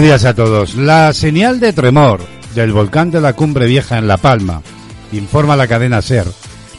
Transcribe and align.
Buenos 0.00 0.22
días 0.22 0.30
a 0.30 0.34
todos. 0.34 0.76
La 0.76 1.12
señal 1.12 1.60
de 1.60 1.74
tremor 1.74 2.22
del 2.54 2.72
volcán 2.72 3.10
de 3.10 3.20
la 3.20 3.34
Cumbre 3.34 3.66
Vieja 3.66 3.98
en 3.98 4.08
La 4.08 4.16
Palma, 4.16 4.62
informa 5.12 5.56
la 5.56 5.68
cadena 5.68 6.00
SER, 6.00 6.24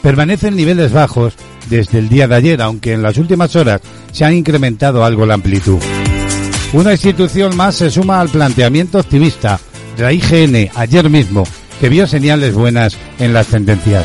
permanece 0.02 0.48
en 0.48 0.56
niveles 0.56 0.90
bajos 0.90 1.34
desde 1.70 2.00
el 2.00 2.08
día 2.08 2.26
de 2.26 2.34
ayer, 2.34 2.60
aunque 2.60 2.92
en 2.92 3.00
las 3.00 3.18
últimas 3.18 3.54
horas 3.54 3.80
se 4.10 4.24
ha 4.24 4.32
incrementado 4.32 5.04
algo 5.04 5.24
la 5.24 5.34
amplitud. 5.34 5.78
Una 6.72 6.90
institución 6.90 7.56
más 7.56 7.76
se 7.76 7.92
suma 7.92 8.20
al 8.20 8.28
planteamiento 8.28 8.98
optimista 8.98 9.60
de 9.96 10.02
la 10.02 10.12
IGN 10.12 10.70
ayer 10.74 11.08
mismo, 11.08 11.44
que 11.80 11.88
vio 11.88 12.08
señales 12.08 12.54
buenas 12.54 12.96
en 13.20 13.32
las 13.32 13.46
tendencias. 13.46 14.04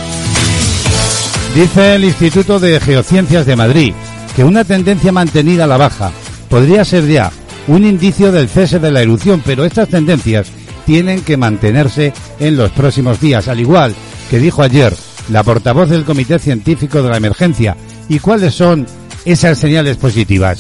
Dice 1.56 1.96
el 1.96 2.04
Instituto 2.04 2.60
de 2.60 2.80
Geociencias 2.80 3.48
de 3.48 3.56
Madrid 3.56 3.94
que 4.36 4.44
una 4.44 4.64
tendencia 4.64 5.12
mantenida 5.12 5.64
a 5.64 5.68
la 5.68 5.78
baja 5.78 6.12
podría 6.50 6.86
ser 6.86 7.08
ya 7.08 7.32
un 7.68 7.86
indicio 7.86 8.32
del 8.32 8.50
cese 8.50 8.80
de 8.80 8.92
la 8.92 9.02
erupción, 9.02 9.42
pero 9.46 9.66
estas 9.66 9.90
tendencias 9.90 10.48
tienen 10.86 11.22
que 11.22 11.38
mantenerse 11.38 12.14
en 12.40 12.56
los 12.58 12.72
próximos 12.72 13.20
días, 13.20 13.48
al 13.48 13.60
igual 13.60 13.94
que 14.30 14.40
dijo 14.40 14.64
ayer 14.64 14.94
la 15.30 15.44
portavoz 15.44 15.90
del 15.90 16.06
Comité 16.06 16.40
Científico 16.40 17.02
de 17.02 17.10
la 17.10 17.18
Emergencia. 17.18 17.76
¿Y 18.08 18.20
cuáles 18.20 18.54
son 18.54 18.86
esas 19.26 19.58
señales 19.58 19.98
positivas? 19.98 20.58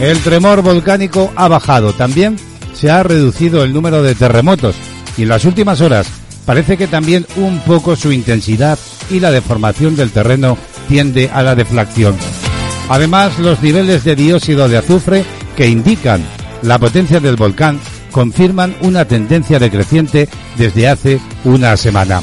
El 0.00 0.18
tremor 0.20 0.62
volcánico 0.62 1.32
ha 1.36 1.48
bajado. 1.48 1.92
También 1.92 2.36
se 2.74 2.90
ha 2.90 3.02
reducido 3.02 3.64
el 3.64 3.72
número 3.72 4.02
de 4.02 4.14
terremotos 4.14 4.76
y 5.16 5.22
en 5.22 5.28
las 5.28 5.44
últimas 5.44 5.80
horas 5.80 6.06
parece 6.44 6.76
que 6.76 6.86
también 6.86 7.26
un 7.36 7.60
poco 7.60 7.96
su 7.96 8.12
intensidad 8.12 8.78
y 9.10 9.20
la 9.20 9.30
deformación 9.30 9.96
del 9.96 10.10
terreno 10.10 10.56
tiende 10.88 11.30
a 11.32 11.42
la 11.42 11.54
deflación. 11.54 12.16
Además, 12.88 13.38
los 13.38 13.62
niveles 13.62 14.04
de 14.04 14.14
dióxido 14.14 14.68
de 14.68 14.76
azufre 14.76 15.24
que 15.56 15.66
indican 15.66 16.22
la 16.62 16.78
potencia 16.78 17.18
del 17.18 17.36
volcán 17.36 17.80
confirman 18.12 18.76
una 18.82 19.04
tendencia 19.04 19.58
decreciente 19.58 20.28
desde 20.56 20.88
hace 20.88 21.20
una 21.44 21.76
semana. 21.76 22.22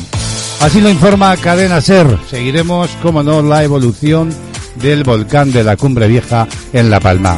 Así 0.61 0.79
lo 0.79 0.89
informa 0.89 1.35
Cadena 1.37 1.81
Ser. 1.81 2.17
Seguiremos, 2.29 2.89
como 3.01 3.21
no, 3.21 3.41
la 3.41 3.63
evolución 3.63 4.33
del 4.75 5.03
volcán 5.03 5.51
de 5.51 5.63
la 5.63 5.75
Cumbre 5.75 6.07
Vieja 6.07 6.47
en 6.71 6.89
La 6.89 6.99
Palma. 6.99 7.37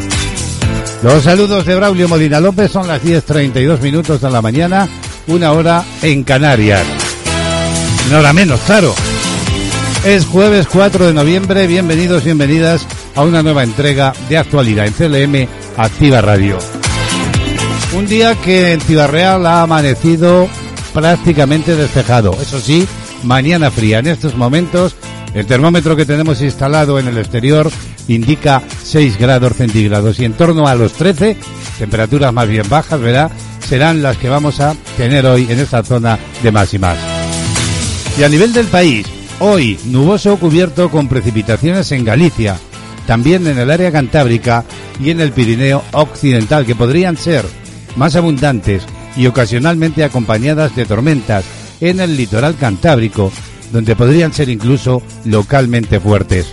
Los 1.03 1.23
saludos 1.23 1.66
de 1.66 1.75
Braulio 1.75 2.07
Molina 2.07 2.39
López 2.39 2.71
son 2.71 2.88
las 2.88 3.03
10.32 3.03 3.81
minutos 3.81 4.21
de 4.21 4.29
la 4.29 4.41
mañana, 4.41 4.88
una 5.27 5.51
hora 5.51 5.83
en 6.01 6.23
Canarias. 6.23 6.83
Una 8.07 8.19
hora 8.19 8.33
menos, 8.33 8.59
claro. 8.61 8.93
Es 10.05 10.25
jueves 10.25 10.67
4 10.71 11.07
de 11.07 11.13
noviembre, 11.13 11.67
bienvenidos, 11.67 12.23
bienvenidas 12.23 12.85
a 13.16 13.23
una 13.23 13.41
nueva 13.41 13.63
entrega 13.63 14.13
de 14.29 14.38
actualidad 14.38 14.85
en 14.85 14.93
CLM 14.93 15.47
Activa 15.77 16.21
Radio. 16.21 16.57
Un 17.93 18.07
día 18.07 18.35
que 18.35 18.73
en 18.73 18.81
Ciudad 18.81 19.09
Real 19.09 19.45
ha 19.45 19.61
amanecido 19.61 20.47
prácticamente 20.93 21.75
despejado. 21.75 22.35
Eso 22.41 22.59
sí, 22.59 22.87
mañana 23.23 23.71
fría. 23.71 23.99
En 23.99 24.07
estos 24.07 24.35
momentos, 24.35 24.95
el 25.33 25.45
termómetro 25.45 25.95
que 25.95 26.05
tenemos 26.05 26.41
instalado 26.41 26.97
en 26.97 27.07
el 27.07 27.17
exterior 27.17 27.69
indica 28.07 28.61
6 28.83 29.17
grados 29.17 29.57
centígrados 29.57 30.19
y 30.19 30.25
en 30.25 30.33
torno 30.33 30.67
a 30.67 30.75
los 30.75 30.94
13, 30.94 31.35
temperaturas 31.77 32.33
más 32.33 32.47
bien 32.47 32.67
bajas, 32.69 33.00
¿verdad? 33.00 33.31
Serán 33.67 34.01
las 34.01 34.17
que 34.17 34.29
vamos 34.29 34.61
a 34.61 34.75
tener 34.95 35.25
hoy 35.25 35.47
en 35.50 35.59
esta 35.59 35.83
zona 35.83 36.17
de 36.41 36.51
máximas. 36.51 36.97
Y 38.17 38.23
a 38.23 38.29
nivel 38.29 38.53
del 38.53 38.67
país, 38.67 39.07
hoy 39.39 39.77
nuboso 39.85 40.38
cubierto 40.38 40.89
con 40.89 41.09
precipitaciones 41.09 41.91
en 41.91 42.05
Galicia, 42.05 42.57
también 43.07 43.47
en 43.47 43.57
el 43.57 43.71
área 43.71 43.91
cantábrica 43.91 44.63
y 44.99 45.09
en 45.09 45.21
el 45.21 45.31
Pirineo 45.31 45.83
occidental, 45.91 46.66
que 46.66 46.75
podrían 46.75 47.17
ser 47.17 47.45
más 47.95 48.16
abundantes 48.16 48.83
y 49.16 49.27
ocasionalmente 49.27 50.03
acompañadas 50.03 50.75
de 50.75 50.85
tormentas 50.85 51.45
en 51.81 51.99
el 51.99 52.17
litoral 52.17 52.55
cantábrico, 52.55 53.31
donde 53.71 53.95
podrían 53.95 54.33
ser 54.33 54.49
incluso 54.49 55.01
localmente 55.25 55.99
fuertes. 55.99 56.47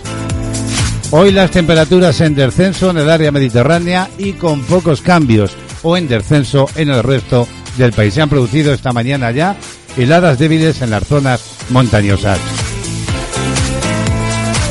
Hoy 1.11 1.31
las 1.31 1.51
temperaturas 1.51 2.21
en 2.21 2.35
descenso 2.35 2.89
en 2.89 2.97
el 2.97 3.09
área 3.09 3.31
mediterránea 3.31 4.09
y 4.17 4.33
con 4.33 4.61
pocos 4.61 5.01
cambios 5.01 5.55
o 5.83 5.95
en 5.95 6.07
descenso 6.07 6.67
en 6.75 6.89
el 6.89 7.03
resto 7.03 7.47
del 7.77 7.93
país. 7.93 8.15
Se 8.15 8.21
han 8.21 8.29
producido 8.29 8.73
esta 8.73 8.93
mañana 8.93 9.31
ya 9.31 9.55
heladas 9.95 10.39
débiles 10.39 10.81
en 10.81 10.89
las 10.89 11.05
zonas 11.05 11.41
montañosas. 11.69 12.39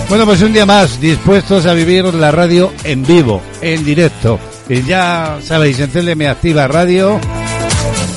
Bueno, 0.08 0.26
pues 0.26 0.42
un 0.42 0.52
día 0.52 0.66
más 0.66 1.00
dispuestos 1.00 1.66
a 1.66 1.72
vivir 1.72 2.04
la 2.14 2.30
radio 2.30 2.72
en 2.84 3.02
vivo, 3.04 3.40
en 3.60 3.84
directo. 3.84 4.38
Y 4.68 4.82
ya 4.82 5.38
sabéis, 5.42 5.80
en 5.80 5.90
CLM 5.90 6.28
Activa 6.28 6.68
Radio, 6.68 7.18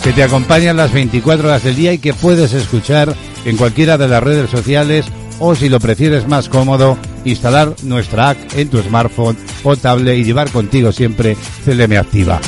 que 0.03 0.11
te 0.11 0.23
acompañan 0.23 0.77
las 0.77 0.91
24 0.91 1.47
horas 1.47 1.63
del 1.63 1.75
día 1.75 1.93
y 1.93 1.97
que 1.97 2.13
puedes 2.13 2.53
escuchar 2.53 3.15
en 3.45 3.57
cualquiera 3.57 3.97
de 3.97 4.07
las 4.07 4.21
redes 4.21 4.49
sociales 4.49 5.05
o 5.39 5.55
si 5.55 5.69
lo 5.69 5.79
prefieres 5.79 6.27
más 6.27 6.49
cómodo, 6.49 6.97
instalar 7.23 7.73
nuestra 7.83 8.31
app 8.31 8.37
en 8.55 8.69
tu 8.69 8.81
smartphone 8.81 9.37
o 9.63 9.75
tablet 9.75 10.17
y 10.17 10.23
llevar 10.23 10.49
contigo 10.51 10.91
siempre 10.91 11.35
CLM 11.65 11.97
Activa. 11.97 12.39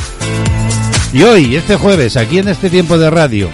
Y 1.14 1.24
hoy, 1.24 1.56
este 1.56 1.78
jueves, 1.78 2.18
aquí 2.18 2.40
en 2.40 2.50
este 2.50 2.70
tiempo 2.70 2.98
de 2.98 3.10
radio, 3.10 3.50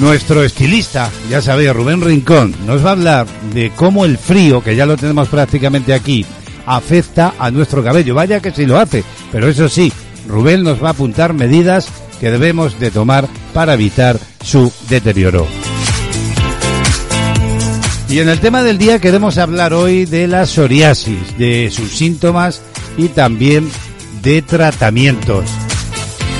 nuestro 0.00 0.42
estilista, 0.42 1.10
ya 1.30 1.40
sabéis, 1.40 1.72
Rubén 1.72 2.00
Rincón, 2.00 2.54
nos 2.66 2.84
va 2.84 2.90
a 2.90 2.92
hablar 2.92 3.26
de 3.52 3.70
cómo 3.70 4.04
el 4.04 4.18
frío, 4.18 4.62
que 4.62 4.76
ya 4.76 4.86
lo 4.86 4.96
tenemos 4.96 5.28
prácticamente 5.28 5.94
aquí, 5.94 6.24
afecta 6.66 7.34
a 7.38 7.50
nuestro 7.50 7.82
cabello. 7.82 8.14
Vaya 8.14 8.40
que 8.40 8.52
sí 8.52 8.66
lo 8.66 8.78
hace, 8.78 9.04
pero 9.32 9.48
eso 9.48 9.68
sí, 9.68 9.92
Rubén 10.28 10.62
nos 10.62 10.82
va 10.82 10.88
a 10.88 10.92
apuntar 10.92 11.32
medidas 11.32 11.88
que 12.20 12.30
debemos 12.30 12.78
de 12.78 12.90
tomar 12.90 13.28
para 13.52 13.74
evitar 13.74 14.18
su 14.42 14.72
deterioro. 14.88 15.46
Y 18.08 18.20
en 18.20 18.28
el 18.28 18.40
tema 18.40 18.62
del 18.62 18.78
día 18.78 19.00
queremos 19.00 19.36
hablar 19.36 19.72
hoy 19.72 20.04
de 20.04 20.28
la 20.28 20.46
psoriasis, 20.46 21.36
de 21.38 21.70
sus 21.72 21.90
síntomas 21.90 22.62
y 22.96 23.08
también 23.08 23.68
de 24.22 24.42
tratamientos. 24.42 25.44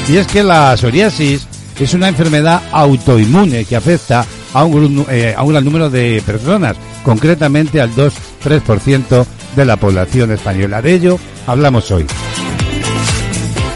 Y 0.09 0.17
es 0.17 0.27
que 0.29 0.45
la 0.45 0.77
psoriasis 0.77 1.47
es 1.85 1.95
una 1.95 2.09
enfermedad 2.09 2.63
autoinmune 2.73 3.65
que 3.65 3.77
afecta 3.77 4.25
a 4.53 4.65
un, 4.65 5.05
eh, 5.11 5.35
a 5.37 5.43
un 5.43 5.65
número 5.65 5.91
de 5.91 6.23
personas, 6.25 6.77
concretamente 7.03 7.81
al 7.81 7.95
2-3% 7.95 9.27
de 9.55 9.65
la 9.65 9.77
población 9.77 10.33
española. 10.33 10.81
De 10.81 10.95
ello 10.95 11.19
hablamos 11.47 11.91
hoy. 11.91 12.07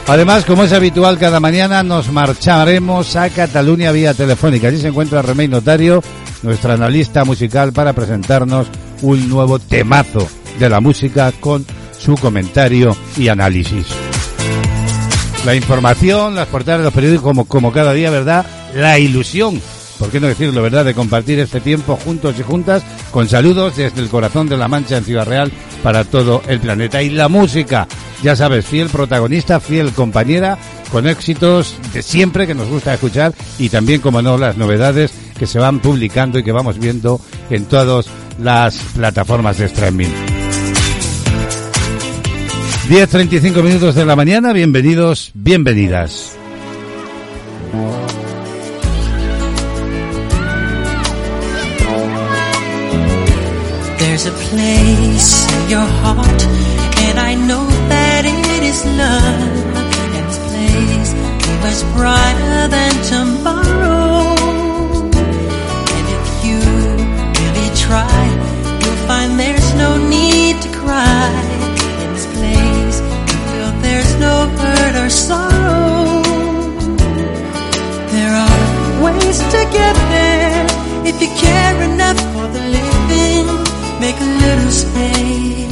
Además, 0.07 0.45
como 0.45 0.65
es 0.65 0.73
habitual, 0.73 1.19
cada 1.19 1.39
mañana 1.39 1.83
nos 1.83 2.11
marcharemos 2.11 3.15
a 3.15 3.31
Cataluña 3.31 3.93
vía 3.93 4.13
telefónica. 4.13 4.69
Allí 4.69 4.81
se 4.81 4.89
encuentra 4.89 5.23
Remey 5.23 5.47
Notario, 5.47 6.03
nuestra 6.43 6.75
analista 6.75 7.25
musical, 7.25 7.73
para 7.73 7.93
presentarnos 7.93 8.67
un 9.03 9.29
nuevo 9.29 9.59
temazo 9.59 10.27
de 10.59 10.69
la 10.69 10.81
música 10.81 11.33
con 11.39 11.65
su 11.97 12.17
comentario 12.17 12.97
y 13.17 13.29
análisis 13.29 13.87
la 15.45 15.55
información, 15.55 16.35
las 16.35 16.49
portadas 16.49 16.81
de 16.81 16.85
los 16.85 16.95
periódicos 16.95 17.25
como, 17.25 17.45
como 17.47 17.73
cada 17.73 17.93
día, 17.93 18.11
¿verdad? 18.11 18.45
La 18.75 18.99
ilusión, 18.99 19.61
por 19.99 20.11
qué 20.11 20.21
no 20.21 20.27
decirlo, 20.27 20.63
¿verdad? 20.63 20.85
De 20.85 20.95
compartir 20.95 21.39
este 21.39 21.61
tiempo 21.61 21.97
juntos 21.97 22.35
y 22.39 22.43
juntas 22.43 22.83
con 23.11 23.29
saludos 23.29 23.77
desde 23.77 24.01
el 24.01 24.09
corazón 24.09 24.49
de 24.49 24.57
la 24.57 24.69
Mancha 24.69 24.99
en 24.99 25.05
Ciudad 25.05 25.27
Real 25.27 25.51
para 25.83 26.05
todo 26.05 26.43
el 26.47 26.61
planeta. 26.61 27.03
Y 27.03 27.11
la 27.11 27.29
música, 27.29 27.89
ya 28.23 28.37
sabes, 28.37 28.67
fiel 28.67 28.89
protagonista, 28.89 29.61
fiel 29.61 29.93
compañera, 29.93 30.59
con 30.93 31.07
éxitos 31.07 31.75
de 31.93 32.03
siempre 32.03 32.47
que 32.47 32.55
nos 32.55 32.69
gusta 32.69 32.95
escuchar 32.95 33.33
y 33.59 33.69
también, 33.71 34.01
como 34.01 34.21
no, 34.21 34.37
las 34.37 34.57
novedades 34.57 35.13
que 35.39 35.47
se 35.47 35.59
van 35.59 35.81
publicando 35.81 36.39
y 36.39 36.43
que 36.43 36.53
vamos 36.53 36.79
viendo 36.79 37.21
en 37.49 37.65
todas 37.65 38.07
las 38.39 38.77
plataformas 38.95 39.59
de 39.59 39.67
streaming. 39.67 40.30
10.35 42.91 43.63
minutos 43.63 43.95
de 43.95 44.05
la 44.05 44.17
mañana, 44.17 44.53
bienvenidos, 44.53 45.31
bienvenidas. 45.33 46.37
There's 53.97 54.27
a 54.27 54.33
place 54.51 55.47
in 55.53 55.71
your 55.71 55.87
heart, 56.03 56.43
and 57.07 57.21
I 57.21 57.37
know 57.37 57.65
that 57.91 58.25
it 58.25 58.63
is 58.65 58.85
love. 58.85 59.71
And 60.11 60.27
this 60.27 60.39
place 60.49 61.15
is 61.47 61.85
much 61.85 61.97
brighter 61.97 62.67
than 62.67 62.93
tomorrow. 63.05 64.35
And 65.95 66.07
if 66.19 66.45
you 66.45 66.59
really 67.39 67.71
try, 67.77 68.27
you'll 68.83 69.07
find 69.07 69.39
there's 69.39 69.75
no 69.77 69.97
need 70.09 70.61
to 70.63 70.69
cry. 70.71 71.60
No 74.21 74.47
hurt 74.61 74.95
or 75.03 75.09
sorrow. 75.09 76.23
There 78.15 78.35
are 78.45 79.03
ways 79.05 79.39
to 79.55 79.61
get 79.79 79.95
there 80.15 80.67
if 81.09 81.17
you 81.23 81.31
care 81.45 81.77
enough 81.91 82.21
for 82.33 82.47
the 82.57 82.63
living. 82.77 83.47
Make 84.01 84.19
a 84.21 84.31
little 84.45 84.73
space, 84.85 85.70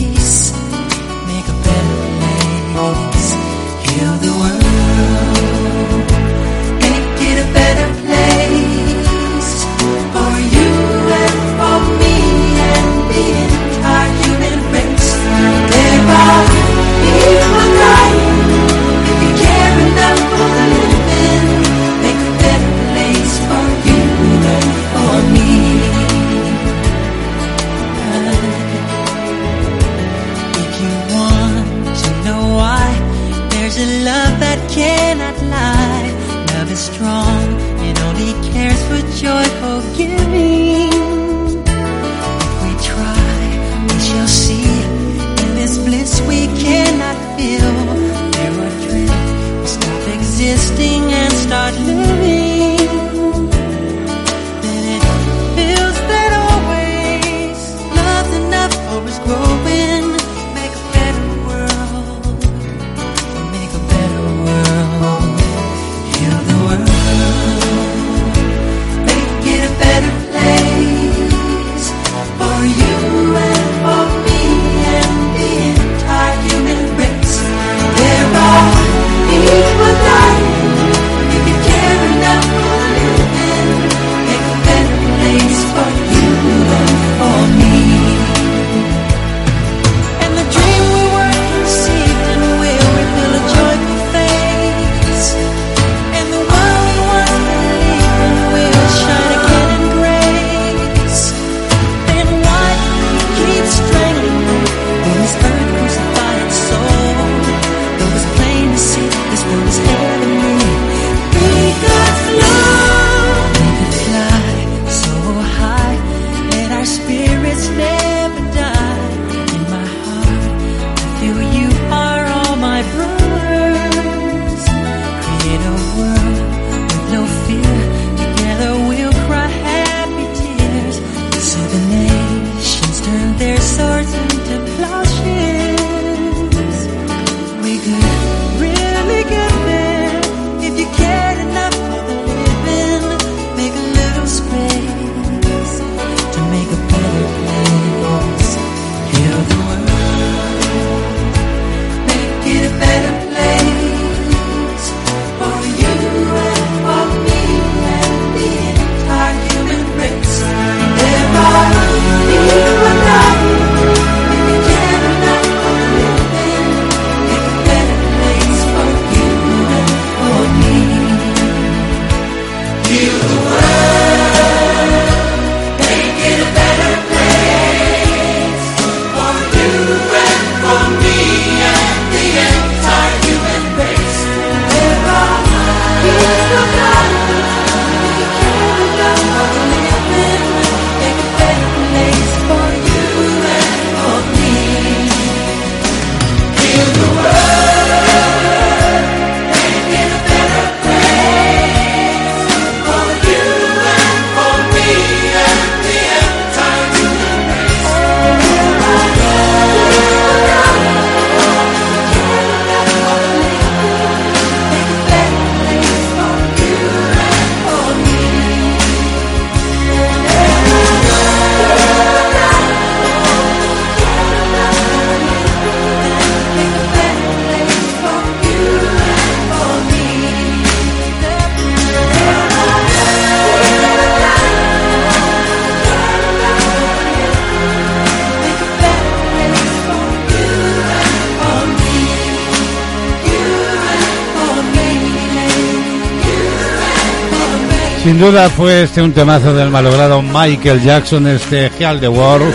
Sin 248.18 248.26
duda 248.26 248.50
fue 248.50 248.82
este 248.82 249.00
un 249.00 249.12
temazo 249.12 249.54
del 249.54 249.70
malogrado 249.70 250.22
Michael 250.22 250.82
Jackson, 250.82 251.28
este 251.28 251.70
Heal 251.78 252.00
the 252.00 252.08
World, 252.08 252.52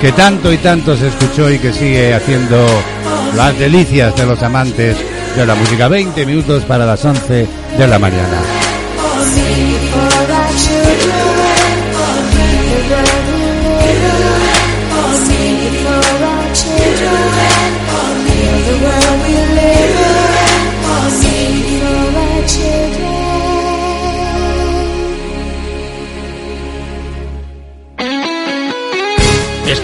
que 0.00 0.12
tanto 0.12 0.52
y 0.52 0.58
tanto 0.58 0.96
se 0.96 1.08
escuchó 1.08 1.50
y 1.50 1.58
que 1.58 1.72
sigue 1.72 2.14
haciendo 2.14 2.64
las 3.36 3.58
delicias 3.58 4.14
de 4.14 4.26
los 4.26 4.40
amantes 4.44 4.96
de 5.34 5.44
la 5.44 5.56
música. 5.56 5.88
20 5.88 6.24
minutos 6.24 6.62
para 6.66 6.86
las 6.86 7.04
11 7.04 7.48
de 7.78 7.88
la 7.88 7.98
mañana. 7.98 8.61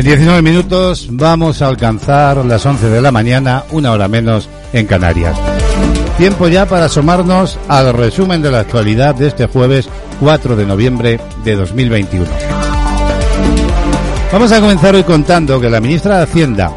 En 0.00 0.06
19 0.06 0.40
minutos 0.40 1.08
vamos 1.10 1.60
a 1.60 1.68
alcanzar 1.68 2.42
las 2.46 2.64
11 2.64 2.88
de 2.88 3.02
la 3.02 3.12
mañana, 3.12 3.64
una 3.70 3.92
hora 3.92 4.08
menos 4.08 4.48
en 4.72 4.86
Canarias. 4.86 5.38
Tiempo 6.16 6.48
ya 6.48 6.64
para 6.64 6.86
asomarnos 6.86 7.58
al 7.68 7.92
resumen 7.92 8.40
de 8.40 8.50
la 8.50 8.60
actualidad 8.60 9.14
de 9.14 9.28
este 9.28 9.44
jueves 9.44 9.90
4 10.20 10.56
de 10.56 10.64
noviembre 10.64 11.20
de 11.44 11.54
2021. 11.54 12.24
Vamos 14.32 14.50
a 14.52 14.60
comenzar 14.62 14.94
hoy 14.94 15.02
contando 15.02 15.60
que 15.60 15.68
la 15.68 15.82
ministra 15.82 16.16
de 16.16 16.22
Hacienda, 16.22 16.74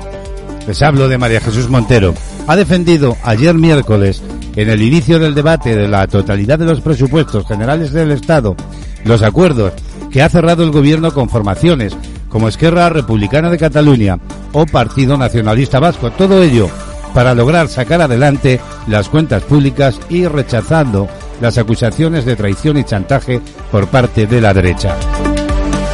les 0.68 0.82
hablo 0.82 1.08
de 1.08 1.18
María 1.18 1.40
Jesús 1.40 1.70
Montero, 1.70 2.14
ha 2.46 2.58
defendido 2.58 3.16
ayer 3.24 3.56
miércoles 3.56 4.22
en 4.58 4.70
el 4.70 4.82
inicio 4.82 5.18
del 5.18 5.34
debate 5.34 5.78
de 5.78 5.88
la 5.88 6.08
totalidad 6.08 6.60
de 6.60 6.66
los 6.66 6.82
presupuestos 6.82 7.48
generales 7.48 7.94
del 7.94 8.12
Estado, 8.12 8.58
los 9.06 9.22
acuerdos 9.22 9.72
que 10.12 10.22
ha 10.22 10.28
cerrado 10.28 10.66
el 10.66 10.72
gobierno 10.72 11.14
con 11.14 11.30
formaciones 11.30 11.96
como 12.34 12.48
Esquerra 12.48 12.90
Republicana 12.90 13.52
de 13.52 13.60
Cataluña 13.60 14.18
o 14.54 14.66
Partido 14.66 15.16
Nacionalista 15.18 15.80
Vasco. 15.80 16.10
Todo 16.10 16.42
ello 16.42 16.68
para 17.14 17.36
lograr 17.36 17.68
sacar 17.70 18.02
adelante 18.02 18.60
las 18.88 19.08
cuentas 19.08 19.44
públicas 19.44 20.00
y 20.10 20.26
rechazando 20.26 21.08
las 21.40 21.60
acusaciones 21.60 22.26
de 22.26 22.36
traición 22.36 22.78
y 22.78 22.84
chantaje 22.84 23.40
por 23.72 23.88
parte 23.88 24.26
de 24.26 24.42
la 24.42 24.52
derecha. 24.52 24.96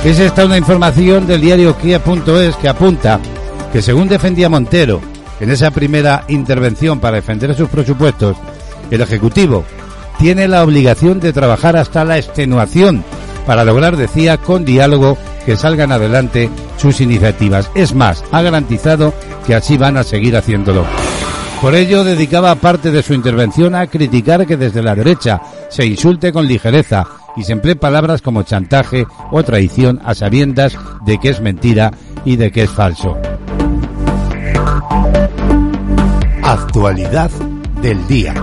Es 0.06 0.18
esta 0.20 0.46
una 0.46 0.58
información 0.58 1.28
del 1.28 1.42
diario 1.42 1.78
Kia.es 1.78 2.56
que 2.56 2.70
apunta 2.70 3.20
que 3.74 3.82
según 3.82 4.08
defendía 4.08 4.48
Montero 4.48 5.02
en 5.42 5.52
esa 5.52 5.72
primera 5.72 6.24
intervención 6.30 7.02
para 7.02 7.18
defender 7.18 7.54
sus 7.54 7.68
presupuestos, 7.68 8.38
el 8.90 9.02
Ejecutivo 9.02 9.66
tiene 10.20 10.48
la 10.48 10.64
obligación 10.64 11.20
de 11.20 11.34
trabajar 11.34 11.76
hasta 11.76 12.06
la 12.06 12.18
extenuación 12.18 13.04
para 13.46 13.66
lograr, 13.66 13.98
decía, 13.98 14.38
con 14.38 14.64
diálogo 14.64 15.18
que 15.50 15.58
salgan 15.58 15.92
adelante 15.92 16.48
sus 16.78 17.02
iniciativas. 17.02 17.72
Es 17.74 17.96
más, 17.96 18.24
ha 18.32 18.44
garantizado 18.44 19.16
que 19.48 19.56
así 19.56 19.78
van 19.78 19.98
a 19.98 20.04
seguir 20.04 20.38
haciéndolo. 20.38 20.86
Por 21.60 21.74
ello, 21.74 22.04
dedicaba 22.04 22.54
parte 22.54 22.92
de 22.92 23.02
su 23.02 23.16
intervención 23.16 23.74
a 23.74 23.88
criticar 23.88 24.46
que 24.46 24.58
desde 24.58 24.84
la 24.84 24.94
derecha 24.94 25.42
se 25.70 25.88
insulte 25.88 26.32
con 26.32 26.46
ligereza 26.46 27.04
y 27.36 27.46
se 27.46 27.54
emplee 27.54 27.76
palabras 27.76 28.22
como 28.22 28.44
chantaje 28.44 29.08
o 29.32 29.42
traición 29.42 30.00
a 30.06 30.14
sabiendas 30.14 30.78
de 31.04 31.18
que 31.18 31.30
es 31.30 31.42
mentira 31.42 31.94
y 32.26 32.36
de 32.36 32.52
que 32.52 32.62
es 32.62 32.70
falso. 32.70 33.18
Actualidad 36.44 37.32
del 37.82 38.06
día. 38.06 38.36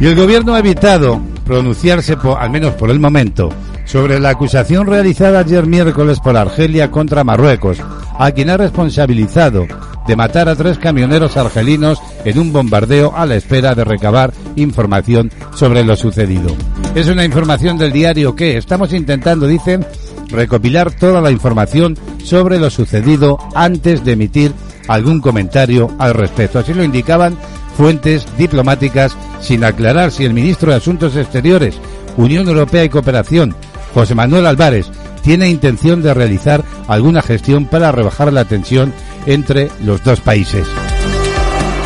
Y 0.00 0.06
el 0.06 0.16
gobierno 0.16 0.52
ha 0.52 0.58
evitado 0.58 1.29
pronunciarse, 1.50 2.16
al 2.38 2.50
menos 2.50 2.74
por 2.74 2.90
el 2.90 3.00
momento, 3.00 3.48
sobre 3.84 4.20
la 4.20 4.30
acusación 4.30 4.86
realizada 4.86 5.40
ayer 5.40 5.66
miércoles 5.66 6.20
por 6.20 6.36
Argelia 6.36 6.92
contra 6.92 7.24
Marruecos, 7.24 7.78
a 8.20 8.30
quien 8.30 8.50
ha 8.50 8.56
responsabilizado 8.56 9.66
de 10.06 10.14
matar 10.14 10.48
a 10.48 10.54
tres 10.54 10.78
camioneros 10.78 11.36
argelinos 11.36 12.00
en 12.24 12.38
un 12.38 12.52
bombardeo 12.52 13.14
a 13.16 13.26
la 13.26 13.34
espera 13.34 13.74
de 13.74 13.82
recabar 13.82 14.32
información 14.54 15.32
sobre 15.52 15.82
lo 15.82 15.96
sucedido. 15.96 16.54
Es 16.94 17.08
una 17.08 17.24
información 17.24 17.78
del 17.78 17.90
diario 17.90 18.36
que 18.36 18.56
estamos 18.56 18.92
intentando, 18.92 19.48
dicen, 19.48 19.84
recopilar 20.28 20.92
toda 20.92 21.20
la 21.20 21.32
información 21.32 21.98
sobre 22.22 22.60
lo 22.60 22.70
sucedido 22.70 23.38
antes 23.56 24.04
de 24.04 24.12
emitir 24.12 24.52
algún 24.90 25.20
comentario 25.20 25.88
al 25.98 26.14
respecto. 26.14 26.58
Así 26.58 26.74
lo 26.74 26.82
indicaban 26.82 27.38
fuentes 27.76 28.26
diplomáticas 28.36 29.16
sin 29.40 29.64
aclarar 29.64 30.10
si 30.10 30.24
el 30.24 30.34
ministro 30.34 30.72
de 30.72 30.78
Asuntos 30.78 31.14
Exteriores, 31.14 31.78
Unión 32.16 32.48
Europea 32.48 32.84
y 32.84 32.88
Cooperación, 32.88 33.54
José 33.94 34.16
Manuel 34.16 34.46
Álvarez, 34.46 34.90
tiene 35.22 35.48
intención 35.48 36.02
de 36.02 36.12
realizar 36.12 36.64
alguna 36.88 37.22
gestión 37.22 37.66
para 37.66 37.92
rebajar 37.92 38.32
la 38.32 38.44
tensión 38.44 38.92
entre 39.26 39.70
los 39.84 40.02
dos 40.02 40.20
países. 40.20 40.66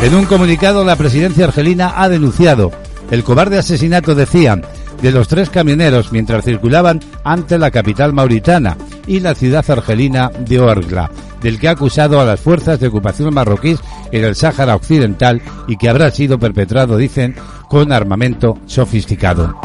En 0.01 0.15
un 0.15 0.25
comunicado, 0.25 0.83
la 0.83 0.95
presidencia 0.95 1.45
argelina 1.45 1.93
ha 1.95 2.09
denunciado 2.09 2.71
el 3.11 3.23
cobarde 3.23 3.59
asesinato, 3.59 4.15
decían, 4.15 4.63
de 5.05 5.11
los 5.11 5.27
tres 5.27 5.51
camioneros 5.51 6.11
mientras 6.11 6.43
circulaban 6.43 6.99
ante 7.23 7.59
la 7.59 7.69
capital 7.69 8.11
mauritana 8.11 8.75
y 9.05 9.19
la 9.19 9.35
ciudad 9.35 9.63
argelina 9.69 10.31
de 10.31 10.59
Orgla, 10.59 11.11
del 11.43 11.59
que 11.59 11.67
ha 11.67 11.73
acusado 11.73 12.19
a 12.19 12.25
las 12.25 12.39
fuerzas 12.39 12.79
de 12.79 12.87
ocupación 12.87 13.31
marroquíes 13.31 13.79
en 14.11 14.23
el 14.23 14.35
Sáhara 14.35 14.75
Occidental 14.75 15.43
y 15.67 15.77
que 15.77 15.89
habrá 15.89 16.09
sido 16.09 16.39
perpetrado, 16.39 16.97
dicen, 16.97 17.35
con 17.69 17.91
armamento 17.91 18.57
sofisticado. 18.65 19.55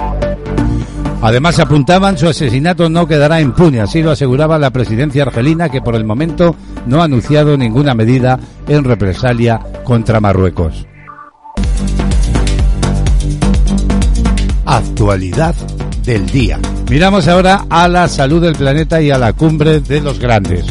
Además 1.22 1.58
apuntaban 1.58 2.18
su 2.18 2.28
asesinato 2.28 2.90
no 2.90 3.06
quedará 3.06 3.40
impune, 3.40 3.80
así 3.80 4.02
lo 4.02 4.10
aseguraba 4.10 4.58
la 4.58 4.68
presidencia 4.68 5.22
argelina 5.22 5.70
que 5.70 5.80
por 5.80 5.94
el 5.94 6.04
momento 6.04 6.54
no 6.84 7.00
ha 7.00 7.04
anunciado 7.04 7.56
ninguna 7.56 7.94
medida 7.94 8.38
en 8.68 8.84
represalia 8.84 9.58
contra 9.84 10.20
Marruecos. 10.20 10.86
Actualidad 14.70 15.56
del 16.04 16.30
día. 16.30 16.60
Miramos 16.88 17.26
ahora 17.26 17.66
a 17.68 17.88
la 17.88 18.06
salud 18.06 18.40
del 18.40 18.54
planeta 18.54 19.02
y 19.02 19.10
a 19.10 19.18
la 19.18 19.32
cumbre 19.32 19.80
de 19.80 20.00
los 20.00 20.20
grandes. 20.20 20.64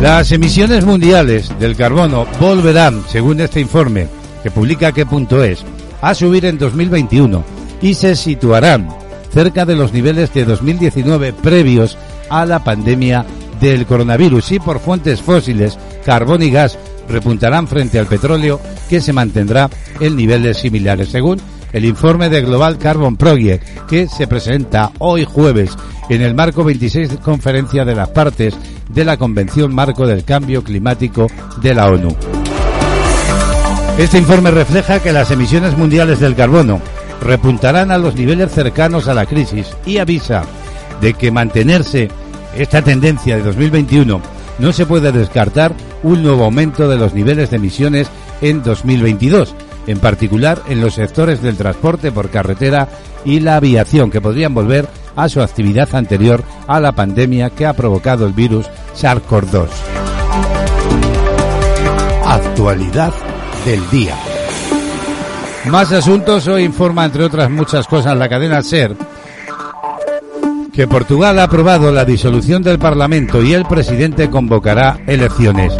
Las 0.00 0.30
emisiones 0.30 0.84
mundiales 0.84 1.52
del 1.58 1.74
carbono 1.74 2.24
volverán, 2.38 3.02
según 3.08 3.40
este 3.40 3.58
informe 3.58 4.06
que 4.44 4.52
publica 4.52 4.92
qué 4.92 5.04
punto 5.04 5.42
es, 5.42 5.64
a 6.00 6.14
subir 6.14 6.44
en 6.44 6.56
2021 6.56 7.42
y 7.82 7.94
se 7.94 8.14
situarán 8.14 8.88
cerca 9.34 9.64
de 9.64 9.74
los 9.74 9.92
niveles 9.92 10.32
de 10.32 10.44
2019 10.44 11.32
previos 11.32 11.98
a 12.30 12.46
la 12.46 12.62
pandemia 12.62 13.26
del 13.60 13.86
coronavirus 13.86 14.52
y 14.52 14.60
por 14.60 14.78
fuentes 14.78 15.20
fósiles, 15.20 15.76
carbón 16.04 16.44
y 16.44 16.50
gas 16.52 16.78
repuntarán 17.08 17.66
frente 17.66 17.98
al 17.98 18.06
petróleo 18.06 18.60
que 18.88 19.00
se 19.00 19.12
mantendrá 19.12 19.68
en 19.98 20.14
niveles 20.14 20.58
similares, 20.58 21.08
según 21.08 21.40
el 21.72 21.84
informe 21.84 22.28
de 22.28 22.42
Global 22.42 22.78
Carbon 22.78 23.16
Project 23.16 23.86
que 23.86 24.08
se 24.08 24.26
presenta 24.26 24.92
hoy 24.98 25.24
jueves 25.24 25.76
en 26.08 26.22
el 26.22 26.34
marco 26.34 26.64
26 26.64 27.10
de 27.10 27.16
conferencia 27.18 27.84
de 27.84 27.94
las 27.94 28.08
partes 28.08 28.56
de 28.88 29.04
la 29.04 29.16
Convención 29.16 29.74
Marco 29.74 30.06
del 30.06 30.24
Cambio 30.24 30.64
Climático 30.64 31.26
de 31.60 31.74
la 31.74 31.88
ONU. 31.88 32.14
Este 33.98 34.18
informe 34.18 34.50
refleja 34.50 35.00
que 35.00 35.12
las 35.12 35.30
emisiones 35.30 35.76
mundiales 35.76 36.20
del 36.20 36.36
carbono 36.36 36.80
repuntarán 37.20 37.90
a 37.90 37.98
los 37.98 38.14
niveles 38.14 38.52
cercanos 38.52 39.08
a 39.08 39.14
la 39.14 39.26
crisis 39.26 39.74
y 39.84 39.98
avisa 39.98 40.44
de 41.00 41.14
que 41.14 41.30
mantenerse 41.30 42.08
esta 42.56 42.82
tendencia 42.82 43.36
de 43.36 43.42
2021 43.42 44.20
no 44.58 44.72
se 44.72 44.86
puede 44.86 45.12
descartar 45.12 45.72
un 46.02 46.22
nuevo 46.22 46.44
aumento 46.44 46.88
de 46.88 46.96
los 46.96 47.14
niveles 47.14 47.50
de 47.50 47.56
emisiones 47.56 48.08
en 48.40 48.62
2022, 48.62 49.54
en 49.88 49.98
particular 49.98 50.62
en 50.68 50.80
los 50.80 50.94
sectores 50.94 51.42
del 51.42 51.56
transporte 51.56 52.12
por 52.12 52.30
carretera 52.30 52.88
y 53.24 53.40
la 53.40 53.56
aviación, 53.56 54.10
que 54.10 54.20
podrían 54.20 54.54
volver 54.54 54.86
a 55.16 55.28
su 55.28 55.42
actividad 55.42 55.92
anterior 55.94 56.44
a 56.68 56.78
la 56.78 56.92
pandemia 56.92 57.50
que 57.50 57.66
ha 57.66 57.72
provocado 57.72 58.26
el 58.26 58.34
virus 58.34 58.66
SARS-CoV-2. 58.94 59.66
Actualidad 62.24 63.12
del 63.64 63.90
día. 63.90 64.14
Más 65.70 65.90
asuntos 65.90 66.46
hoy 66.46 66.62
informa, 66.62 67.06
entre 67.06 67.24
otras 67.24 67.50
muchas 67.50 67.86
cosas, 67.86 68.16
la 68.16 68.28
cadena 68.28 68.62
SER 68.62 68.94
que 70.78 70.86
Portugal 70.86 71.40
ha 71.40 71.42
aprobado 71.42 71.90
la 71.90 72.04
disolución 72.04 72.62
del 72.62 72.78
Parlamento 72.78 73.42
y 73.42 73.52
el 73.52 73.64
presidente 73.64 74.30
convocará 74.30 75.00
elecciones. 75.08 75.72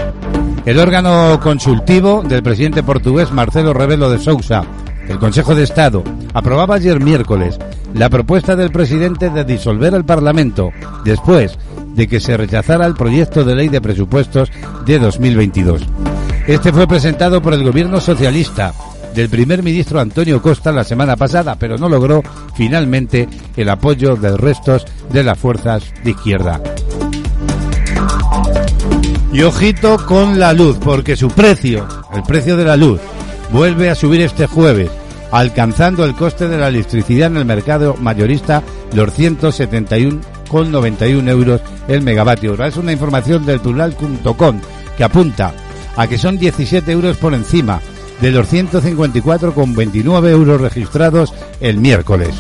El 0.69 0.79
órgano 0.81 1.41
consultivo 1.43 2.23
del 2.23 2.43
presidente 2.43 2.83
portugués 2.83 3.33
Marcelo 3.33 3.73
Rebelo 3.73 4.11
de 4.11 4.19
Sousa, 4.19 4.65
el 5.09 5.19
Consejo 5.19 5.55
de 5.55 5.63
Estado, 5.63 6.05
aprobaba 6.35 6.75
ayer 6.75 7.01
miércoles 7.01 7.59
la 7.95 8.11
propuesta 8.11 8.55
del 8.55 8.71
presidente 8.71 9.31
de 9.31 9.45
disolver 9.45 9.95
el 9.95 10.05
Parlamento 10.05 10.71
después 11.07 11.59
de 11.95 12.07
que 12.07 12.21
se 12.21 12.37
rechazara 12.37 12.85
el 12.85 12.93
proyecto 12.93 13.45
de 13.45 13.55
ley 13.55 13.71
de 13.71 13.81
presupuestos 13.81 14.53
de 14.85 14.99
2022. 14.99 15.87
Este 16.47 16.71
fue 16.71 16.87
presentado 16.87 17.41
por 17.41 17.55
el 17.55 17.65
gobierno 17.65 17.99
socialista 17.99 18.75
del 19.15 19.31
primer 19.31 19.63
ministro 19.63 20.01
Antonio 20.01 20.43
Costa 20.43 20.71
la 20.71 20.85
semana 20.85 21.17
pasada, 21.17 21.57
pero 21.59 21.79
no 21.79 21.89
logró 21.89 22.23
finalmente 22.55 23.27
el 23.57 23.71
apoyo 23.71 24.17
de 24.17 24.37
restos 24.37 24.85
de 25.11 25.23
las 25.23 25.39
fuerzas 25.39 25.95
de 26.05 26.11
izquierda. 26.11 26.61
Y 29.33 29.43
ojito 29.43 30.07
con 30.07 30.39
la 30.39 30.55
luz, 30.55 30.79
porque 30.83 31.17
su 31.17 31.29
precio, 31.29 31.87
el 32.15 32.23
precio 32.23 32.57
de 32.57 32.65
la 32.65 32.77
luz, 32.77 33.01
vuelve 33.53 33.91
a 33.91 33.95
subir 33.95 34.23
este 34.23 34.47
jueves, 34.47 34.91
alcanzando 35.31 36.05
el 36.05 36.15
coste 36.15 36.49
de 36.49 36.57
la 36.57 36.69
electricidad 36.69 37.31
en 37.31 37.37
el 37.37 37.45
mercado 37.45 37.95
mayorista 38.01 38.63
los 38.95 39.19
171,91 39.19 41.29
euros 41.29 41.61
el 41.89 42.01
megavatio. 42.03 42.55
Es 42.65 42.77
una 42.77 42.93
información 42.93 43.45
del 43.45 43.59
plural.com 43.61 44.61
que 44.97 45.05
apunta 45.05 45.53
a 45.97 46.07
que 46.07 46.17
son 46.17 46.39
17 46.39 46.91
euros 46.91 47.19
por 47.19 47.35
encima 47.35 47.83
de 48.21 48.31
los 48.31 48.53
154,29 48.53 50.31
euros 50.31 50.61
registrados 50.61 51.35
el 51.61 51.79
miércoles. 51.79 52.35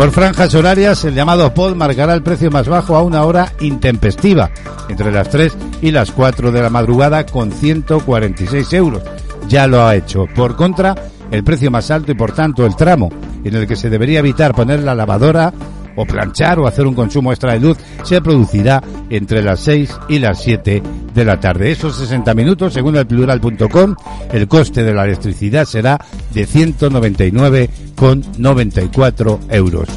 Por 0.00 0.12
franjas 0.12 0.54
horarias, 0.54 1.04
el 1.04 1.14
llamado 1.14 1.52
POD 1.52 1.74
marcará 1.74 2.14
el 2.14 2.22
precio 2.22 2.50
más 2.50 2.66
bajo 2.66 2.96
a 2.96 3.02
una 3.02 3.22
hora 3.24 3.52
intempestiva, 3.60 4.50
entre 4.88 5.12
las 5.12 5.28
3 5.28 5.54
y 5.82 5.90
las 5.90 6.10
4 6.10 6.50
de 6.52 6.62
la 6.62 6.70
madrugada, 6.70 7.26
con 7.26 7.52
146 7.52 8.72
euros. 8.72 9.02
Ya 9.46 9.66
lo 9.66 9.84
ha 9.84 9.94
hecho. 9.94 10.24
Por 10.34 10.56
contra, 10.56 10.94
el 11.30 11.44
precio 11.44 11.70
más 11.70 11.90
alto 11.90 12.12
y 12.12 12.14
por 12.14 12.32
tanto 12.32 12.64
el 12.64 12.76
tramo 12.76 13.10
en 13.44 13.54
el 13.54 13.66
que 13.66 13.76
se 13.76 13.90
debería 13.90 14.20
evitar 14.20 14.54
poner 14.54 14.82
la 14.82 14.94
lavadora 14.94 15.52
o 15.96 16.06
planchar 16.06 16.58
o 16.58 16.66
hacer 16.66 16.86
un 16.86 16.94
consumo 16.94 17.32
extra 17.32 17.54
de 17.54 17.60
luz 17.60 17.78
se 18.04 18.20
producirá 18.20 18.82
entre 19.08 19.42
las 19.42 19.60
6 19.60 19.98
y 20.08 20.18
las 20.18 20.42
7 20.42 20.82
de 21.14 21.24
la 21.24 21.40
tarde. 21.40 21.70
Esos 21.72 21.96
60 21.96 22.34
minutos, 22.34 22.72
según 22.72 22.96
el 22.96 23.06
plural.com, 23.06 23.96
el 24.32 24.48
coste 24.48 24.82
de 24.82 24.94
la 24.94 25.04
electricidad 25.04 25.64
será 25.64 26.00
de 26.32 26.46
199,94 26.46 29.38
euros. 29.50 29.88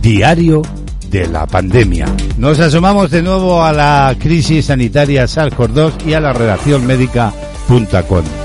Diario 0.00 0.62
de 1.10 1.28
la 1.28 1.46
pandemia. 1.46 2.06
Nos 2.38 2.58
asomamos 2.58 3.10
de 3.10 3.22
nuevo 3.22 3.62
a 3.62 3.72
la 3.72 4.16
crisis 4.18 4.64
sanitaria 4.66 5.24
SARS-CoV-2 5.24 6.06
y 6.06 6.14
a 6.14 6.20
la 6.20 6.32
redacción 6.32 6.86
médica.com. 6.86 8.43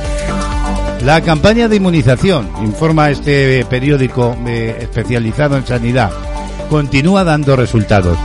La 1.03 1.21
campaña 1.21 1.69
de 1.69 1.77
inmunización, 1.77 2.49
informa 2.61 3.09
este 3.09 3.65
periódico 3.69 4.35
eh, 4.45 4.79
especializado 4.81 5.55
en 5.55 5.65
sanidad, 5.65 6.11
continúa 6.69 7.23
dando 7.23 7.55
resultados. 7.55 8.17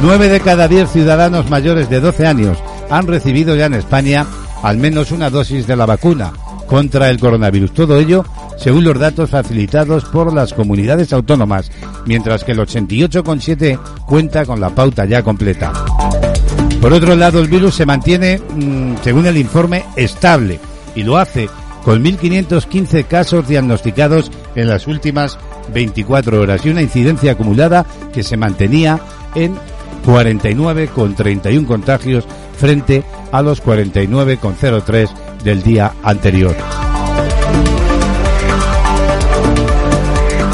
Nueve 0.00 0.28
de 0.28 0.38
cada 0.38 0.68
diez 0.68 0.88
ciudadanos 0.92 1.50
mayores 1.50 1.90
de 1.90 2.00
12 2.00 2.26
años 2.26 2.58
han 2.90 3.08
recibido 3.08 3.56
ya 3.56 3.66
en 3.66 3.74
España 3.74 4.24
al 4.62 4.78
menos 4.78 5.10
una 5.10 5.30
dosis 5.30 5.66
de 5.66 5.74
la 5.74 5.84
vacuna 5.84 6.32
contra 6.68 7.10
el 7.10 7.18
coronavirus. 7.18 7.74
Todo 7.74 7.98
ello 7.98 8.24
según 8.56 8.84
los 8.84 8.98
datos 8.98 9.30
facilitados 9.30 10.04
por 10.04 10.32
las 10.32 10.52
comunidades 10.52 11.12
autónomas, 11.12 11.72
mientras 12.06 12.44
que 12.44 12.52
el 12.52 12.60
88,7 12.60 13.78
cuenta 14.06 14.46
con 14.46 14.60
la 14.60 14.70
pauta 14.70 15.06
ya 15.06 15.24
completa. 15.24 15.72
Por 16.80 16.92
otro 16.92 17.16
lado, 17.16 17.40
el 17.40 17.48
virus 17.48 17.74
se 17.74 17.86
mantiene, 17.86 18.38
mm, 18.38 18.96
según 19.02 19.26
el 19.26 19.36
informe, 19.36 19.84
estable 19.96 20.60
y 20.98 21.04
lo 21.04 21.16
hace 21.16 21.48
con 21.84 22.04
1.515 22.04 23.06
casos 23.06 23.46
diagnosticados 23.46 24.32
en 24.56 24.68
las 24.68 24.88
últimas 24.88 25.38
24 25.72 26.40
horas 26.40 26.66
y 26.66 26.70
una 26.70 26.82
incidencia 26.82 27.32
acumulada 27.32 27.86
que 28.12 28.24
se 28.24 28.36
mantenía 28.36 28.98
en 29.36 29.54
49,31 30.04 31.66
contagios 31.66 32.24
frente 32.58 33.04
a 33.30 33.42
los 33.42 33.62
49,03 33.62 35.08
del 35.44 35.62
día 35.62 35.92
anterior. 36.02 36.56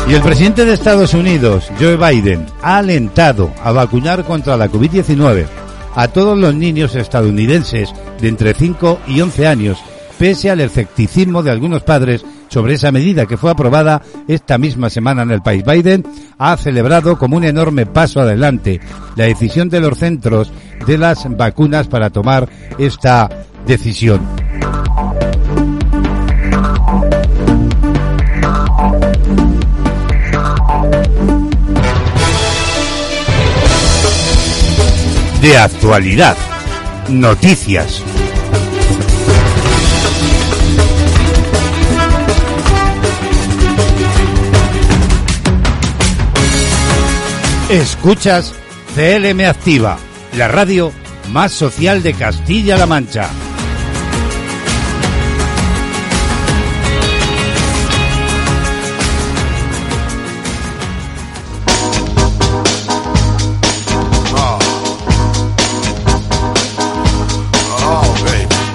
Y 0.07 0.13
el 0.13 0.21
presidente 0.21 0.67
de 0.67 0.75
Estados 0.75 1.15
Unidos, 1.15 1.71
Joe 1.81 1.97
Biden, 1.97 2.45
ha 2.61 2.77
alentado 2.77 3.51
a 3.63 3.73
vacunar 3.73 4.25
contra 4.25 4.59
la 4.59 4.69
COVID-19 4.69 5.47
a 5.95 6.09
todos 6.09 6.37
los 6.37 6.55
niños 6.55 6.95
estadounidenses 6.95 7.95
de 8.21 8.29
entre 8.29 8.53
5 8.53 9.01
y 9.07 9.23
11 9.23 9.47
años, 9.47 9.79
pese 10.25 10.51
al 10.51 10.61
escepticismo 10.61 11.43
de 11.43 11.51
algunos 11.51 11.83
padres 11.83 12.25
sobre 12.49 12.73
esa 12.73 12.91
medida 12.91 13.27
que 13.27 13.37
fue 13.37 13.51
aprobada 13.51 14.01
esta 14.27 14.57
misma 14.57 14.89
semana 14.89 15.21
en 15.21 15.31
el 15.31 15.43
país. 15.43 15.63
Biden 15.63 16.03
ha 16.39 16.57
celebrado 16.57 17.19
como 17.19 17.37
un 17.37 17.45
enorme 17.45 17.85
paso 17.85 18.23
adelante 18.23 18.81
la 19.17 19.25
decisión 19.25 19.69
de 19.69 19.81
los 19.81 19.99
centros 19.99 20.51
de 20.87 20.97
las 20.97 21.29
vacunas 21.37 21.89
para 21.89 22.09
tomar 22.09 22.49
esta 22.79 23.29
decisión. 23.67 24.23
de 35.43 35.59
actualidad, 35.59 36.39
noticias. 37.11 38.03
Escuchas 47.75 48.55
CLM 48.95 49.41
Activa, 49.49 49.99
la 50.37 50.47
radio 50.47 50.93
más 51.33 51.51
social 51.51 52.05
de 52.05 52.15
Castilla-La 52.15 52.87
Mancha. 52.87 53.29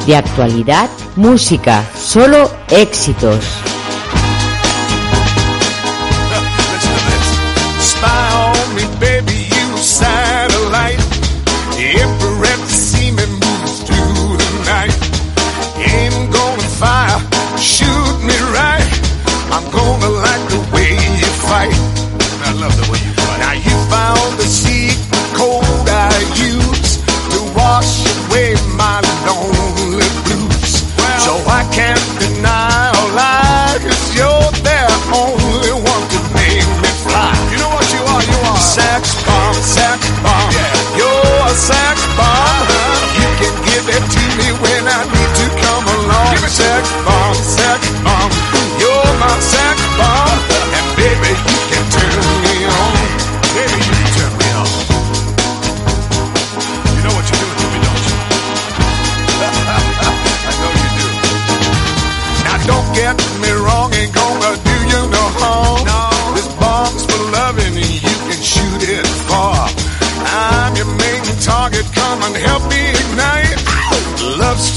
de 0.06 0.16
actualidad, 0.16 0.90
música, 1.16 1.88
solo 1.96 2.52
éxitos. 2.70 3.69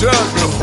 jungle. 0.03 0.62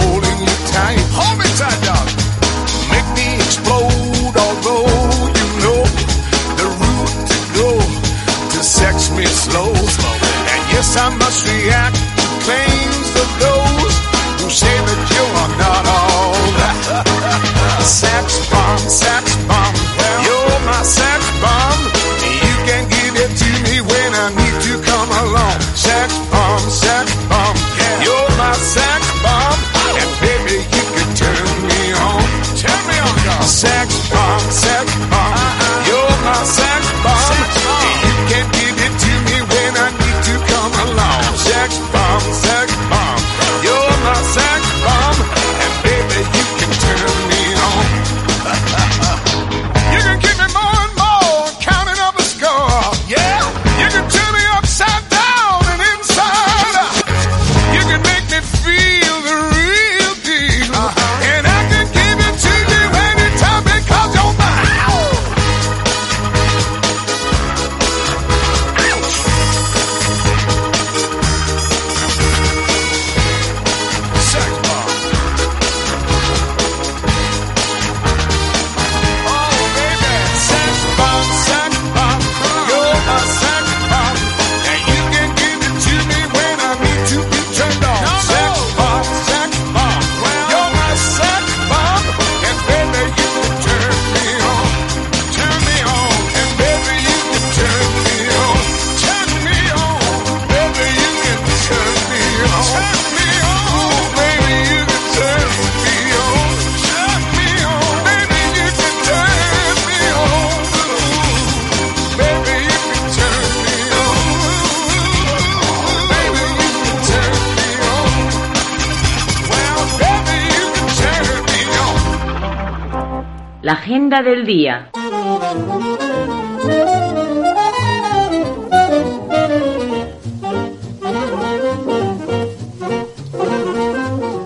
Del 124.23 124.45
día. 124.45 124.89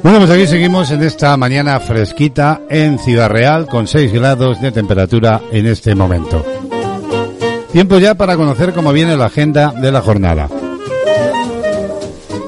Bueno, 0.04 0.20
pues 0.20 0.32
aquí 0.32 0.48
seguimos 0.48 0.92
en 0.92 1.02
esta 1.02 1.36
mañana 1.38 1.80
fresquita 1.80 2.62
en 2.70 3.00
Ciudad 3.00 3.30
Real 3.30 3.68
con 3.68 3.88
6 3.88 4.12
grados 4.12 4.62
de 4.62 4.72
temperatura 4.72 5.42
en 5.52 5.66
este 5.66 5.96
momento. 5.96 6.46
Tiempo 7.72 7.98
ya 7.98 8.14
para 8.14 8.36
conocer 8.36 8.74
cómo 8.74 8.94
viene 8.94 9.18
la 9.18 9.26
agenda 9.26 9.72
de 9.72 9.92
la 9.92 10.02
jornada. 10.02 10.50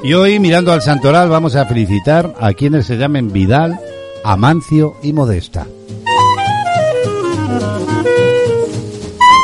Y 0.04 0.14
hoy, 0.14 0.40
mirando 0.40 0.72
al 0.72 0.84
Santoral, 0.84 1.30
vamos 1.30 1.56
a 1.56 1.66
felicitar 1.66 2.36
a 2.40 2.54
quienes 2.54 2.86
se 2.86 2.98
llamen 2.98 3.32
Vidal, 3.32 3.80
Amancio 4.24 4.98
y 5.02 5.14
Modesta. 5.14 5.66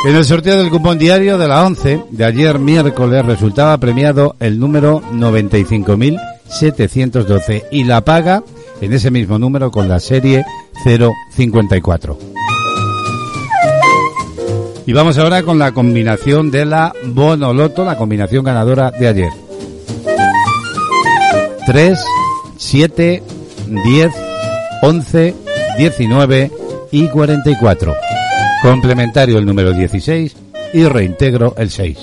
En 0.04 0.16
el 0.16 0.24
sorteo 0.24 0.56
del 0.56 0.68
cupón 0.68 0.98
diario 0.98 1.38
de 1.38 1.46
la 1.46 1.64
11 1.64 2.06
de 2.10 2.24
ayer 2.24 2.58
miércoles 2.58 3.24
resultaba 3.24 3.78
premiado 3.78 4.34
el 4.40 4.58
número 4.58 5.00
95.712 5.12 7.66
y 7.70 7.84
la 7.84 8.00
paga 8.00 8.42
en 8.80 8.92
ese 8.92 9.12
mismo 9.12 9.38
número 9.38 9.70
con 9.70 9.88
la 9.88 10.00
serie 10.00 10.44
054. 10.84 12.18
Y 14.86 14.92
vamos 14.92 15.18
ahora 15.18 15.44
con 15.44 15.60
la 15.60 15.70
combinación 15.70 16.50
de 16.50 16.64
la 16.64 16.92
Bonoloto, 17.04 17.84
la 17.84 17.96
combinación 17.96 18.44
ganadora 18.44 18.90
de 18.90 19.06
ayer. 19.06 19.30
3, 21.64 22.04
7, 22.56 23.22
10, 23.84 24.12
11, 24.82 25.34
19 25.78 26.50
y 26.90 27.06
44. 27.06 27.94
Complementario 28.62 29.38
el 29.38 29.44
número 29.44 29.72
16 29.72 30.36
y 30.72 30.84
reintegro 30.84 31.54
el 31.58 31.68
6. 31.68 31.98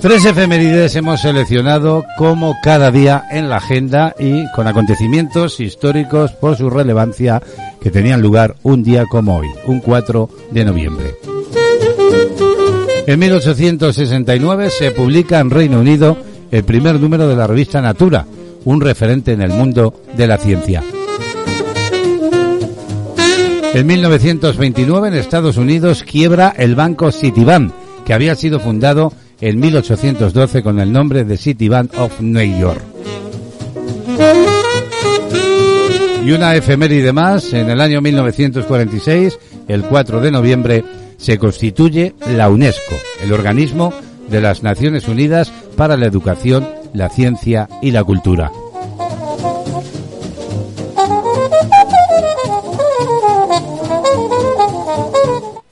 Tres 0.00 0.24
efemérides 0.24 0.96
hemos 0.96 1.20
seleccionado 1.20 2.06
como 2.16 2.56
cada 2.62 2.90
día 2.90 3.24
en 3.30 3.50
la 3.50 3.56
agenda 3.56 4.14
y 4.18 4.50
con 4.52 4.66
acontecimientos 4.66 5.60
históricos 5.60 6.32
por 6.32 6.56
su 6.56 6.70
relevancia 6.70 7.42
que 7.82 7.90
tenían 7.90 8.22
lugar 8.22 8.56
un 8.62 8.82
día 8.82 9.04
como 9.04 9.36
hoy, 9.36 9.48
un 9.66 9.80
4 9.80 10.28
de 10.50 10.64
noviembre. 10.64 11.14
En 13.06 13.18
1869 13.18 14.70
se 14.70 14.92
publica 14.92 15.40
en 15.40 15.50
Reino 15.50 15.80
Unido 15.80 16.16
el 16.50 16.64
primer 16.64 16.98
número 16.98 17.28
de 17.28 17.36
la 17.36 17.46
revista 17.46 17.82
Natura, 17.82 18.24
un 18.64 18.80
referente 18.80 19.32
en 19.32 19.42
el 19.42 19.50
mundo 19.50 20.02
de 20.16 20.26
la 20.26 20.38
ciencia. 20.38 20.82
En 23.74 23.88
1929 23.88 25.08
en 25.08 25.14
Estados 25.14 25.56
Unidos 25.56 26.04
quiebra 26.04 26.54
el 26.56 26.76
banco 26.76 27.10
Citibank, 27.10 27.72
que 28.06 28.14
había 28.14 28.36
sido 28.36 28.60
fundado 28.60 29.12
en 29.40 29.58
1812 29.58 30.62
con 30.62 30.78
el 30.78 30.92
nombre 30.92 31.24
de 31.24 31.36
Citibank 31.36 31.92
of 31.98 32.20
New 32.20 32.56
York. 32.56 32.80
Y 36.24 36.30
una 36.30 36.54
efeméride 36.54 37.12
más, 37.12 37.52
en 37.52 37.68
el 37.68 37.80
año 37.80 38.00
1946, 38.00 39.40
el 39.66 39.82
4 39.82 40.20
de 40.20 40.30
noviembre, 40.30 40.84
se 41.16 41.36
constituye 41.36 42.14
la 42.28 42.50
UNESCO, 42.50 42.94
el 43.24 43.32
organismo 43.32 43.92
de 44.30 44.40
las 44.40 44.62
Naciones 44.62 45.08
Unidas 45.08 45.52
para 45.76 45.96
la 45.96 46.06
Educación, 46.06 46.64
la 46.92 47.08
Ciencia 47.08 47.68
y 47.82 47.90
la 47.90 48.04
Cultura. 48.04 48.52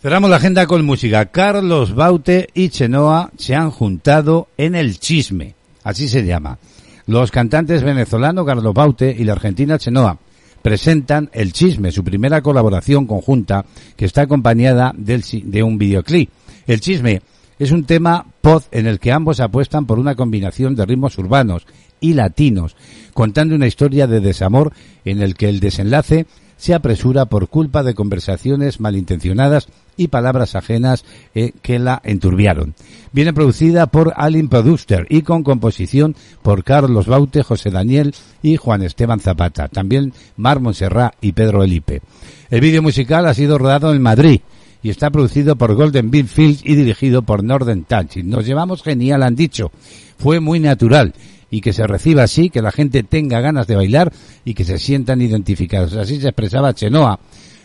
Cerramos 0.02 0.30
la 0.30 0.36
agenda 0.38 0.66
con 0.66 0.84
música. 0.84 1.26
Carlos 1.26 1.94
Baute 1.94 2.48
y 2.54 2.70
Chenoa 2.70 3.30
se 3.36 3.54
han 3.54 3.70
juntado 3.70 4.48
en 4.56 4.74
el 4.74 4.98
chisme. 4.98 5.54
Así 5.84 6.08
se 6.08 6.24
llama. 6.24 6.58
Los 7.06 7.30
cantantes 7.30 7.84
venezolanos 7.84 8.44
Carlos 8.44 8.74
Baute 8.74 9.14
y 9.16 9.22
la 9.22 9.34
argentina 9.34 9.78
Chenoa 9.78 10.18
presentan 10.60 11.30
El 11.32 11.52
Chisme, 11.52 11.92
su 11.92 12.02
primera 12.02 12.42
colaboración 12.42 13.06
conjunta 13.06 13.64
que 13.94 14.06
está 14.06 14.22
acompañada 14.22 14.92
de 14.96 15.62
un 15.62 15.78
videoclip. 15.78 16.30
El 16.66 16.80
Chisme 16.80 17.22
es 17.60 17.70
un 17.70 17.84
tema 17.84 18.26
pod 18.40 18.64
en 18.72 18.88
el 18.88 18.98
que 18.98 19.12
ambos 19.12 19.38
apuestan 19.38 19.86
por 19.86 20.00
una 20.00 20.16
combinación 20.16 20.74
de 20.74 20.84
ritmos 20.84 21.16
urbanos 21.16 21.64
y 22.00 22.14
latinos, 22.14 22.74
contando 23.14 23.54
una 23.54 23.68
historia 23.68 24.08
de 24.08 24.18
desamor 24.18 24.72
en 25.04 25.22
el 25.22 25.36
que 25.36 25.48
el 25.48 25.60
desenlace 25.60 26.26
se 26.56 26.74
apresura 26.74 27.26
por 27.26 27.48
culpa 27.48 27.82
de 27.82 27.94
conversaciones 27.94 28.78
malintencionadas 28.78 29.68
y 29.96 30.08
palabras 30.08 30.54
ajenas 30.54 31.04
eh, 31.34 31.52
que 31.62 31.78
la 31.78 32.00
enturbiaron. 32.04 32.74
Viene 33.12 33.32
producida 33.32 33.86
por 33.86 34.12
Alin 34.16 34.48
Produster 34.48 35.06
y 35.08 35.22
con 35.22 35.42
composición 35.42 36.16
por 36.42 36.64
Carlos 36.64 37.06
Baute, 37.06 37.42
José 37.42 37.70
Daniel 37.70 38.14
y 38.42 38.56
Juan 38.56 38.82
Esteban 38.82 39.20
Zapata. 39.20 39.68
También 39.68 40.12
Mar 40.36 40.60
Monserrat 40.60 41.14
y 41.20 41.32
Pedro 41.32 41.62
Elipe. 41.62 42.02
El 42.50 42.60
vídeo 42.60 42.82
musical 42.82 43.26
ha 43.26 43.34
sido 43.34 43.58
rodado 43.58 43.92
en 43.92 44.02
Madrid 44.02 44.40
y 44.82 44.90
está 44.90 45.10
producido 45.10 45.56
por 45.56 45.74
Golden 45.74 46.10
Bean 46.10 46.26
Films 46.26 46.60
y 46.64 46.74
dirigido 46.74 47.22
por 47.22 47.44
Northern 47.44 47.84
Touch. 47.84 48.16
Nos 48.24 48.46
llevamos 48.46 48.82
genial, 48.82 49.22
han 49.22 49.36
dicho. 49.36 49.70
Fue 50.18 50.40
muy 50.40 50.58
natural 50.60 51.14
y 51.50 51.60
que 51.60 51.72
se 51.72 51.86
reciba 51.86 52.22
así, 52.22 52.48
que 52.50 52.62
la 52.62 52.72
gente 52.72 53.02
tenga 53.02 53.40
ganas 53.40 53.66
de 53.66 53.76
bailar 53.76 54.12
y 54.44 54.54
que 54.54 54.64
se 54.64 54.78
sientan 54.78 55.20
identificados. 55.20 55.92
Así 55.94 56.20
se 56.20 56.28
expresaba 56.28 56.74
Chenoa, 56.74 57.20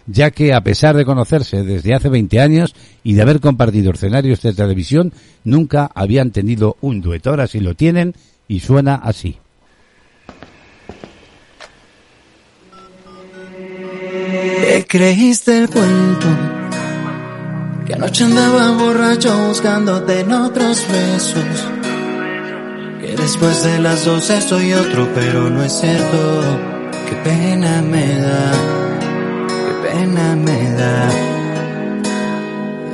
ya 0.08 0.32
que 0.32 0.54
a 0.54 0.62
pesar 0.62 0.96
de 0.96 1.06
conocerse 1.06 1.64
desde 1.64 1.94
hace 1.94 2.10
20 2.10 2.40
años 2.40 2.76
y 3.04 3.14
de 3.14 3.22
haber 3.22 3.40
compartido 3.40 3.92
escenarios 3.92 4.42
de 4.42 4.54
televisión, 4.54 5.14
nunca 5.44 5.92
habían 5.94 6.32
tenido 6.32 6.78
un 6.82 7.02
dueto. 7.02 7.30
Ahora 7.30 7.48
sí 7.48 7.60
lo 7.60 7.76
tienen 7.76 8.16
y 8.48 8.62
suena 8.62 8.96
así. 8.96 9.38
¿Qué 14.62 14.86
creíste 14.88 15.58
el 15.58 15.70
cuento? 15.70 16.28
Que 17.86 17.94
anoche 17.94 18.24
andaba 18.24 18.72
borracho 18.72 19.48
buscándote 19.48 20.22
en 20.22 20.32
otros 20.32 20.86
besos 20.92 21.78
después 23.18 23.64
de 23.64 23.80
las 23.80 24.06
doce 24.06 24.42
soy 24.42 24.74
otro, 24.74 25.08
pero 25.14 25.50
no 25.50 25.64
es 25.64 25.74
cierto. 25.74 26.42
Qué 27.10 27.16
pena 27.30 27.82
me 27.82 28.20
da, 28.20 28.97
pena 29.82 30.36
me 30.36 30.72
da. 30.72 31.10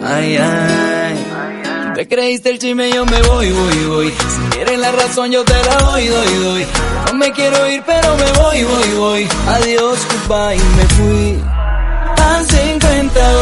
Ay, 0.06 0.38
ay. 0.38 1.93
Te 1.96 2.08
creíste 2.08 2.50
el 2.50 2.60
chisme, 2.60 2.91
yo 2.91 3.06
me 3.06 3.22
voy, 3.22 3.52
voy, 3.52 3.86
voy. 3.88 4.10
Si 4.10 4.56
quieres 4.56 4.80
la 4.80 4.91
razón, 4.91 5.32
yo 5.32 5.43
te 5.46 5.54
la 5.54 5.76
doy, 5.78 6.08
doy, 6.08 6.34
doy. 6.43 6.65
No 7.08 7.13
me 7.13 7.32
quiero 7.32 7.69
ir, 7.69 7.84
pero 7.86 8.17
me 8.17 8.32
voy, 8.32 8.63
voy, 8.63 8.89
voy. 8.98 9.28
Adiós, 9.48 10.00
goodbye, 10.28 10.58
me 10.78 10.86
fui. 10.96 11.43
Van 12.17 12.46
50 12.46 13.33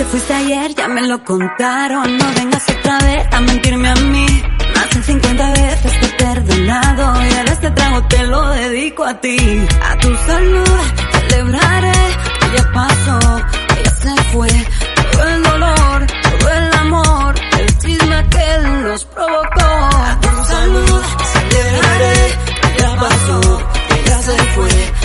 te 0.00 0.06
fuiste 0.06 0.32
ayer? 0.32 0.74
Ya 0.74 0.88
me 0.88 1.02
lo 1.02 1.22
contaron. 1.24 2.16
No 2.16 2.24
vengas 2.34 2.64
otra 2.70 2.98
vez 3.00 3.22
a 3.32 3.40
mentirme 3.40 3.88
a 3.88 3.94
mí. 3.94 4.26
Más 4.74 4.88
de 4.94 5.02
50 5.02 5.52
veces 5.52 6.00
te 6.00 6.06
he 6.06 6.10
perdonado. 6.24 7.02
Y 7.26 7.34
ahora 7.36 7.52
este 7.52 7.70
trago 7.70 8.02
te 8.08 8.22
lo 8.24 8.48
dedico 8.48 9.04
a 9.04 9.14
ti. 9.20 9.36
A 9.90 9.98
tu 9.98 10.08
salud 10.26 10.78
celebraré. 11.28 12.00
Ya 12.56 12.72
pasó 12.72 13.18
se 14.02 14.22
fue 14.32 14.48
todo 15.12 15.28
el 15.28 15.42
dolor, 15.42 16.06
todo 16.06 16.48
el 16.48 16.74
amor, 16.84 17.34
el 17.58 17.78
chisme 17.78 18.28
que 18.30 18.46
nos 18.84 19.04
provocó. 19.04 19.68
A 20.08 20.18
tu 20.22 20.44
salud 20.44 21.02
celebraré, 21.34 22.16
ya 22.78 22.96
pasó, 22.96 23.62
ya 24.06 24.18
se 24.22 24.36
fue 24.54 24.99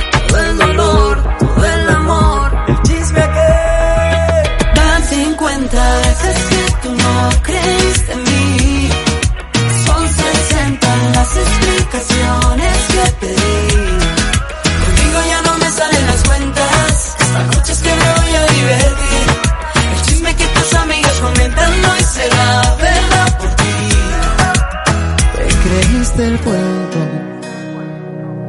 creíste 26.15 26.28
el 26.28 26.39
cuento. 26.39 26.97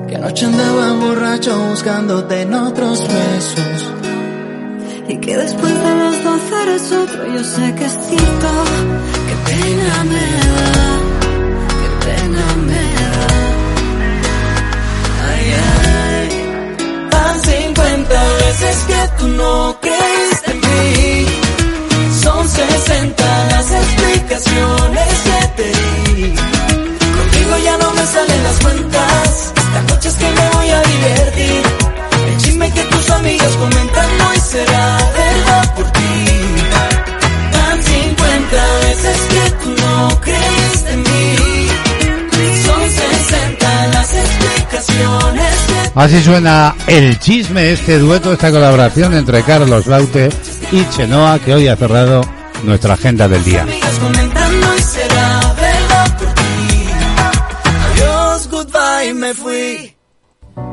Que 0.08 0.16
anoche 0.16 0.46
andaba 0.46 0.92
borracho 0.94 1.58
buscándote 1.68 2.42
en 2.42 2.54
otros 2.54 3.02
besos. 3.02 3.92
Y 5.08 5.18
que 5.18 5.36
después 5.36 5.72
de 5.72 5.94
los 5.96 6.24
dos 6.24 6.40
eres 6.62 6.92
otro, 6.92 7.26
yo 7.26 7.44
sé 7.44 7.74
que 7.74 7.84
es 7.84 7.92
cierto. 7.92 8.48
Qué 9.28 9.36
pena 9.50 10.04
me 10.04 10.26
da, 10.42 10.88
qué 11.80 11.88
pena 12.06 12.44
me 12.68 12.84
da. 12.98 13.26
Ay, 15.28 15.46
ay. 16.18 16.28
Van 17.10 17.40
50 17.40 18.24
veces 18.34 18.76
que 18.88 19.00
tú 19.18 19.28
no 19.28 19.75
las 28.56 28.64
cuentas. 28.64 29.52
Esta 29.56 29.94
noche 29.94 30.08
es 30.08 30.14
que 30.14 30.24
me 30.24 30.50
voy 30.50 30.70
a 30.70 30.82
divertir. 30.82 31.62
El 32.26 32.36
chisme 32.38 32.72
que 32.72 32.82
tus 32.82 33.10
amigas 33.10 33.52
comentan 33.56 34.06
hoy 34.28 34.38
será 34.38 34.98
verdad 35.16 35.74
por 35.74 35.90
ti. 35.92 36.24
Van 37.52 37.82
50 37.82 38.56
veces 38.86 39.18
que 39.30 39.50
tú 39.62 39.74
no 39.80 40.20
creíste 40.20 40.92
en 40.92 41.02
mí. 41.02 41.68
Son 42.64 42.90
60 42.90 43.86
las 43.88 44.14
explicaciones 44.14 45.54
que 45.66 46.00
Así 46.00 46.22
suena 46.22 46.74
el 46.86 47.18
chisme, 47.18 47.72
este 47.72 47.98
dueto, 47.98 48.32
esta 48.32 48.50
colaboración 48.50 49.14
entre 49.14 49.42
Carlos 49.42 49.86
Laute 49.86 50.28
y 50.72 50.84
Chenoa, 50.90 51.38
que 51.38 51.54
hoy 51.54 51.68
ha 51.68 51.76
cerrado 51.76 52.22
nuestra 52.64 52.94
agenda 52.94 53.28
del 53.28 53.44
día. 53.44 53.66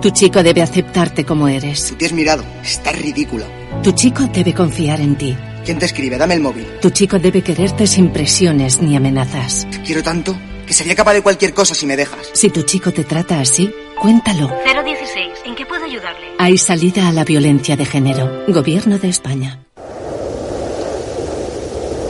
Tu 0.03 0.09
chico 0.09 0.43
debe 0.43 0.61
aceptarte 0.61 1.23
como 1.23 1.47
eres. 1.47 1.87
Tú 1.87 1.95
te 1.95 2.05
has 2.07 2.11
mirado. 2.11 2.43
Estás 2.61 3.01
ridícula. 3.01 3.45
Tu 3.81 3.93
chico 3.93 4.23
debe 4.27 4.53
confiar 4.53 4.99
en 4.99 5.17
ti. 5.17 5.33
¿Quién 5.63 5.79
te 5.79 5.85
escribe? 5.85 6.17
Dame 6.17 6.33
el 6.33 6.41
móvil. 6.41 6.67
Tu 6.81 6.89
chico 6.89 7.19
debe 7.19 7.41
quererte 7.41 7.87
sin 7.87 8.09
presiones 8.09 8.81
ni 8.81 8.97
amenazas. 8.97 9.65
Te 9.71 9.81
quiero 9.81 10.03
tanto 10.03 10.35
que 10.67 10.73
sería 10.73 10.93
capaz 10.93 11.13
de 11.13 11.21
cualquier 11.21 11.53
cosa 11.53 11.73
si 11.73 11.85
me 11.85 11.95
dejas. 11.95 12.19
Si 12.33 12.49
tu 12.49 12.63
chico 12.63 12.91
te 12.91 13.05
trata 13.05 13.39
así, 13.39 13.73
cuéntalo. 13.97 14.51
016, 14.65 15.29
¿en 15.45 15.55
qué 15.55 15.65
puedo 15.65 15.85
ayudarle? 15.85 16.33
Hay 16.37 16.57
salida 16.57 17.07
a 17.07 17.13
la 17.13 17.23
violencia 17.23 17.77
de 17.77 17.85
género. 17.85 18.43
Gobierno 18.49 18.99
de 18.99 19.07
España. 19.07 19.63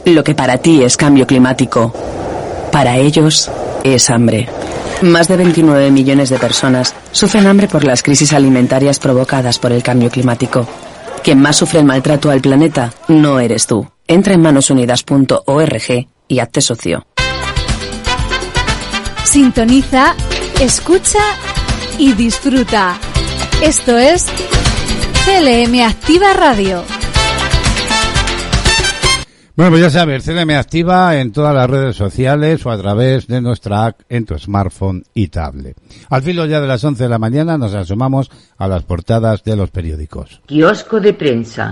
Lo 0.05 0.23
que 0.23 0.33
para 0.33 0.57
ti 0.57 0.81
es 0.81 0.97
cambio 0.97 1.27
climático, 1.27 1.93
para 2.71 2.97
ellos 2.97 3.51
es 3.83 4.09
hambre. 4.09 4.49
Más 5.03 5.27
de 5.27 5.35
29 5.35 5.91
millones 5.91 6.29
de 6.29 6.39
personas 6.39 6.95
sufren 7.11 7.45
hambre 7.45 7.67
por 7.67 7.83
las 7.83 8.01
crisis 8.01 8.31
alimentarias 8.31 8.99
provocadas 8.99 9.59
por 9.59 9.73
el 9.73 9.83
cambio 9.83 10.09
climático. 10.09 10.65
Quien 11.21 11.41
más 11.41 11.57
sufre 11.57 11.79
el 11.79 11.85
maltrato 11.85 12.31
al 12.31 12.39
planeta 12.39 12.93
no 13.09 13.41
eres 13.41 13.67
tú. 13.67 13.85
Entra 14.07 14.33
en 14.33 14.41
manosunidas.org 14.41 16.07
y 16.29 16.39
hazte 16.39 16.61
socio. 16.61 17.05
Sintoniza, 19.25 20.15
escucha 20.61 21.19
y 21.97 22.13
disfruta. 22.13 22.97
Esto 23.61 23.97
es 23.97 24.27
CLM 25.25 25.81
Activa 25.81 26.31
Radio. 26.31 26.92
Bueno, 29.55 29.69
pues 29.69 29.83
ya 29.83 29.89
sabes, 29.91 30.25
CLM 30.25 30.49
activa 30.57 31.15
en 31.19 31.31
todas 31.31 31.53
las 31.53 31.69
redes 31.69 31.95
sociales 31.95 32.65
o 32.65 32.71
a 32.71 32.77
través 32.79 33.27
de 33.27 33.39
nuestra 33.39 33.85
app 33.85 34.01
en 34.09 34.25
tu 34.25 34.35
smartphone 34.39 35.03
y 35.13 35.27
tablet. 35.27 35.77
Al 36.09 36.23
filo 36.23 36.47
ya 36.47 36.59
de 36.59 36.67
las 36.67 36.83
11 36.83 37.03
de 37.03 37.09
la 37.09 37.19
mañana 37.19 37.55
nos 37.55 37.75
asomamos 37.75 38.31
a 38.57 38.67
las 38.67 38.81
portadas 38.81 39.43
de 39.43 39.55
los 39.55 39.69
periódicos. 39.69 40.41
Kiosco 40.47 40.99
de 40.99 41.13
prensa. 41.13 41.71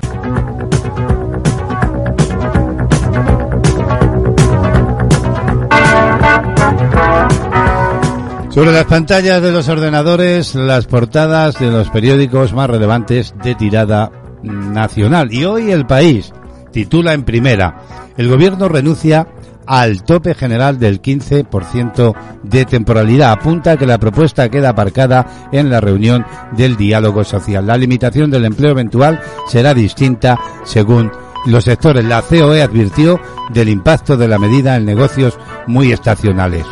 Sobre 8.52 8.74
las 8.74 8.86
pantallas 8.86 9.41
de 9.41 9.52
los 9.52 9.67
ordenadores, 9.70 10.54
las 10.54 10.86
portadas 10.86 11.60
de 11.60 11.72
los 11.72 11.89
periódicos 11.89 12.54
más 12.54 12.70
relevantes 12.70 13.34
de 13.44 13.56
tirada 13.56 14.12
nacional. 14.44 15.34
Y 15.34 15.46
hoy 15.46 15.72
el 15.72 15.88
país 15.88 16.32
titula 16.72 17.14
en 17.14 17.24
primera, 17.24 17.82
el 18.18 18.30
gobierno 18.30 18.68
renuncia 18.68 19.28
al 19.66 20.04
tope 20.04 20.34
general 20.34 20.80
del 20.80 21.02
15% 21.02 22.14
de 22.44 22.66
temporalidad. 22.66 23.32
Apunta 23.32 23.78
que 23.78 23.86
la 23.86 24.00
propuesta 24.00 24.50
queda 24.50 24.70
aparcada 24.70 25.50
en 25.52 25.70
la 25.70 25.80
reunión 25.80 26.26
del 26.58 26.76
diálogo 26.76 27.24
social. 27.24 27.68
La 27.68 27.78
limitación 27.78 28.32
del 28.32 28.46
empleo 28.46 28.72
eventual 28.72 29.22
será 29.48 29.74
distinta 29.74 30.40
según 30.66 31.12
los 31.46 31.64
sectores. 31.64 32.06
La 32.06 32.22
COE 32.22 32.62
advirtió 32.62 33.20
del 33.54 33.70
impacto 33.70 34.18
de 34.18 34.28
la 34.28 34.40
medida 34.40 34.76
en 34.76 34.86
negocios 34.86 35.38
muy 35.68 35.92
estacionales. 35.92 36.66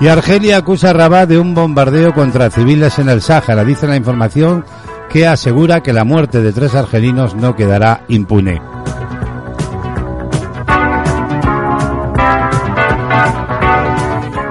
Y 0.00 0.08
Argelia 0.08 0.58
acusa 0.58 0.90
a 0.90 0.92
Rabat 0.92 1.28
de 1.28 1.38
un 1.38 1.54
bombardeo 1.54 2.12
contra 2.12 2.50
civiles 2.50 2.98
en 2.98 3.08
el 3.08 3.22
Sáhara. 3.22 3.64
Dice 3.64 3.86
la 3.86 3.96
información 3.96 4.64
que 5.08 5.26
asegura 5.26 5.82
que 5.82 5.92
la 5.92 6.04
muerte 6.04 6.42
de 6.42 6.52
tres 6.52 6.74
argelinos 6.74 7.34
no 7.34 7.54
quedará 7.54 8.04
impune. 8.08 8.60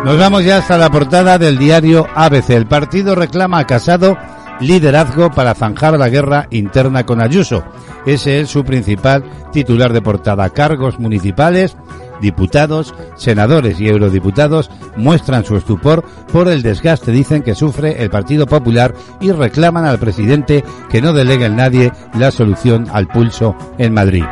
Nos 0.06 0.20
vamos 0.20 0.44
ya 0.44 0.58
hasta 0.58 0.78
la 0.78 0.90
portada 0.90 1.38
del 1.38 1.58
diario 1.58 2.08
ABC. 2.14 2.50
El 2.52 2.66
partido 2.66 3.16
reclama 3.16 3.60
a 3.60 3.66
Casado 3.66 4.18
liderazgo 4.60 5.32
para 5.32 5.56
zanjar 5.56 5.98
la 5.98 6.10
guerra 6.10 6.48
interna 6.52 7.06
con 7.06 7.22
Ayuso. 7.22 7.64
Ese 8.06 8.42
es 8.42 8.50
su 8.50 8.64
principal 8.64 9.24
titular 9.52 9.94
de 9.94 10.02
portada. 10.02 10.50
Cargos 10.50 11.00
municipales, 11.00 11.78
diputados, 12.24 12.96
senadores 13.16 13.80
y 13.80 13.90
eurodiputados 13.90 14.72
muestran 14.96 15.44
su 15.44 15.58
estupor 15.58 16.04
por 16.32 16.48
el 16.48 16.64
desgaste, 16.64 17.12
dicen 17.12 17.44
que 17.44 17.54
sufre 17.54 18.02
el 18.02 18.10
Partido 18.10 18.48
Popular 18.48 18.96
y 19.20 19.32
reclaman 19.32 19.86
al 19.86 20.00
presidente 20.00 20.64
que 20.90 21.02
no 21.02 21.14
delegue 21.14 21.46
en 21.46 21.58
nadie 21.58 21.92
la 22.18 22.32
solución 22.32 22.88
al 22.92 23.08
pulso 23.08 23.56
en 23.78 23.94
Madrid. 23.94 24.24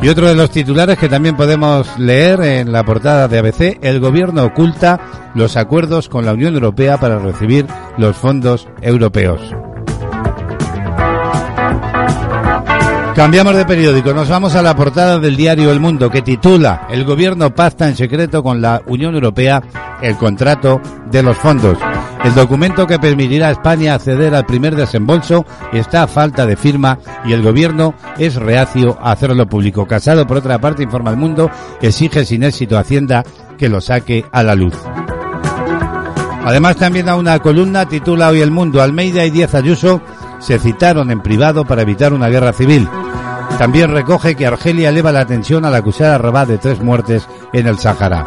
Y 0.00 0.08
otro 0.08 0.28
de 0.28 0.34
los 0.34 0.50
titulares 0.50 0.96
que 0.96 1.08
también 1.08 1.36
podemos 1.36 1.98
leer 1.98 2.40
en 2.40 2.72
la 2.72 2.84
portada 2.84 3.28
de 3.28 3.38
ABC, 3.38 3.78
el 3.82 4.00
gobierno 4.00 4.44
oculta 4.44 5.00
los 5.34 5.56
acuerdos 5.56 6.08
con 6.08 6.24
la 6.24 6.32
Unión 6.32 6.54
Europea 6.54 6.98
para 6.98 7.18
recibir 7.18 7.66
los 7.98 8.16
fondos 8.16 8.68
europeos. 8.80 9.40
Cambiamos 13.18 13.56
de 13.56 13.66
periódico, 13.66 14.14
nos 14.14 14.28
vamos 14.28 14.54
a 14.54 14.62
la 14.62 14.76
portada 14.76 15.18
del 15.18 15.36
diario 15.36 15.72
El 15.72 15.80
Mundo 15.80 16.08
que 16.08 16.22
titula 16.22 16.86
El 16.88 17.04
gobierno 17.04 17.52
pacta 17.52 17.88
en 17.88 17.96
secreto 17.96 18.44
con 18.44 18.60
la 18.62 18.80
Unión 18.86 19.12
Europea 19.12 19.60
el 20.00 20.16
contrato 20.16 20.80
de 21.10 21.24
los 21.24 21.36
fondos. 21.36 21.76
El 22.22 22.32
documento 22.36 22.86
que 22.86 23.00
permitirá 23.00 23.48
a 23.48 23.50
España 23.50 23.94
acceder 23.94 24.36
al 24.36 24.46
primer 24.46 24.76
desembolso 24.76 25.44
está 25.72 26.04
a 26.04 26.06
falta 26.06 26.46
de 26.46 26.54
firma 26.54 27.00
y 27.24 27.32
el 27.32 27.42
gobierno 27.42 27.92
es 28.18 28.36
reacio 28.36 28.96
a 29.02 29.10
hacerlo 29.10 29.48
público. 29.48 29.84
Casado, 29.84 30.24
por 30.24 30.36
otra 30.36 30.60
parte, 30.60 30.84
informa 30.84 31.10
El 31.10 31.16
Mundo, 31.16 31.50
exige 31.82 32.24
sin 32.24 32.44
éxito 32.44 32.76
a 32.76 32.82
Hacienda 32.82 33.24
que 33.58 33.68
lo 33.68 33.80
saque 33.80 34.24
a 34.30 34.44
la 34.44 34.54
luz. 34.54 34.74
Además, 36.44 36.76
también 36.76 37.08
a 37.08 37.16
una 37.16 37.40
columna 37.40 37.88
titula 37.88 38.28
hoy 38.28 38.42
El 38.42 38.52
Mundo, 38.52 38.80
Almeida 38.80 39.24
y 39.24 39.30
Díaz 39.30 39.56
Ayuso 39.56 40.00
se 40.38 40.58
citaron 40.58 41.10
en 41.10 41.20
privado 41.20 41.64
para 41.64 41.82
evitar 41.82 42.12
una 42.12 42.28
guerra 42.28 42.52
civil. 42.52 42.88
También 43.58 43.90
recoge 43.90 44.36
que 44.36 44.46
Argelia 44.46 44.90
eleva 44.90 45.12
la 45.12 45.20
atención 45.20 45.64
al 45.64 45.74
acusar 45.74 46.12
a 46.12 46.18
Rabat 46.18 46.48
de 46.48 46.58
tres 46.58 46.80
muertes 46.80 47.28
en 47.52 47.66
el 47.66 47.78
Sáhara. 47.78 48.24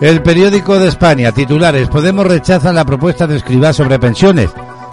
El 0.00 0.22
periódico 0.22 0.78
de 0.78 0.88
España, 0.88 1.32
titulares, 1.32 1.88
Podemos 1.88 2.26
rechazar 2.26 2.74
la 2.74 2.84
propuesta 2.84 3.26
de 3.26 3.36
Escribá 3.36 3.72
sobre 3.72 3.98
pensiones. 3.98 4.50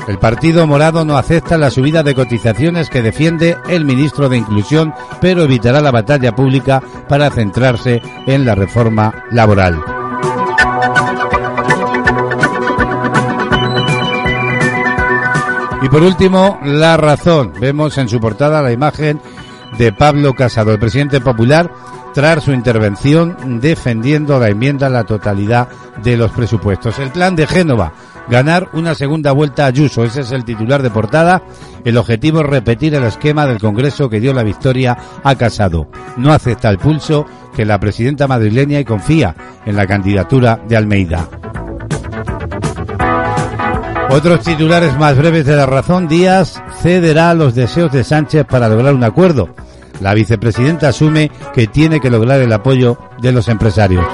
El 0.07 0.17
Partido 0.19 0.65
Morado 0.65 1.03
no 1.03 1.17
acepta 1.17 1.57
la 1.57 1.69
subida 1.69 2.01
de 2.01 2.15
cotizaciones 2.15 2.89
que 2.89 3.01
defiende 3.01 3.57
el 3.67 3.83
ministro 3.83 4.29
de 4.29 4.37
Inclusión, 4.37 4.93
pero 5.19 5.43
evitará 5.43 5.81
la 5.81 5.91
batalla 5.91 6.33
pública 6.33 6.81
para 7.09 7.29
centrarse 7.29 8.01
en 8.25 8.45
la 8.45 8.55
reforma 8.55 9.25
laboral. 9.31 9.83
Y 15.81 15.89
por 15.89 16.03
último, 16.03 16.59
la 16.63 16.95
razón. 16.97 17.53
Vemos 17.59 17.97
en 17.97 18.07
su 18.07 18.19
portada 18.19 18.61
la 18.61 18.71
imagen 18.71 19.19
de 19.77 19.91
Pablo 19.91 20.33
Casado, 20.33 20.71
el 20.71 20.79
presidente 20.79 21.21
popular, 21.21 21.71
tras 22.13 22.43
su 22.43 22.51
intervención 22.51 23.59
defendiendo 23.61 24.39
la 24.39 24.49
enmienda 24.49 24.87
a 24.87 24.91
la 24.91 25.05
totalidad 25.05 25.69
de 26.03 26.17
los 26.17 26.31
presupuestos. 26.31 26.99
El 26.99 27.09
plan 27.09 27.35
de 27.35 27.47
Génova 27.47 27.93
ganar 28.29 28.69
una 28.73 28.95
segunda 28.95 29.31
vuelta 29.31 29.65
a 29.65 29.67
Ayuso. 29.67 30.03
Ese 30.03 30.21
es 30.21 30.31
el 30.31 30.45
titular 30.45 30.81
de 30.81 30.89
portada. 30.89 31.43
El 31.83 31.97
objetivo 31.97 32.41
es 32.41 32.47
repetir 32.47 32.95
el 32.95 33.03
esquema 33.03 33.45
del 33.45 33.59
Congreso 33.59 34.09
que 34.09 34.19
dio 34.19 34.33
la 34.33 34.43
victoria 34.43 34.97
a 35.23 35.35
Casado. 35.35 35.87
No 36.17 36.31
acepta 36.31 36.69
el 36.69 36.77
pulso 36.77 37.25
que 37.55 37.65
la 37.65 37.79
presidenta 37.79 38.27
madrileña 38.27 38.79
y 38.79 38.85
confía 38.85 39.35
en 39.65 39.75
la 39.75 39.87
candidatura 39.87 40.61
de 40.67 40.77
Almeida. 40.77 41.50
Otros 44.12 44.41
titulares 44.41 44.97
más 45.00 45.17
breves 45.17 45.45
de 45.45 45.56
la 45.56 45.65
razón. 45.65 46.10
Díaz 46.10 46.62
cederá 46.82 47.34
los 47.34 47.56
deseos 47.56 47.93
de 47.93 48.04
Sánchez 48.04 48.45
para 48.45 48.67
lograr 48.67 48.93
un 48.93 49.06
acuerdo. 49.06 49.50
La 50.02 50.13
vicepresidenta 50.13 50.89
asume 50.89 51.32
que 51.54 51.67
tiene 51.67 52.02
que 52.02 52.10
lograr 52.10 52.41
el 52.41 52.52
apoyo 52.52 52.97
de 53.21 53.32
los 53.32 53.47
empresarios. 53.47 54.06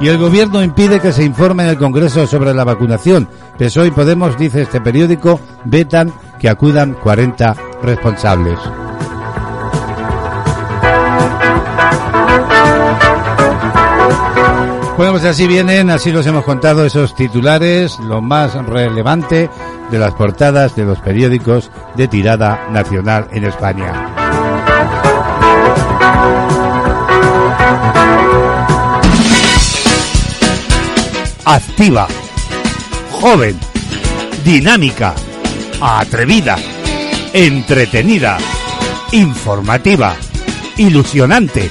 Y 0.00 0.08
el 0.08 0.18
gobierno 0.18 0.62
impide 0.62 0.98
que 0.98 1.12
se 1.12 1.24
informe 1.24 1.62
en 1.62 1.70
el 1.70 1.78
Congreso 1.78 2.26
sobre 2.26 2.52
la 2.52 2.64
vacunación. 2.64 3.28
PSOE 3.58 3.88
y 3.88 3.90
Podemos, 3.92 4.36
dice 4.36 4.62
este 4.62 4.80
periódico, 4.80 5.38
vetan 5.64 6.12
que 6.40 6.48
acudan 6.48 6.94
40 6.94 7.54
responsables. 7.82 8.58
Bueno, 14.98 15.12
pues 15.12 15.24
así 15.26 15.46
vienen, 15.46 15.90
así 15.90 16.10
los 16.10 16.26
hemos 16.26 16.42
contado 16.42 16.84
esos 16.84 17.14
titulares, 17.14 18.00
lo 18.00 18.20
más 18.20 18.54
relevante 18.66 19.48
de 19.92 19.98
las 20.00 20.12
portadas 20.14 20.74
de 20.74 20.84
los 20.84 20.98
periódicos 20.98 21.70
de 21.94 22.08
tirada 22.08 22.66
nacional 22.72 23.28
en 23.30 23.44
España. 23.44 23.92
Activa, 31.44 32.08
joven, 33.12 33.56
dinámica, 34.44 35.14
atrevida, 35.80 36.56
entretenida, 37.32 38.36
informativa, 39.12 40.16
ilusionante. 40.76 41.70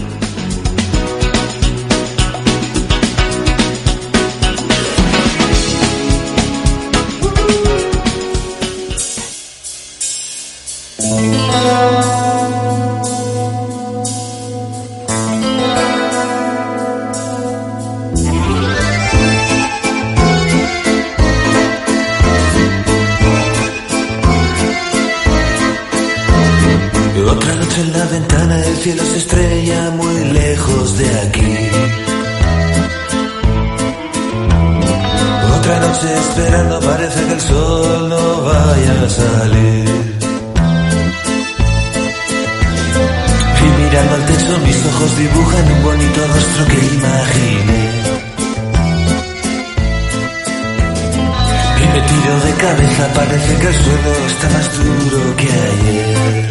Me 51.93 51.99
tiro 51.99 52.39
de 52.45 52.53
cabeza, 52.53 53.03
parece 53.13 53.51
que 53.59 53.67
el 53.67 53.73
suelo 53.73 54.11
está 54.27 54.49
más 54.49 54.67
duro 54.77 55.35
que 55.35 55.47
ayer. 55.67 56.49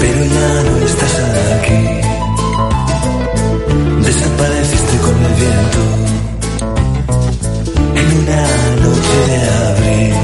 Pero 0.00 0.20
ya 0.24 0.48
no 0.66 0.72
estás 0.86 1.14
aquí. 1.58 1.82
Desapareciste 4.06 4.96
con 5.04 5.16
el 5.28 5.34
viento 5.42 5.82
en 8.00 8.08
una 8.20 8.42
noche 8.84 9.16
de 9.28 9.38
abril. 9.68 10.14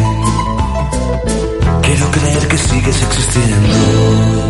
Quiero 1.82 2.06
creer 2.12 2.48
que 2.48 2.58
sigues 2.58 3.02
existiendo. 3.02 4.45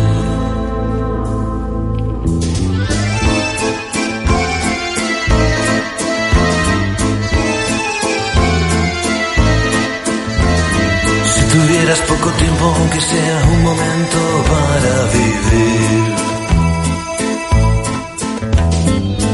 poco 12.27 12.37
tiempo, 12.37 12.65
aunque 12.77 13.01
sea 13.01 13.43
un 13.53 13.63
momento 13.63 14.19
para 14.51 14.93
vivir. 15.13 16.15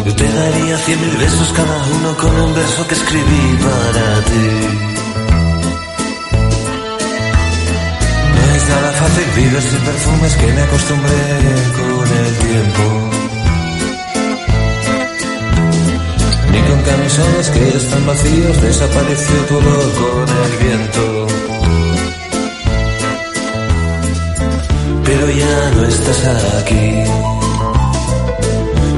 Yo 0.05 0.15
te 0.15 0.27
daría 0.33 0.77
cien 0.77 1.01
mil 1.01 1.17
besos, 1.17 1.53
cada 1.53 1.77
uno 1.97 2.17
con 2.17 2.39
un 2.41 2.53
verso 2.53 2.87
que 2.87 2.95
escribí 2.95 3.57
para 3.67 4.21
ti. 4.29 4.47
No 8.35 8.55
es 8.55 8.69
nada 8.69 8.91
fácil 9.01 9.25
vivir 9.35 9.61
sin 9.61 9.79
perfumes 9.79 10.35
que 10.35 10.47
me 10.53 10.61
acostumbré 10.61 11.23
con 11.79 12.07
el 12.21 12.31
tiempo. 12.47 12.83
Ni 16.51 16.59
con 16.67 16.81
camisones 16.81 17.49
que 17.49 17.77
están 17.77 18.05
vacíos, 18.05 18.61
desapareció 18.61 19.35
tu 19.47 19.57
olor 19.57 19.91
con 20.01 20.25
el 20.43 20.51
viento. 20.63 21.22
pero 25.05 25.29
ya 25.29 25.71
no 25.75 25.83
estás 25.85 26.25
aquí. 26.61 27.03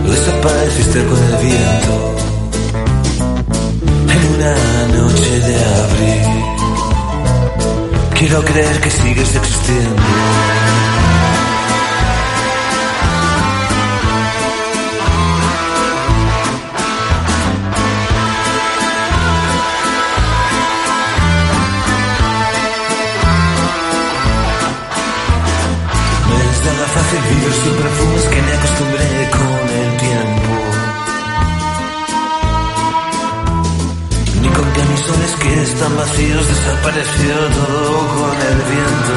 Desapareciste 0.10 1.06
con 1.06 1.24
el 1.24 1.38
viento 1.46 2.16
en 4.14 4.22
una 4.36 4.56
noche 4.98 5.40
de 5.40 5.56
abril. 5.86 6.26
Quiero 8.18 8.44
creer 8.46 8.80
que 8.82 8.92
sigues 8.92 9.36
existiendo. 9.36 10.02
desapareció 36.66 37.36
todo 37.54 38.08
con 38.08 38.36
el 38.50 38.60
viento. 38.72 39.14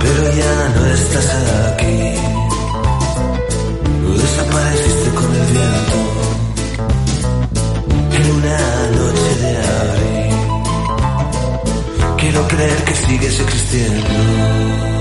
Pero 0.00 0.22
ya 0.40 0.54
no 0.74 0.82
estás 0.86 1.28
aquí, 1.72 2.02
desapareciste 4.16 5.08
con 5.10 5.30
el 5.34 5.46
viento. 5.56 5.98
En 8.12 8.24
una 8.38 8.60
noche 8.98 9.30
de 9.42 9.52
abril, 9.82 10.32
quiero 12.18 12.40
creer 12.48 12.84
que 12.84 12.94
sigues 12.94 13.40
existiendo. 13.40 14.99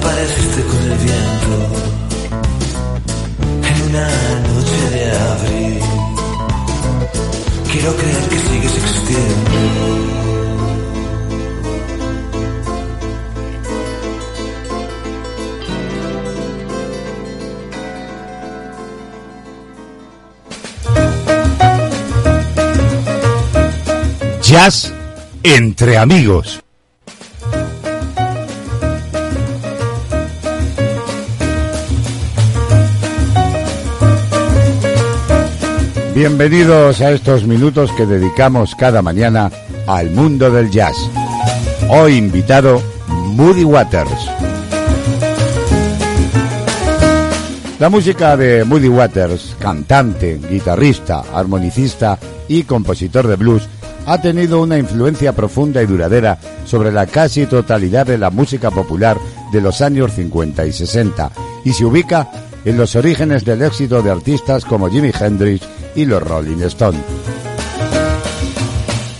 Apareciste 0.00 0.62
con 0.62 0.80
el 0.90 0.98
viento 0.98 1.54
en 3.68 3.76
una 3.90 4.08
noche 4.48 4.80
de 4.92 5.02
abril. 5.12 5.80
Quiero 7.70 7.90
creer 7.96 8.24
que 8.30 8.38
sigues 8.38 8.76
existiendo. 8.76 9.50
Jazz 24.42 24.92
entre 25.42 25.98
amigos. 25.98 26.60
Bienvenidos 36.20 37.00
a 37.00 37.12
estos 37.12 37.46
minutos 37.46 37.90
que 37.92 38.04
dedicamos 38.04 38.74
cada 38.74 39.00
mañana 39.00 39.50
al 39.86 40.10
mundo 40.10 40.50
del 40.50 40.70
jazz. 40.70 40.94
Hoy 41.88 42.16
invitado 42.16 42.82
Moody 43.08 43.64
Waters. 43.64 44.28
La 47.78 47.88
música 47.88 48.36
de 48.36 48.66
Moody 48.66 48.88
Waters, 48.88 49.56
cantante, 49.58 50.38
guitarrista, 50.50 51.24
armonicista 51.32 52.18
y 52.48 52.64
compositor 52.64 53.26
de 53.26 53.36
blues, 53.36 53.66
ha 54.04 54.20
tenido 54.20 54.60
una 54.60 54.76
influencia 54.76 55.32
profunda 55.32 55.82
y 55.82 55.86
duradera 55.86 56.36
sobre 56.66 56.92
la 56.92 57.06
casi 57.06 57.46
totalidad 57.46 58.04
de 58.04 58.18
la 58.18 58.28
música 58.28 58.70
popular 58.70 59.16
de 59.50 59.62
los 59.62 59.80
años 59.80 60.12
50 60.12 60.66
y 60.66 60.72
60 60.72 61.30
y 61.64 61.72
se 61.72 61.86
ubica 61.86 62.30
en 62.66 62.76
los 62.76 62.94
orígenes 62.94 63.46
del 63.46 63.62
éxito 63.62 64.02
de 64.02 64.10
artistas 64.10 64.66
como 64.66 64.90
Jimi 64.90 65.12
Hendrix 65.18 65.79
y 65.94 66.04
los 66.04 66.22
Rolling 66.22 66.62
Stones. 66.62 67.00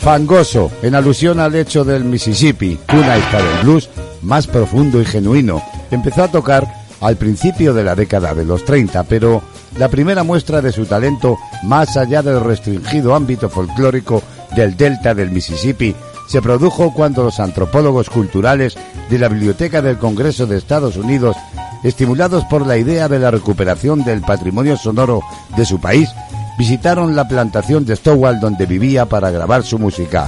Fangoso, 0.00 0.70
en 0.82 0.94
alusión 0.94 1.40
al 1.40 1.54
hecho 1.54 1.84
del 1.84 2.04
Mississippi, 2.04 2.78
una 2.92 3.18
hija 3.18 3.36
del 3.36 3.62
blues 3.62 3.90
más 4.22 4.46
profundo 4.46 5.00
y 5.00 5.04
genuino, 5.04 5.62
empezó 5.90 6.24
a 6.24 6.28
tocar 6.28 6.66
al 7.00 7.16
principio 7.16 7.74
de 7.74 7.84
la 7.84 7.94
década 7.94 8.34
de 8.34 8.44
los 8.44 8.64
30, 8.64 9.04
pero 9.04 9.42
la 9.78 9.88
primera 9.88 10.22
muestra 10.22 10.60
de 10.60 10.72
su 10.72 10.86
talento, 10.86 11.38
más 11.64 11.96
allá 11.96 12.22
del 12.22 12.40
restringido 12.40 13.14
ámbito 13.14 13.48
folclórico 13.48 14.22
del 14.56 14.76
delta 14.76 15.14
del 15.14 15.30
Mississippi, 15.30 15.94
se 16.28 16.40
produjo 16.40 16.92
cuando 16.94 17.24
los 17.24 17.40
antropólogos 17.40 18.08
culturales 18.08 18.76
de 19.10 19.18
la 19.18 19.28
Biblioteca 19.28 19.82
del 19.82 19.98
Congreso 19.98 20.46
de 20.46 20.58
Estados 20.58 20.96
Unidos, 20.96 21.36
estimulados 21.82 22.44
por 22.44 22.66
la 22.66 22.76
idea 22.76 23.08
de 23.08 23.18
la 23.18 23.30
recuperación 23.30 24.04
del 24.04 24.20
patrimonio 24.20 24.76
sonoro 24.76 25.22
de 25.56 25.64
su 25.64 25.80
país, 25.80 26.08
visitaron 26.58 27.16
la 27.16 27.26
plantación 27.28 27.84
de 27.84 27.96
Stowell 27.96 28.40
donde 28.40 28.66
vivía 28.66 29.06
para 29.06 29.30
grabar 29.30 29.62
su 29.62 29.78
música. 29.78 30.26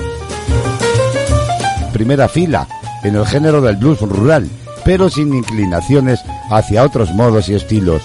Primera 1.92 2.28
fila 2.28 2.66
en 3.02 3.16
el 3.16 3.26
género 3.26 3.60
del 3.60 3.76
blues 3.76 4.00
rural, 4.00 4.48
pero 4.84 5.10
sin 5.10 5.34
inclinaciones 5.34 6.20
hacia 6.50 6.84
otros 6.84 7.12
modos 7.12 7.48
y 7.48 7.54
estilos. 7.54 8.02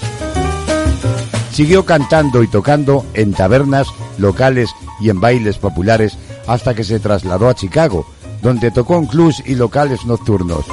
Siguió 1.52 1.86
cantando 1.86 2.44
y 2.44 2.48
tocando 2.48 3.06
en 3.14 3.34
tabernas, 3.34 3.88
locales 4.18 4.70
y 5.00 5.10
en 5.10 5.20
bailes 5.20 5.58
populares 5.58 6.18
hasta 6.48 6.74
que 6.74 6.84
se 6.84 7.00
trasladó 7.00 7.50
a 7.50 7.56
Chicago, 7.56 8.06
donde 8.42 8.72
tocó 8.72 8.98
en 8.98 9.06
clubs 9.06 9.42
y 9.46 9.56
locales 9.56 10.06
nocturnos. 10.06 10.66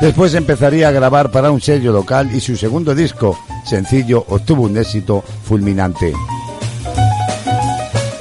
Después 0.00 0.34
empezaría 0.34 0.88
a 0.88 0.92
grabar 0.92 1.30
para 1.30 1.50
un 1.50 1.60
sello 1.60 1.92
local 1.92 2.34
y 2.34 2.40
su 2.40 2.56
segundo 2.56 2.94
disco, 2.94 3.38
sencillo, 3.64 4.24
obtuvo 4.28 4.64
un 4.64 4.76
éxito 4.76 5.22
fulminante. 5.44 6.12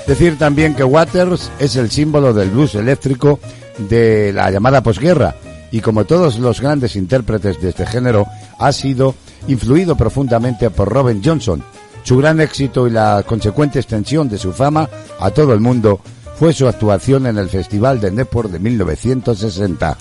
Decir 0.08 0.38
también 0.38 0.74
que 0.74 0.84
Waters 0.84 1.52
es 1.60 1.76
el 1.76 1.92
símbolo 1.92 2.34
del 2.34 2.50
blues 2.50 2.76
eléctrico 2.76 3.40
de 3.78 4.34
la 4.34 4.50
llamada 4.50 4.82
posguerra 4.82 5.36
y 5.72 5.82
como 5.82 6.06
todos 6.06 6.40
los 6.40 6.62
grandes 6.62 6.96
intérpretes 6.96 7.62
de 7.62 7.70
este 7.70 7.86
género 7.86 8.26
ha 8.58 8.72
sido 8.72 9.16
influido 9.48 9.96
profundamente 9.96 10.70
por 10.70 10.90
Robin 10.90 11.22
Johnson. 11.24 11.64
Su 12.04 12.18
gran 12.18 12.42
éxito 12.42 12.88
y 12.88 12.92
la 12.92 13.24
consecuente 13.26 13.80
extensión 13.80 14.30
de 14.30 14.38
su 14.38 14.52
fama 14.52 14.90
a 15.20 15.30
todo 15.32 15.54
el 15.54 15.60
mundo 15.60 16.00
fue 16.40 16.54
su 16.54 16.68
actuación 16.68 17.28
en 17.28 17.38
el 17.38 17.50
Festival 17.50 18.00
de 18.00 18.12
Newport 18.12 18.50
de 18.50 18.60
1960. 18.60 19.98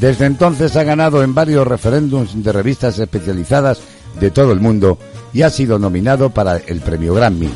Desde 0.00 0.26
entonces 0.26 0.76
ha 0.76 0.84
ganado 0.84 1.22
en 1.22 1.34
varios 1.34 1.66
referéndums 1.66 2.44
de 2.44 2.52
revistas 2.52 2.98
especializadas 2.98 3.80
de 4.20 4.30
todo 4.30 4.52
el 4.52 4.60
mundo 4.60 4.98
y 5.32 5.42
ha 5.42 5.50
sido 5.50 5.78
nominado 5.78 6.30
para 6.30 6.56
el 6.56 6.80
premio 6.80 7.14
Grammy. 7.14 7.50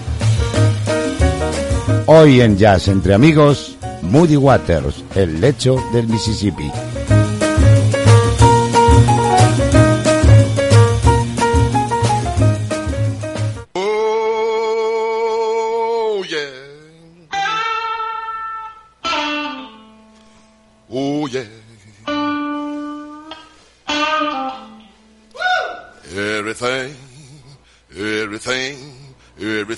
Hoy 2.07 2.41
en 2.41 2.57
Jazz 2.57 2.89
entre 2.89 3.15
amigos, 3.15 3.77
Moody 4.03 4.37
Waters, 4.37 5.05
el 5.15 5.41
lecho 5.41 5.77
del 5.93 6.09
Mississippi. 6.09 6.71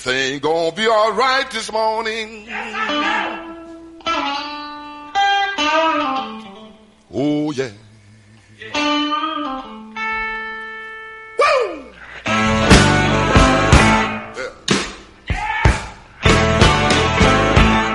Everything 0.07 0.41
gonna 0.41 0.73
be 0.73 0.87
alright 0.89 1.51
this 1.51 1.71
morning. 1.73 2.47
Oh 7.13 7.53
yeah. 7.53 7.71
Woo! 11.39 11.93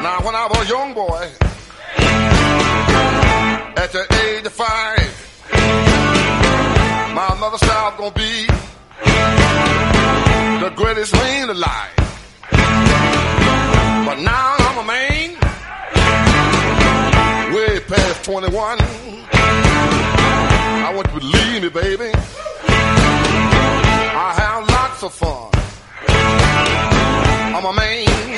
Now, 0.02 0.20
when 0.22 0.36
I 0.36 0.48
was 0.50 0.66
a 0.66 0.70
young 0.70 0.94
boy, 0.94 1.30
at 3.78 3.92
the 3.92 4.06
age 4.26 4.46
of 4.46 4.54
five, 4.54 5.12
my 7.16 7.36
mother 7.40 7.58
said 7.58 7.70
I 7.70 7.96
gonna 7.98 8.12
be 8.12 8.55
21. 18.56 18.78
I 20.88 20.94
want 20.96 21.08
you 21.08 21.14
to 21.14 21.20
believe 21.20 21.62
me, 21.64 21.68
baby. 21.68 22.12
I 24.18 24.34
have 24.38 24.70
lots 24.70 25.04
of 25.04 25.14
fun. 25.14 25.52
I'm 27.54 27.66
a 27.66 27.74
man. 27.74 28.35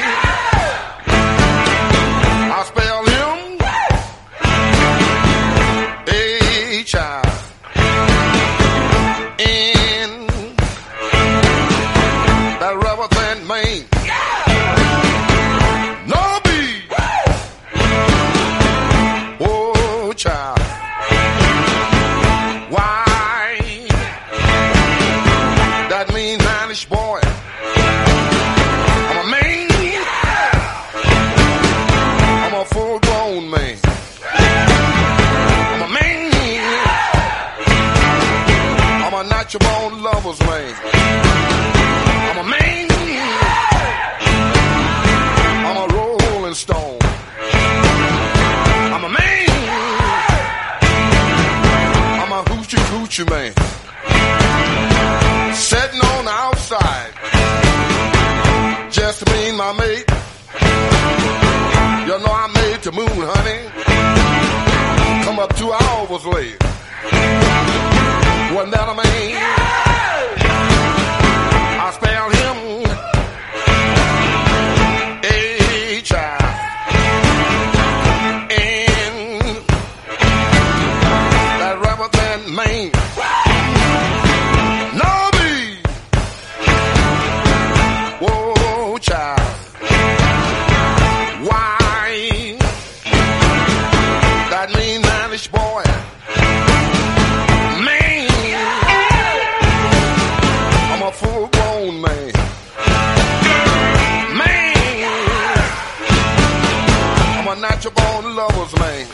Born 108.48 108.60
lover's 108.60 108.80
man. 108.80 109.08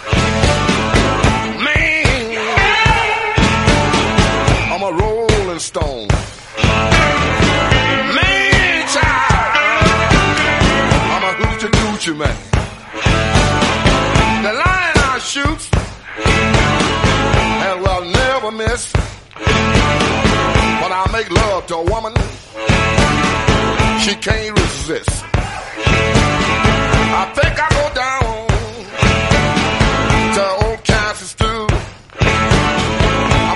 Man, 1.64 2.38
I'm 4.72 4.84
a 4.84 4.92
rolling 4.98 5.60
stone. 5.60 6.08
Man, 8.16 8.88
child, 8.94 9.58
I'm 11.14 11.24
a 11.24 11.34
hoochie 11.40 11.72
coochie 11.72 12.18
man. 12.18 12.36
The 14.44 14.54
lion 14.54 14.98
I 14.98 15.20
shoot 15.20 15.70
and 17.66 17.82
will 17.82 18.06
never 18.12 18.52
miss. 18.52 18.94
When 20.82 20.92
I 20.92 21.10
make 21.12 21.30
love 21.32 21.66
to 21.68 21.76
a 21.76 21.84
woman, 21.84 22.14
she 24.00 24.16
can't 24.16 24.60
resist. 24.60 25.24
I 27.16 27.32
think 27.36 27.60
I 27.60 27.70
go 27.70 27.94
down 27.94 28.53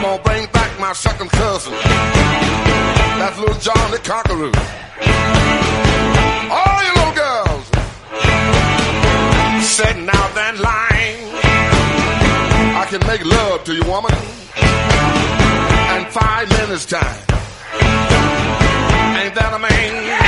gonna 0.08 0.24
bring 0.24 0.46
back 0.52 0.80
my 0.80 0.94
second 0.94 1.30
cousin. 1.32 1.74
That's 3.20 3.38
little 3.40 3.60
John 3.60 3.92
the 3.92 3.98
Conqueror. 3.98 4.52
All 6.58 6.80
you 6.86 6.92
little 7.00 7.18
girls 7.24 7.66
sitting 9.68 10.08
out 10.08 10.32
that 10.40 10.56
line. 10.70 11.20
I 12.82 12.86
can 12.90 13.06
make 13.06 13.26
love 13.26 13.66
to 13.66 13.74
you, 13.74 13.84
woman, 13.84 14.14
in 15.98 16.06
five 16.12 16.48
minutes 16.58 16.86
time. 16.86 17.20
Ain't 19.20 19.36
that 19.36 19.52
a 19.54 19.60
man? 19.60 20.27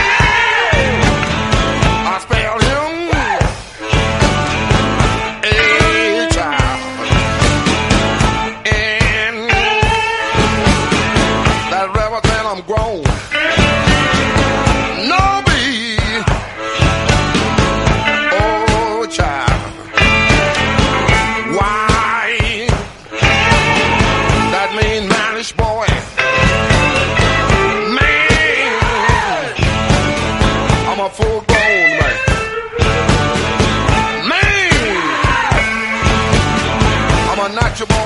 I'm 37.72 37.92
a 37.92 37.99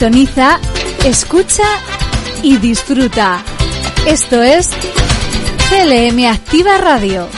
Sintoniza, 0.00 0.58
escucha 1.04 1.62
y 2.42 2.56
disfruta. 2.56 3.44
Esto 4.06 4.42
es 4.42 4.70
CLM 5.68 6.24
Activa 6.24 6.78
Radio. 6.78 7.28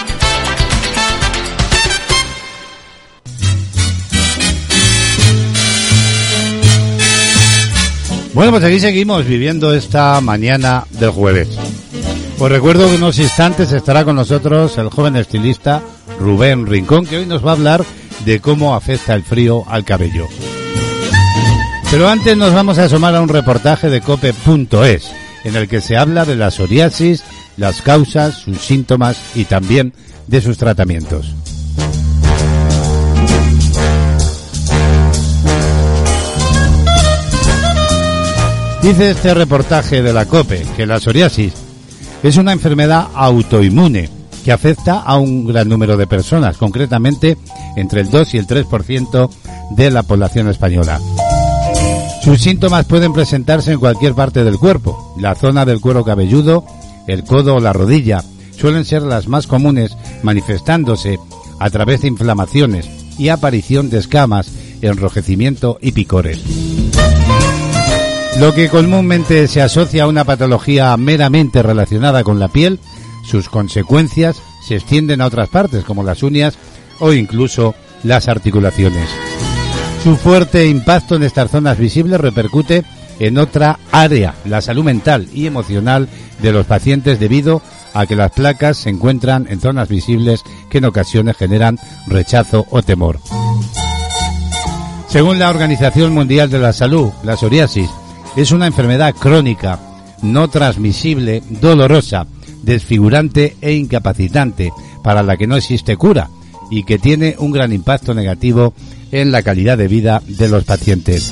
Bueno, 8.33 8.53
pues 8.53 8.63
aquí 8.63 8.79
seguimos 8.79 9.27
viviendo 9.27 9.75
esta 9.75 10.21
mañana 10.21 10.85
del 10.91 11.11
jueves. 11.11 11.49
Os 12.39 12.49
recuerdo 12.49 12.89
que 12.89 12.95
unos 12.95 13.19
instantes 13.19 13.73
estará 13.73 14.05
con 14.05 14.15
nosotros 14.15 14.79
el 14.79 14.89
joven 14.89 15.17
estilista 15.17 15.83
Rubén 16.21 16.69
Rincón, 16.69 17.07
que 17.07 17.17
hoy 17.17 17.27
nos 17.27 17.45
va 17.45 17.51
a 17.51 17.55
hablar 17.55 17.85
de 18.25 18.39
cómo 18.39 18.77
afecta 18.77 19.15
el 19.15 19.25
frío 19.25 19.65
al 19.67 19.85
cabello. 19.85 20.29
Pero 21.93 22.09
antes 22.09 22.35
nos 22.39 22.55
vamos 22.55 22.79
a 22.79 22.85
asomar 22.85 23.15
a 23.15 23.21
un 23.21 23.29
reportaje 23.29 23.91
de 23.91 24.01
cope.es, 24.01 25.13
en 25.45 25.57
el 25.57 25.69
que 25.69 25.83
se 25.83 25.99
habla 25.99 26.25
de 26.25 26.37
la 26.37 26.51
psoriasis, 26.51 27.23
las 27.59 27.83
causas, 27.83 28.35
sus 28.35 28.63
síntomas 28.63 29.21
y 29.35 29.45
también 29.45 29.93
de 30.27 30.41
sus 30.41 30.57
tratamientos. 30.57 31.35
Dice 38.81 39.11
este 39.11 39.35
reportaje 39.35 40.01
de 40.01 40.15
la 40.15 40.25
COPE 40.25 40.65
que 40.75 40.87
la 40.87 40.99
psoriasis 40.99 41.53
es 42.23 42.39
una 42.39 42.53
enfermedad 42.53 43.09
autoinmune 43.15 44.09
que 44.43 44.51
afecta 44.51 45.01
a 45.01 45.19
un 45.19 45.47
gran 45.47 45.69
número 45.69 45.99
de 45.99 46.07
personas, 46.07 46.57
concretamente 46.57 47.37
entre 47.77 48.01
el 48.01 48.11
2 48.11 48.33
y 48.33 48.39
el 48.39 48.47
3% 48.47 49.31
de 49.77 49.91
la 49.91 50.03
población 50.03 50.49
española. 50.49 50.99
Sus 52.23 52.41
síntomas 52.41 52.87
pueden 52.87 53.13
presentarse 53.13 53.73
en 53.73 53.81
cualquier 53.81 54.15
parte 54.15 54.45
del 54.45 54.57
cuerpo. 54.57 55.15
La 55.19 55.35
zona 55.35 55.65
del 55.65 55.81
cuero 55.81 56.05
cabelludo, 56.05 56.65
el 57.09 57.25
codo 57.25 57.57
o 57.57 57.61
la 57.61 57.73
rodilla 57.73 58.23
suelen 58.57 58.85
ser 58.85 59.03
las 59.03 59.27
más 59.27 59.49
comunes, 59.49 59.97
manifestándose 60.23 61.19
a 61.59 61.71
través 61.71 62.03
de 62.03 62.09
inflamaciones 62.09 62.89
y 63.19 63.29
aparición 63.29 63.91
de 63.91 63.99
escamas, 63.99 64.53
enrojecimiento 64.83 65.79
y 65.81 65.93
picores. 65.93 66.41
Lo 68.39 68.55
que 68.55 68.69
comúnmente 68.69 69.49
se 69.49 69.61
asocia 69.61 70.05
a 70.05 70.09
una 70.09 70.25
patología 70.25 70.97
meramente 70.97 71.61
relacionada 71.63 72.23
con 72.23 72.39
la 72.39 72.49
piel, 72.49 72.79
sus 73.25 73.49
consecuencias 73.49 74.41
se 74.67 74.77
extienden 74.77 75.21
a 75.21 75.27
otras 75.27 75.49
partes 75.49 75.85
como 75.85 76.05
las 76.05 76.23
uñas 76.23 76.57
o 77.01 77.13
incluso 77.13 77.75
las 78.05 78.29
articulaciones. 78.29 79.09
Su 80.03 80.17
fuerte 80.17 80.67
impacto 80.67 81.15
en 81.15 81.23
estas 81.23 81.53
zonas 81.53 81.79
visibles 81.79 82.21
repercute 82.21 82.83
en 83.21 83.39
otra 83.39 83.79
área, 83.93 84.35
la 84.45 84.61
salud 84.61 84.83
mental 84.83 85.29
y 85.33 85.47
emocional 85.47 86.09
de 86.41 86.51
los 86.51 86.67
pacientes 86.67 87.21
debido 87.21 87.63
a 87.95 88.07
que 88.07 88.17
las 88.17 88.33
placas 88.33 88.79
se 88.79 88.91
encuentran 88.91 89.47
en 89.49 89.61
zonas 89.61 89.89
visibles 89.89 90.43
que 90.71 90.79
en 90.79 90.87
ocasiones 90.87 91.37
generan 91.37 91.79
rechazo 92.09 92.67
o 92.71 92.83
temor. 92.83 93.21
Según 95.07 95.39
la 95.39 95.51
Organización 95.51 96.13
Mundial 96.13 96.51
de 96.51 96.59
la 96.59 96.73
Salud, 96.73 97.13
la 97.23 97.37
psoriasis 97.37 97.89
es 98.35 98.51
una 98.51 98.67
enfermedad 98.67 99.15
crónica, 99.15 99.79
no 100.21 100.49
transmisible, 100.49 101.45
dolorosa, 101.49 102.27
desfigurante 102.65 103.57
e 103.61 103.75
incapacitante, 103.75 104.73
para 105.05 105.23
la 105.23 105.37
que 105.37 105.47
no 105.47 105.55
existe 105.55 105.97
cura 105.97 106.29
y 106.73 106.83
que 106.83 106.99
tiene 106.99 107.37
un 107.39 107.53
gran 107.53 107.73
impacto 107.73 108.15
negativo 108.15 108.75
en 109.13 109.31
la 109.31 109.43
calidad 109.43 109.79
de 109.79 109.89
vida 109.89 110.23
de 110.27 110.49
los 110.49 110.65
pacientes. 110.65 111.31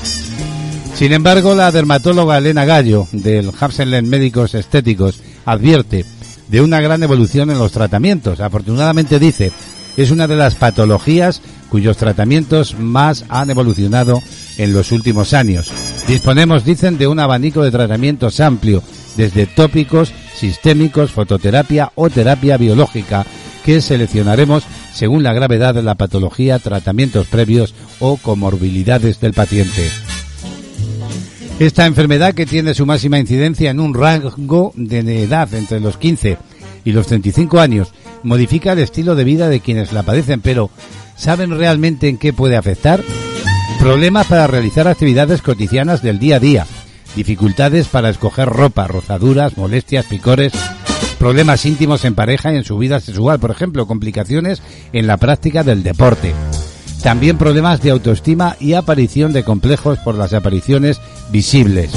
Sin 0.95 1.13
embargo, 1.13 1.55
la 1.55 1.71
dermatóloga 1.71 2.37
Elena 2.37 2.63
Gallo, 2.63 3.07
del 3.11 3.51
Hamsenlen 3.59 4.07
Médicos 4.07 4.53
Estéticos, 4.53 5.19
advierte 5.45 6.05
de 6.47 6.61
una 6.61 6.79
gran 6.79 7.01
evolución 7.01 7.49
en 7.49 7.57
los 7.57 7.71
tratamientos. 7.71 8.39
Afortunadamente 8.39 9.19
dice, 9.19 9.51
es 9.97 10.11
una 10.11 10.27
de 10.27 10.35
las 10.35 10.55
patologías 10.55 11.41
cuyos 11.69 11.97
tratamientos 11.97 12.77
más 12.77 13.25
han 13.29 13.49
evolucionado 13.49 14.21
en 14.57 14.73
los 14.73 14.91
últimos 14.91 15.33
años. 15.33 15.71
Disponemos, 16.07 16.65
dicen, 16.65 16.97
de 16.97 17.07
un 17.07 17.19
abanico 17.19 17.63
de 17.63 17.71
tratamientos 17.71 18.39
amplio, 18.39 18.83
desde 19.15 19.45
tópicos, 19.45 20.11
sistémicos, 20.35 21.11
fototerapia 21.11 21.91
o 21.95 22.09
terapia 22.09 22.57
biológica, 22.57 23.25
que 23.63 23.81
seleccionaremos 23.81 24.63
según 24.93 25.23
la 25.23 25.33
gravedad 25.33 25.73
de 25.73 25.83
la 25.83 25.95
patología, 25.95 26.59
tratamientos 26.59 27.27
previos 27.27 27.73
o 27.99 28.17
comorbilidades 28.17 29.19
del 29.19 29.33
paciente. 29.33 29.89
Esta 31.59 31.85
enfermedad 31.85 32.33
que 32.33 32.47
tiene 32.47 32.73
su 32.73 32.85
máxima 32.85 33.19
incidencia 33.19 33.69
en 33.69 33.79
un 33.79 33.93
rango 33.93 34.73
de 34.75 35.23
edad 35.23 35.53
entre 35.53 35.79
los 35.79 35.97
15 35.97 36.37
y 36.83 36.91
los 36.91 37.07
35 37.07 37.59
años 37.59 37.93
modifica 38.23 38.73
el 38.73 38.79
estilo 38.79 39.15
de 39.15 39.23
vida 39.23 39.47
de 39.47 39.59
quienes 39.59 39.93
la 39.93 40.03
padecen, 40.03 40.41
pero 40.41 40.71
¿saben 41.15 41.55
realmente 41.55 42.09
en 42.09 42.17
qué 42.17 42.33
puede 42.33 42.57
afectar? 42.57 43.03
Problemas 43.79 44.27
para 44.27 44.47
realizar 44.47 44.87
actividades 44.87 45.41
cotidianas 45.41 46.01
del 46.01 46.19
día 46.19 46.37
a 46.37 46.39
día, 46.39 46.67
dificultades 47.15 47.87
para 47.87 48.09
escoger 48.09 48.47
ropa, 48.47 48.87
rozaduras, 48.87 49.57
molestias, 49.57 50.05
picores, 50.05 50.53
problemas 51.21 51.67
íntimos 51.67 52.03
en 52.03 52.15
pareja 52.15 52.51
y 52.51 52.55
en 52.55 52.63
su 52.63 52.79
vida 52.79 52.99
sexual, 52.99 53.39
por 53.39 53.51
ejemplo, 53.51 53.85
complicaciones 53.85 54.63
en 54.91 55.05
la 55.05 55.17
práctica 55.17 55.61
del 55.61 55.83
deporte. 55.83 56.33
También 57.03 57.37
problemas 57.37 57.79
de 57.83 57.91
autoestima 57.91 58.55
y 58.59 58.73
aparición 58.73 59.31
de 59.31 59.43
complejos 59.43 59.99
por 59.99 60.15
las 60.15 60.33
apariciones 60.33 60.99
visibles. 61.31 61.91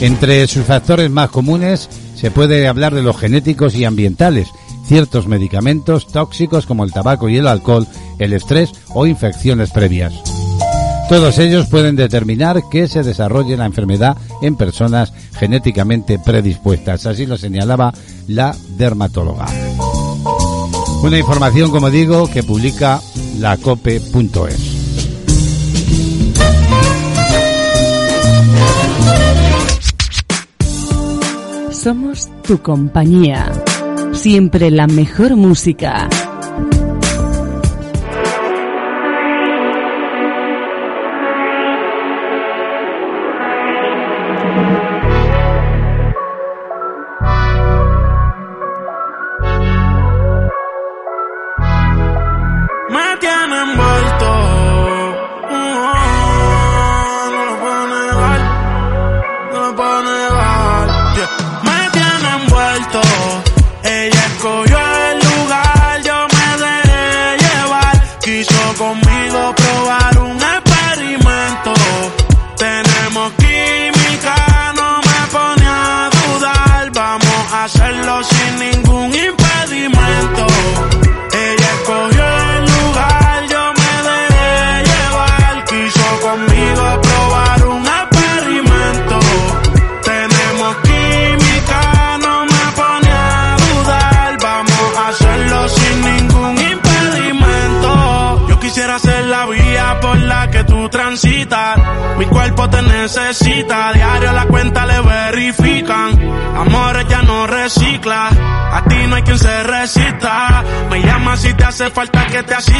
Entre 0.00 0.46
sus 0.46 0.64
factores 0.64 1.10
más 1.10 1.30
comunes 1.30 1.88
se 2.14 2.30
puede 2.30 2.68
hablar 2.68 2.94
de 2.94 3.02
los 3.02 3.16
genéticos 3.16 3.74
y 3.74 3.84
ambientales, 3.84 4.46
ciertos 4.86 5.26
medicamentos 5.26 6.06
tóxicos 6.06 6.66
como 6.66 6.84
el 6.84 6.92
tabaco 6.92 7.28
y 7.28 7.36
el 7.36 7.48
alcohol, 7.48 7.88
el 8.20 8.32
estrés 8.32 8.70
o 8.94 9.08
infecciones 9.08 9.72
previas. 9.72 10.14
Todos 11.08 11.40
ellos 11.40 11.66
pueden 11.66 11.96
determinar 11.96 12.62
que 12.70 12.86
se 12.86 13.02
desarrolle 13.02 13.56
la 13.56 13.66
enfermedad 13.66 14.16
en 14.42 14.56
personas 14.56 15.12
genéticamente 15.32 16.18
predispuestas, 16.18 17.06
así 17.06 17.26
lo 17.26 17.36
señalaba 17.36 17.92
la 18.28 18.54
dermatóloga. 18.76 19.46
Una 21.02 21.18
información, 21.18 21.70
como 21.70 21.90
digo, 21.90 22.28
que 22.28 22.42
publica 22.42 23.00
lacope.es. 23.38 24.80
Somos 31.70 32.28
tu 32.42 32.60
compañía. 32.60 33.50
Siempre 34.12 34.70
la 34.70 34.86
mejor 34.86 35.36
música. 35.36 36.10
Falta 111.90 112.26
que 112.26 112.42
te 112.42 112.54
asistan. 112.54 112.79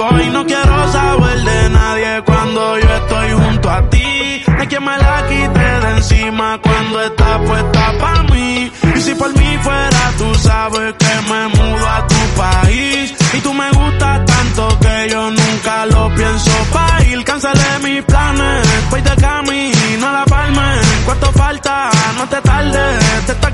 Y 0.00 0.30
no 0.30 0.46
quiero 0.46 0.92
saber 0.92 1.44
de 1.44 1.70
nadie 1.70 2.22
cuando 2.24 2.78
yo 2.78 2.88
estoy 2.88 3.32
junto 3.32 3.70
a 3.70 3.90
ti. 3.90 4.42
No 4.46 4.60
hay 4.60 4.66
quien 4.66 4.82
me 4.82 4.96
la 4.96 5.26
quite 5.28 5.60
de 5.60 5.90
encima 5.96 6.58
cuando 6.62 7.02
está 7.02 7.38
puesta 7.40 7.92
pa' 8.00 8.22
mí. 8.32 8.72
Y 8.96 9.00
si 9.00 9.14
por 9.14 9.30
mí 9.36 9.58
fuera, 9.62 10.12
tú 10.16 10.34
sabes 10.36 10.94
que 10.94 11.30
me 11.30 11.48
mudo 11.48 11.86
a 11.86 12.06
tu 12.06 12.40
país. 12.40 13.14
Y 13.34 13.40
tú 13.40 13.52
me 13.52 13.70
gustas 13.72 14.24
tanto 14.24 14.78
que 14.80 15.08
yo 15.10 15.30
nunca 15.30 15.86
lo 15.86 16.14
pienso 16.14 16.50
pa' 16.72 17.02
ir. 17.04 17.22
Cancelé 17.22 17.78
mis 17.82 18.02
planes, 18.04 18.66
voy 18.90 19.02
de 19.02 19.16
camino 19.16 20.08
a 20.08 20.12
la 20.12 20.24
palma. 20.24 20.74
¿Cuánto 21.04 21.30
falta? 21.32 21.90
No 22.16 22.26
te 22.26 22.40
tardes, 22.40 23.26
te 23.26 23.32
esta 23.32 23.50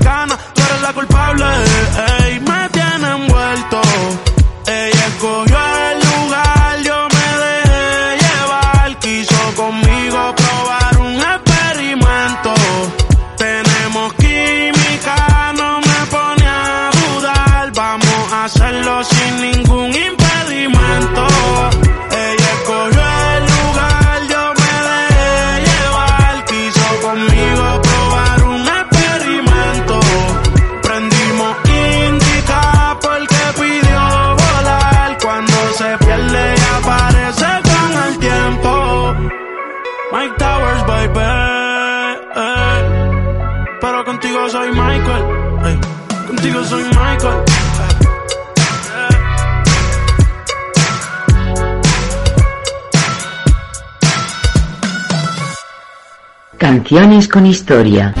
Canciones 56.89 57.27
con 57.27 57.45
historia. 57.45 58.13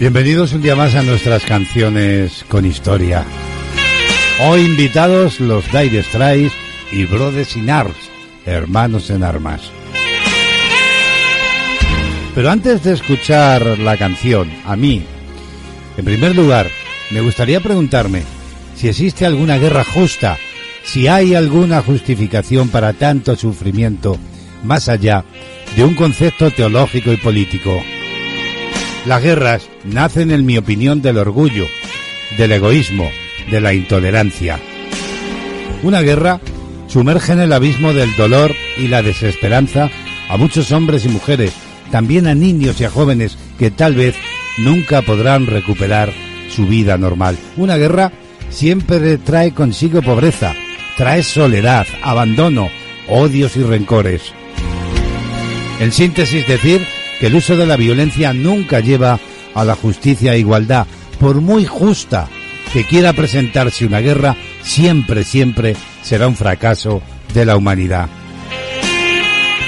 Bienvenidos 0.00 0.52
un 0.54 0.60
día 0.60 0.74
más 0.74 0.96
a 0.96 1.02
nuestras 1.02 1.44
canciones 1.44 2.44
con 2.48 2.66
historia. 2.66 3.24
Hoy 4.42 4.62
invitados 4.62 5.38
los 5.38 5.70
Dire 5.70 6.02
Straits 6.02 6.52
y 6.90 7.04
Brothers 7.04 7.56
in 7.56 7.70
Arms. 7.70 7.94
hermanos 8.44 9.08
en 9.10 9.22
armas. 9.22 9.70
Pero 12.34 12.50
antes 12.50 12.82
de 12.82 12.94
escuchar 12.94 13.78
la 13.78 13.96
canción, 13.96 14.50
a 14.64 14.74
mí, 14.74 15.04
en 15.96 16.04
primer 16.04 16.34
lugar, 16.34 16.66
me 17.12 17.20
gustaría 17.20 17.60
preguntarme 17.60 18.24
si 18.74 18.88
existe 18.88 19.24
alguna 19.24 19.58
guerra 19.58 19.84
justa, 19.84 20.36
si 20.82 21.06
hay 21.06 21.36
alguna 21.36 21.82
justificación 21.82 22.68
para 22.68 22.94
tanto 22.94 23.36
sufrimiento 23.36 24.18
más 24.64 24.88
allá 24.88 25.24
de 25.76 25.84
un 25.84 25.94
concepto 25.94 26.50
teológico 26.50 27.12
y 27.12 27.16
político. 27.16 27.82
Las 29.06 29.22
guerras 29.22 29.68
nacen, 29.84 30.30
en 30.30 30.46
mi 30.46 30.56
opinión, 30.56 31.02
del 31.02 31.18
orgullo, 31.18 31.66
del 32.38 32.52
egoísmo, 32.52 33.10
de 33.50 33.60
la 33.60 33.74
intolerancia. 33.74 34.58
Una 35.82 36.00
guerra 36.00 36.40
sumerge 36.86 37.32
en 37.32 37.40
el 37.40 37.52
abismo 37.52 37.92
del 37.92 38.14
dolor 38.16 38.54
y 38.78 38.88
la 38.88 39.02
desesperanza 39.02 39.90
a 40.28 40.36
muchos 40.36 40.72
hombres 40.72 41.04
y 41.04 41.08
mujeres, 41.08 41.52
también 41.90 42.26
a 42.26 42.34
niños 42.34 42.80
y 42.80 42.84
a 42.84 42.90
jóvenes 42.90 43.36
que 43.58 43.70
tal 43.70 43.94
vez 43.94 44.14
nunca 44.58 45.02
podrán 45.02 45.46
recuperar 45.46 46.12
su 46.48 46.66
vida 46.66 46.96
normal. 46.96 47.36
Una 47.56 47.76
guerra 47.76 48.12
siempre 48.48 49.18
trae 49.18 49.52
consigo 49.52 50.00
pobreza, 50.00 50.54
trae 50.96 51.22
soledad, 51.22 51.86
abandono, 52.02 52.70
odios 53.08 53.56
y 53.56 53.62
rencores. 53.62 54.32
En 55.80 55.92
síntesis 55.92 56.46
decir 56.46 56.86
que 57.20 57.26
el 57.26 57.34
uso 57.34 57.56
de 57.56 57.66
la 57.66 57.76
violencia 57.76 58.32
nunca 58.32 58.80
lleva 58.80 59.18
a 59.54 59.64
la 59.64 59.74
justicia 59.74 60.34
e 60.34 60.38
igualdad, 60.38 60.86
por 61.18 61.40
muy 61.40 61.64
justa 61.64 62.28
que 62.72 62.84
quiera 62.84 63.12
presentarse 63.12 63.86
una 63.86 64.00
guerra, 64.00 64.36
siempre, 64.62 65.24
siempre 65.24 65.76
será 66.02 66.26
un 66.28 66.36
fracaso 66.36 67.02
de 67.32 67.44
la 67.44 67.56
humanidad. 67.56 68.08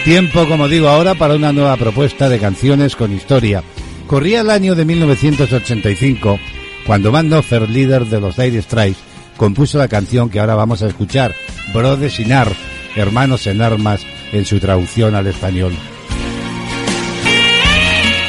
Tiempo, 0.04 0.46
como 0.48 0.68
digo 0.68 0.88
ahora, 0.88 1.14
para 1.14 1.34
una 1.34 1.52
nueva 1.52 1.76
propuesta 1.76 2.28
de 2.28 2.38
canciones 2.38 2.94
con 2.94 3.12
historia. 3.12 3.62
Corría 4.06 4.40
el 4.40 4.50
año 4.50 4.74
de 4.74 4.84
1985 4.84 6.38
cuando 6.86 7.10
Van 7.10 7.32
Offer, 7.32 7.68
líder 7.68 8.06
de 8.06 8.20
los 8.20 8.36
Dire 8.36 8.62
Straits, 8.62 8.98
compuso 9.36 9.78
la 9.78 9.88
canción 9.88 10.30
que 10.30 10.38
ahora 10.38 10.54
vamos 10.54 10.82
a 10.82 10.86
escuchar, 10.86 11.34
Brothers 11.74 12.20
in 12.20 12.32
Arms, 12.32 12.56
Hermanos 12.94 13.46
en 13.48 13.60
Armas, 13.60 14.06
en 14.32 14.44
su 14.44 14.60
traducción 14.60 15.16
al 15.16 15.26
español. 15.26 15.72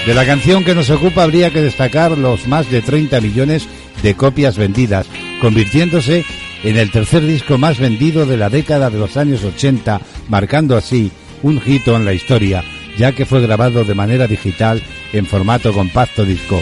De 0.07 0.13
la 0.13 0.25
canción 0.25 0.63
que 0.63 0.73
nos 0.73 0.89
ocupa 0.89 1.23
habría 1.23 1.51
que 1.51 1.61
destacar 1.61 2.17
los 2.17 2.47
más 2.47 2.71
de 2.71 2.81
30 2.81 3.19
millones 3.19 3.67
de 4.01 4.15
copias 4.15 4.57
vendidas, 4.57 5.05
convirtiéndose 5.41 6.23
en 6.63 6.77
el 6.77 6.91
tercer 6.91 7.25
disco 7.25 7.57
más 7.57 7.77
vendido 7.77 8.25
de 8.25 8.37
la 8.37 8.49
década 8.49 8.89
de 8.89 8.99
los 8.99 9.17
años 9.17 9.43
80, 9.43 9.99
marcando 10.29 10.77
así 10.77 11.11
un 11.43 11.61
hito 11.63 11.97
en 11.97 12.05
la 12.05 12.13
historia, 12.13 12.63
ya 12.97 13.11
que 13.11 13.25
fue 13.25 13.41
grabado 13.41 13.83
de 13.83 13.95
manera 13.95 14.27
digital 14.27 14.81
en 15.11 15.25
formato 15.25 15.73
compacto 15.73 16.23
disco. 16.23 16.57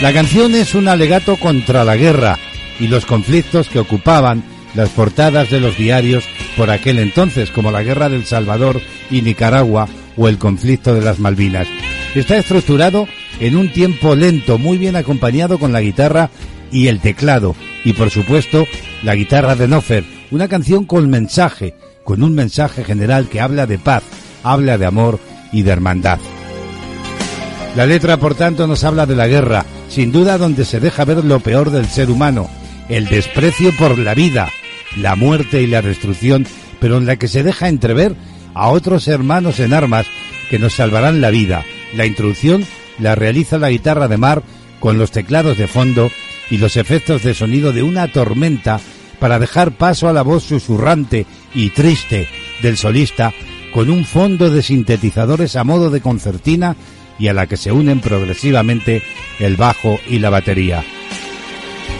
La 0.00 0.14
canción 0.14 0.54
es 0.54 0.74
un 0.74 0.88
alegato 0.88 1.36
contra 1.36 1.84
la 1.84 1.96
guerra 1.96 2.38
y 2.80 2.86
los 2.86 3.04
conflictos 3.04 3.68
que 3.68 3.80
ocupaban 3.80 4.42
las 4.74 4.88
portadas 4.88 5.50
de 5.50 5.60
los 5.60 5.76
diarios 5.76 6.24
por 6.56 6.70
aquel 6.70 6.98
entonces, 6.98 7.50
como 7.50 7.70
la 7.70 7.82
guerra 7.82 8.08
del 8.08 8.24
Salvador 8.24 8.80
y 9.10 9.20
Nicaragua 9.20 9.86
o 10.18 10.28
el 10.28 10.36
conflicto 10.36 10.94
de 10.94 11.00
las 11.00 11.18
Malvinas. 11.18 11.66
Está 12.14 12.36
estructurado 12.36 13.06
en 13.40 13.56
un 13.56 13.72
tiempo 13.72 14.14
lento, 14.14 14.58
muy 14.58 14.76
bien 14.76 14.96
acompañado 14.96 15.58
con 15.58 15.72
la 15.72 15.80
guitarra 15.80 16.30
y 16.70 16.88
el 16.88 17.00
teclado, 17.00 17.54
y 17.84 17.92
por 17.94 18.10
supuesto 18.10 18.66
la 19.02 19.14
guitarra 19.14 19.54
de 19.54 19.68
Nofer, 19.68 20.04
una 20.30 20.48
canción 20.48 20.84
con 20.84 21.08
mensaje, 21.08 21.74
con 22.04 22.22
un 22.22 22.34
mensaje 22.34 22.84
general 22.84 23.28
que 23.28 23.40
habla 23.40 23.66
de 23.66 23.78
paz, 23.78 24.02
habla 24.42 24.76
de 24.76 24.86
amor 24.86 25.20
y 25.52 25.62
de 25.62 25.70
hermandad. 25.70 26.18
La 27.76 27.86
letra, 27.86 28.16
por 28.16 28.34
tanto, 28.34 28.66
nos 28.66 28.82
habla 28.82 29.06
de 29.06 29.14
la 29.14 29.28
guerra, 29.28 29.64
sin 29.88 30.10
duda 30.10 30.36
donde 30.36 30.64
se 30.64 30.80
deja 30.80 31.04
ver 31.04 31.24
lo 31.24 31.40
peor 31.40 31.70
del 31.70 31.86
ser 31.86 32.10
humano, 32.10 32.48
el 32.88 33.06
desprecio 33.06 33.70
por 33.78 33.98
la 33.98 34.14
vida, 34.14 34.48
la 34.96 35.14
muerte 35.14 35.62
y 35.62 35.66
la 35.66 35.82
destrucción, 35.82 36.46
pero 36.80 36.96
en 36.96 37.06
la 37.06 37.16
que 37.16 37.28
se 37.28 37.42
deja 37.42 37.68
entrever 37.68 38.16
a 38.58 38.70
otros 38.70 39.06
hermanos 39.06 39.60
en 39.60 39.72
armas 39.72 40.06
que 40.50 40.58
nos 40.58 40.74
salvarán 40.74 41.20
la 41.20 41.30
vida. 41.30 41.64
La 41.94 42.06
introducción 42.06 42.66
la 42.98 43.14
realiza 43.14 43.56
la 43.56 43.70
guitarra 43.70 44.08
de 44.08 44.16
mar 44.16 44.42
con 44.80 44.98
los 44.98 45.12
teclados 45.12 45.56
de 45.56 45.68
fondo 45.68 46.10
y 46.50 46.58
los 46.58 46.76
efectos 46.76 47.22
de 47.22 47.34
sonido 47.34 47.72
de 47.72 47.84
una 47.84 48.08
tormenta 48.08 48.80
para 49.20 49.38
dejar 49.38 49.72
paso 49.72 50.08
a 50.08 50.12
la 50.12 50.22
voz 50.22 50.42
susurrante 50.42 51.24
y 51.54 51.70
triste 51.70 52.28
del 52.60 52.76
solista 52.76 53.32
con 53.72 53.90
un 53.90 54.04
fondo 54.04 54.50
de 54.50 54.62
sintetizadores 54.62 55.54
a 55.54 55.62
modo 55.62 55.90
de 55.90 56.00
concertina 56.00 56.74
y 57.16 57.28
a 57.28 57.34
la 57.34 57.46
que 57.46 57.56
se 57.56 57.70
unen 57.70 58.00
progresivamente 58.00 59.02
el 59.38 59.56
bajo 59.56 60.00
y 60.08 60.18
la 60.18 60.30
batería. 60.30 60.84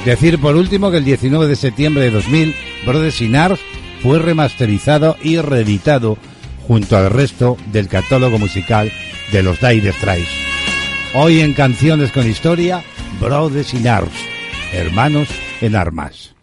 Decir 0.04 0.40
por 0.40 0.56
último 0.56 0.90
que 0.90 0.96
el 0.96 1.04
19 1.04 1.46
de 1.46 1.56
septiembre 1.56 2.04
de 2.04 2.10
2000 2.10 2.54
Brothers 2.84 3.20
in 3.20 3.36
Arms 3.36 3.60
fue 4.02 4.18
remasterizado 4.18 5.16
y 5.22 5.38
reeditado 5.38 6.18
junto 6.68 6.98
al 6.98 7.10
resto 7.10 7.56
del 7.72 7.88
catálogo 7.88 8.38
musical 8.38 8.92
de 9.32 9.42
los 9.42 9.58
Dire 9.60 9.92
Straits. 9.92 10.28
Hoy 11.14 11.40
en 11.40 11.54
Canciones 11.54 12.12
con 12.12 12.28
Historia, 12.28 12.84
Brothers 13.18 13.72
in 13.72 13.88
Arms, 13.88 14.12
hermanos 14.72 15.28
en 15.62 15.74
armas. 15.74 16.37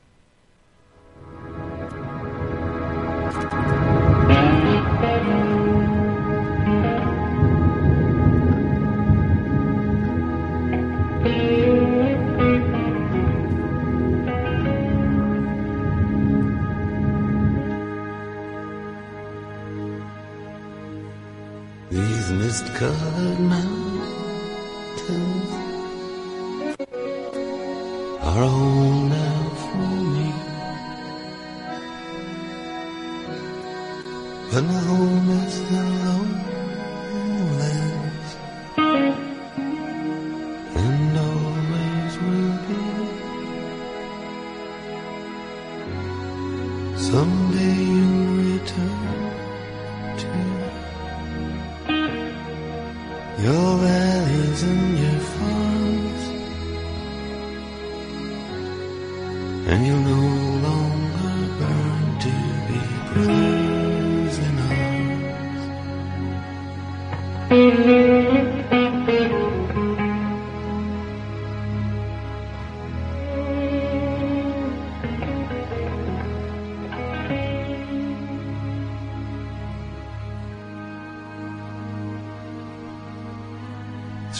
These 22.55 22.63
mist-covered 22.63 23.39
mountains 23.39 24.31
are 28.21 28.43
a 28.43 28.47
home 28.47 29.09
now 29.09 29.49
for 29.63 29.91
me. 30.15 30.29
But 34.51 34.63
my 34.63 34.79
home 34.87 35.29
is 35.31 35.55
the 35.69 35.83
lowlands 36.05 37.59
and 40.85 41.17
always 41.27 42.13
will 42.23 42.55
be. 42.67 42.81
Someday 47.09 47.44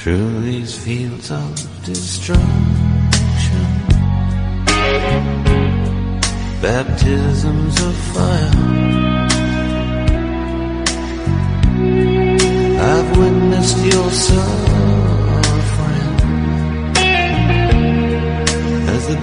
Through 0.05 0.41
these 0.41 0.77
fields 0.77 1.31
of 1.31 1.83
destruction, 1.83 2.45
baptisms 6.61 7.81
of 7.81 7.95
fire. 8.13 8.51
I've 12.91 13.17
witnessed 13.17 13.79
your 13.83 14.11
suffering 14.11 14.55
as 18.93 19.07
the 19.07 19.17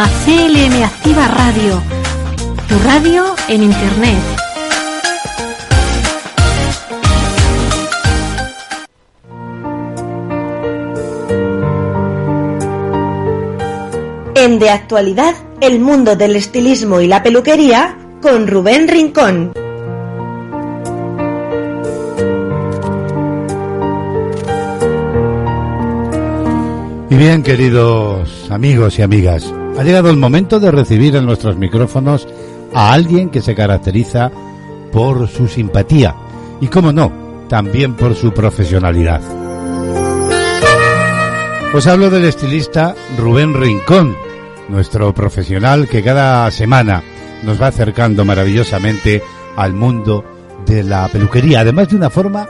a 0.00 0.06
CLM 0.24 0.84
Activa 0.84 1.26
Radio, 1.26 1.82
tu 2.68 2.78
radio 2.84 3.34
en 3.48 3.64
Internet. 3.64 4.16
En 14.36 14.60
De 14.60 14.70
Actualidad, 14.70 15.34
el 15.60 15.80
mundo 15.80 16.14
del 16.14 16.36
estilismo 16.36 17.00
y 17.00 17.08
la 17.08 17.24
peluquería 17.24 17.98
con 18.22 18.46
Rubén 18.46 18.86
Rincón. 18.86 19.52
Y 27.10 27.16
bien, 27.16 27.42
queridos 27.42 28.48
amigos 28.48 28.96
y 29.00 29.02
amigas, 29.02 29.52
ha 29.78 29.84
llegado 29.84 30.10
el 30.10 30.16
momento 30.16 30.58
de 30.58 30.72
recibir 30.72 31.14
en 31.14 31.24
nuestros 31.24 31.56
micrófonos 31.56 32.26
a 32.74 32.92
alguien 32.92 33.30
que 33.30 33.40
se 33.40 33.54
caracteriza 33.54 34.30
por 34.90 35.28
su 35.28 35.46
simpatía 35.46 36.16
y, 36.60 36.66
como 36.66 36.92
no, 36.92 37.12
también 37.48 37.94
por 37.94 38.16
su 38.16 38.32
profesionalidad. 38.32 39.20
Os 41.72 41.86
hablo 41.86 42.10
del 42.10 42.24
estilista 42.24 42.96
Rubén 43.16 43.54
Rincón, 43.54 44.16
nuestro 44.68 45.14
profesional 45.14 45.86
que 45.86 46.02
cada 46.02 46.50
semana 46.50 47.04
nos 47.44 47.62
va 47.62 47.68
acercando 47.68 48.24
maravillosamente 48.24 49.22
al 49.56 49.74
mundo 49.74 50.24
de 50.66 50.82
la 50.82 51.06
peluquería, 51.06 51.60
además 51.60 51.88
de 51.90 51.96
una 51.96 52.10
forma 52.10 52.48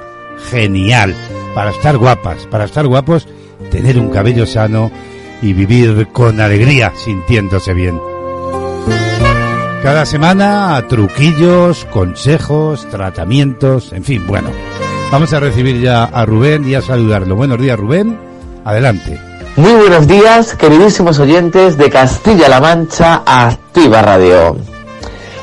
genial, 0.50 1.14
para 1.54 1.72
estar 1.72 1.98
guapas, 1.98 2.46
para 2.46 2.64
estar 2.64 2.86
guapos, 2.86 3.28
tener 3.70 3.98
un 3.98 4.08
cabello 4.08 4.46
sano 4.46 4.90
y 5.42 5.52
vivir 5.52 6.08
con 6.12 6.40
alegría, 6.40 6.92
sintiéndose 6.96 7.74
bien. 7.74 8.00
Cada 9.82 10.04
semana 10.04 10.84
truquillos, 10.88 11.84
consejos, 11.86 12.86
tratamientos, 12.90 13.92
en 13.92 14.04
fin, 14.04 14.26
bueno. 14.26 14.50
Vamos 15.10 15.32
a 15.32 15.40
recibir 15.40 15.80
ya 15.80 16.04
a 16.04 16.26
Rubén 16.26 16.68
y 16.68 16.74
a 16.74 16.82
saludarlo. 16.82 17.36
Buenos 17.36 17.60
días, 17.60 17.78
Rubén. 17.78 18.18
Adelante. 18.64 19.18
Muy 19.56 19.72
buenos 19.72 20.06
días, 20.06 20.54
queridísimos 20.54 21.18
oyentes 21.18 21.78
de 21.78 21.90
Castilla-La 21.90 22.60
Mancha 22.60 23.22
Activa 23.24 24.02
Radio. 24.02 24.56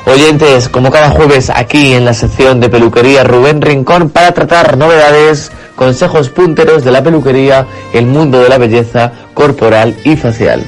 Oyentes, 0.06 0.68
como 0.68 0.90
cada 0.90 1.10
jueves 1.10 1.50
aquí 1.50 1.94
en 1.94 2.04
la 2.04 2.14
sección 2.14 2.60
de 2.60 2.68
peluquería 2.68 3.24
Rubén 3.24 3.60
Rincón 3.60 4.10
para 4.10 4.32
tratar 4.32 4.76
novedades, 4.78 5.50
consejos 5.74 6.28
punteros 6.28 6.84
de 6.84 6.92
la 6.92 7.02
peluquería, 7.02 7.66
el 7.92 8.06
mundo 8.06 8.38
de 8.38 8.48
la 8.48 8.58
belleza 8.58 9.12
corporal 9.36 9.94
y 10.02 10.16
facial. 10.16 10.66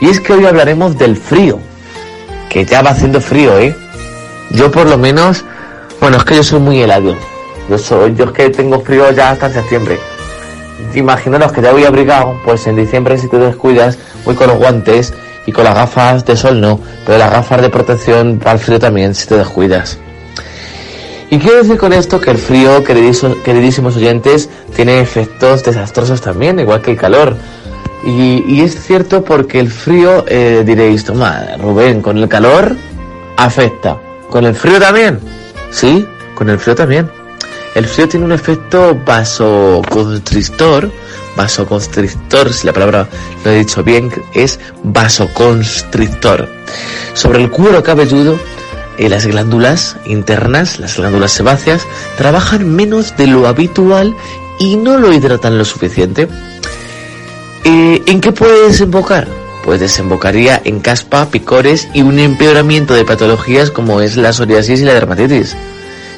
Y 0.00 0.08
es 0.08 0.20
que 0.20 0.32
hoy 0.32 0.46
hablaremos 0.46 0.96
del 0.96 1.16
frío, 1.16 1.58
que 2.48 2.64
ya 2.64 2.80
va 2.82 2.90
haciendo 2.90 3.20
frío, 3.20 3.58
¿eh? 3.58 3.76
Yo 4.50 4.70
por 4.70 4.88
lo 4.88 4.96
menos, 4.96 5.44
bueno, 6.00 6.16
es 6.16 6.24
que 6.24 6.36
yo 6.36 6.42
soy 6.42 6.60
muy 6.60 6.80
helado. 6.80 7.16
Yo 7.68 7.76
soy, 7.76 8.14
yo 8.14 8.26
es 8.26 8.30
que 8.30 8.48
tengo 8.50 8.80
frío 8.80 9.10
ya 9.10 9.32
hasta 9.32 9.50
septiembre. 9.50 9.98
Imaginaros 10.94 11.52
que 11.52 11.60
ya 11.60 11.72
voy 11.72 11.84
abrigado, 11.84 12.40
pues 12.44 12.66
en 12.66 12.76
diciembre 12.76 13.18
si 13.18 13.28
te 13.28 13.38
descuidas 13.38 13.98
voy 14.24 14.34
con 14.34 14.46
los 14.46 14.58
guantes 14.58 15.12
y 15.46 15.52
con 15.52 15.64
las 15.64 15.74
gafas 15.74 16.24
de 16.24 16.36
sol 16.36 16.60
no, 16.60 16.80
pero 17.04 17.18
las 17.18 17.30
gafas 17.30 17.60
de 17.60 17.70
protección 17.70 18.38
para 18.38 18.52
el 18.52 18.58
frío 18.60 18.78
también 18.78 19.14
si 19.14 19.26
te 19.26 19.36
descuidas. 19.36 19.98
Y 21.32 21.38
quiero 21.38 21.58
decir 21.58 21.76
con 21.76 21.92
esto 21.92 22.20
que 22.20 22.30
el 22.30 22.38
frío, 22.38 22.82
queridísimos, 22.82 23.36
queridísimos 23.44 23.96
oyentes, 23.96 24.48
tiene 24.74 25.00
efectos 25.00 25.62
desastrosos 25.62 26.20
también, 26.20 26.58
igual 26.58 26.82
que 26.82 26.92
el 26.92 26.96
calor. 26.96 27.36
Y, 28.04 28.44
y 28.46 28.60
es 28.62 28.80
cierto 28.82 29.22
porque 29.24 29.60
el 29.60 29.70
frío, 29.70 30.24
eh, 30.26 30.62
diréis, 30.64 31.04
toma, 31.04 31.56
Rubén, 31.58 32.00
con 32.00 32.16
el 32.18 32.28
calor 32.28 32.76
afecta. 33.36 33.98
¿Con 34.30 34.44
el 34.44 34.54
frío 34.54 34.78
también? 34.78 35.18
Sí, 35.70 36.06
con 36.34 36.48
el 36.48 36.58
frío 36.58 36.74
también. 36.74 37.10
El 37.74 37.86
frío 37.86 38.08
tiene 38.08 38.26
un 38.26 38.32
efecto 38.32 38.98
vasoconstrictor, 39.06 40.90
vasoconstrictor, 41.36 42.52
si 42.52 42.66
la 42.66 42.72
palabra 42.72 43.08
lo 43.44 43.50
he 43.50 43.58
dicho 43.58 43.84
bien, 43.84 44.10
es 44.34 44.58
vasoconstrictor. 44.82 46.48
Sobre 47.14 47.42
el 47.42 47.50
cuero 47.50 47.82
cabelludo, 47.82 48.38
eh, 48.98 49.08
las 49.08 49.26
glándulas 49.26 49.96
internas, 50.04 50.78
las 50.80 50.96
glándulas 50.96 51.32
sebáceas, 51.32 51.86
trabajan 52.16 52.68
menos 52.68 53.16
de 53.16 53.28
lo 53.28 53.46
habitual 53.46 54.16
y 54.58 54.76
no 54.76 54.98
lo 54.98 55.12
hidratan 55.12 55.56
lo 55.56 55.64
suficiente. 55.64 56.28
Eh, 57.64 58.02
¿En 58.06 58.20
qué 58.20 58.32
puede 58.32 58.68
desembocar? 58.68 59.28
Pues 59.64 59.80
desembocaría 59.80 60.60
en 60.64 60.80
caspa, 60.80 61.30
picores 61.30 61.88
y 61.92 62.02
un 62.02 62.18
empeoramiento 62.18 62.94
de 62.94 63.04
patologías 63.04 63.70
como 63.70 64.00
es 64.00 64.16
la 64.16 64.32
psoriasis 64.32 64.80
y 64.80 64.84
la 64.84 64.94
dermatitis. 64.94 65.56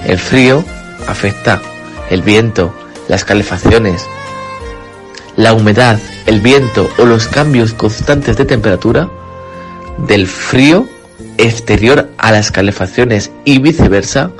El 0.04 0.18
frío 0.18 0.64
afecta 1.08 1.60
el 2.10 2.22
viento, 2.22 2.72
las 3.08 3.24
calefacciones, 3.24 4.06
la 5.36 5.52
humedad, 5.54 5.98
el 6.26 6.40
viento 6.40 6.88
o 6.98 7.04
los 7.04 7.26
cambios 7.26 7.72
constantes 7.72 8.36
de 8.36 8.44
temperatura 8.44 9.08
del 10.06 10.26
frío 10.26 10.86
exterior 11.38 12.10
a 12.18 12.32
las 12.32 12.50
calefacciones 12.50 13.30
y 13.44 13.58
viceversa 13.58 14.30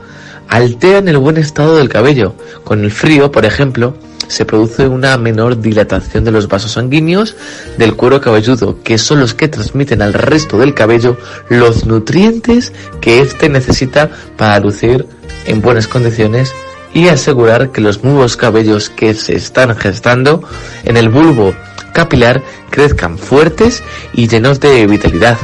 alteran 0.48 1.08
el 1.08 1.18
buen 1.18 1.38
estado 1.38 1.76
del 1.76 1.88
cabello. 1.88 2.34
Con 2.64 2.84
el 2.84 2.90
frío, 2.90 3.32
por 3.32 3.44
ejemplo, 3.44 3.94
se 4.28 4.44
produce 4.44 4.88
una 4.88 5.16
menor 5.16 5.60
dilatación 5.60 6.24
de 6.24 6.30
los 6.30 6.48
vasos 6.48 6.72
sanguíneos 6.72 7.36
del 7.78 7.94
cuero 7.94 8.20
cabelludo, 8.20 8.82
que 8.82 8.98
son 8.98 9.20
los 9.20 9.34
que 9.34 9.48
transmiten 9.48 10.02
al 10.02 10.12
resto 10.12 10.58
del 10.58 10.74
cabello 10.74 11.16
los 11.48 11.86
nutrientes 11.86 12.72
que 13.00 13.20
éste 13.20 13.48
necesita 13.48 14.10
para 14.36 14.60
lucir 14.60 15.06
en 15.46 15.60
buenas 15.60 15.88
condiciones 15.88 16.52
y 16.94 17.08
asegurar 17.08 17.70
que 17.70 17.80
los 17.80 18.04
nuevos 18.04 18.36
cabellos 18.36 18.90
que 18.90 19.14
se 19.14 19.34
están 19.34 19.74
gestando 19.76 20.42
en 20.84 20.96
el 20.96 21.08
bulbo 21.08 21.54
capilar 21.92 22.42
crezcan 22.70 23.18
fuertes 23.18 23.82
y 24.12 24.28
llenos 24.28 24.60
de 24.60 24.86
vitalidad. 24.86 25.38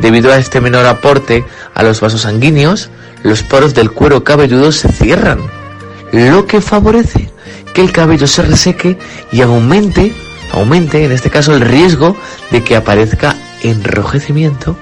Debido 0.00 0.32
a 0.32 0.38
este 0.38 0.60
menor 0.60 0.86
aporte 0.86 1.44
a 1.74 1.82
los 1.82 2.00
vasos 2.00 2.22
sanguíneos, 2.22 2.90
los 3.22 3.42
poros 3.42 3.74
del 3.74 3.90
cuero 3.90 4.24
cabelludo 4.24 4.72
se 4.72 4.90
cierran, 4.90 5.40
lo 6.12 6.46
que 6.46 6.60
favorece 6.60 7.30
que 7.74 7.82
el 7.82 7.92
cabello 7.92 8.26
se 8.26 8.42
reseque 8.42 8.98
y 9.32 9.40
aumente, 9.42 10.12
aumente 10.52 11.04
en 11.04 11.12
este 11.12 11.30
caso 11.30 11.54
el 11.54 11.60
riesgo 11.60 12.16
de 12.50 12.62
que 12.62 12.76
aparezca 12.76 13.36
enrojecimiento 13.62 14.76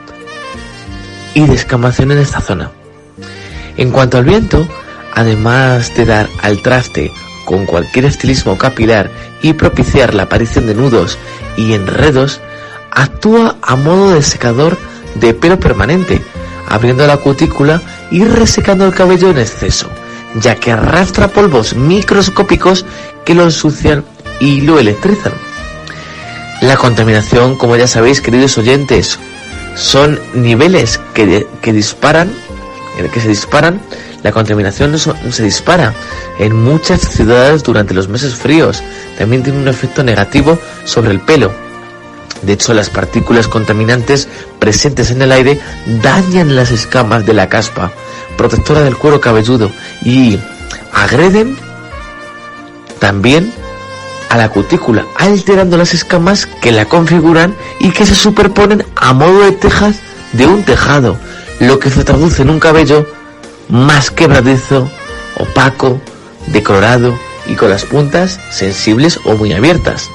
y 1.35 1.47
descamación 1.47 2.13
en 2.13 2.19
esta 2.19 2.41
zona. 2.41 2.71
En 3.77 3.91
cuanto 3.91 4.19
al 4.19 4.25
viento, 4.25 4.67
además 5.15 5.95
de 5.95 6.05
dar 6.05 6.29
al 6.43 6.63
traste 6.63 7.13
con 7.45 7.65
cualquier 7.65 8.05
estilismo 8.05 8.59
capilar 8.59 9.11
y 9.41 9.53
propiciar 9.53 10.15
la 10.15 10.25
aparición 10.25 10.67
de 10.67 10.75
nudos 10.75 11.19
y 11.57 11.73
enredos, 11.75 12.41
actúa 12.91 13.57
a 13.63 13.77
modo 13.77 14.15
de 14.15 14.23
secador 14.23 14.79
de 15.15 15.35
pelo 15.35 15.59
permanente, 15.59 16.21
abriendo 16.69 17.07
la 17.07 17.17
cutícula 17.19 17.81
y 18.11 18.25
resecando 18.25 18.85
el 18.85 18.95
cabello 18.95 19.31
en 19.31 19.39
exceso, 19.39 19.89
ya 20.37 20.55
que 20.57 20.73
arrastra 20.73 21.29
polvos 21.29 21.75
microscópicos 21.75 22.85
que 23.25 23.35
lo 23.35 23.45
ensucian 23.45 24.05
y 24.41 24.61
lo 24.61 24.79
electrizan. 24.79 25.33
La 26.61 26.77
contaminación, 26.77 27.57
como 27.57 27.77
ya 27.77 27.87
sabéis, 27.87 28.21
queridos 28.21 28.59
oyentes, 28.59 29.19
son 29.77 30.19
niveles 30.35 30.99
que, 31.15 31.47
que 31.63 31.73
disparan, 31.73 32.33
que 33.13 33.21
se 33.21 33.29
disparan. 33.29 33.81
La 34.25 34.33
contaminación 34.33 34.91
no 34.91 34.99
se 34.99 35.45
dispara 35.45 35.95
en 36.41 36.57
muchas 36.57 37.01
ciudades 37.03 37.63
durante 37.63 37.95
los 37.95 38.09
meses 38.09 38.35
fríos. 38.35 38.83
También 39.17 39.45
tiene 39.45 39.61
un 39.61 39.69
efecto 39.69 40.03
negativo 40.03 40.59
sobre 40.85 41.13
el 41.13 41.21
pelo. 41.21 41.53
De 42.43 42.53
hecho, 42.53 42.75
las 42.75 42.91
partículas 42.91 43.49
contaminantes 43.49 44.29
presentes 44.59 45.11
en 45.11 45.23
el 45.23 45.33
aire 45.33 45.61
dañan 46.03 46.57
las 46.57 46.71
escamas 46.71 47.27
de 47.27 47.35
la 47.35 47.49
caspa, 47.49 47.93
protectora 48.39 48.81
del 48.81 48.97
cuero 48.97 49.21
cabelludo, 49.21 49.71
y 50.03 50.39
agreden 50.95 51.59
también 52.99 53.53
a 54.31 54.39
la 54.39 54.49
cutícula, 54.49 55.05
alterando 55.17 55.77
las 55.77 55.93
escamas 55.93 56.47
que 56.47 56.73
la 56.73 56.87
configuran 56.87 57.55
y 57.81 57.91
que 57.91 58.07
se 58.07 58.15
superponen 58.15 58.85
a 58.97 59.13
modo 59.13 59.41
de 59.41 59.53
tejas 59.53 60.01
de 60.33 60.47
un 60.47 60.65
tejado, 60.65 61.19
lo 61.61 61.79
que 61.79 61.91
se 61.91 62.05
traduce 62.05 62.43
en 62.43 62.51
un 62.51 62.61
cabello 62.61 63.07
más 63.69 64.11
quebradizo, 64.11 64.91
opaco, 65.37 66.01
decorado 66.47 67.19
y 67.47 67.55
con 67.55 67.71
las 67.71 67.85
puntas 67.85 68.41
sensibles 68.51 69.19
o 69.25 69.35
muy 69.37 69.53
abiertas. 69.53 70.11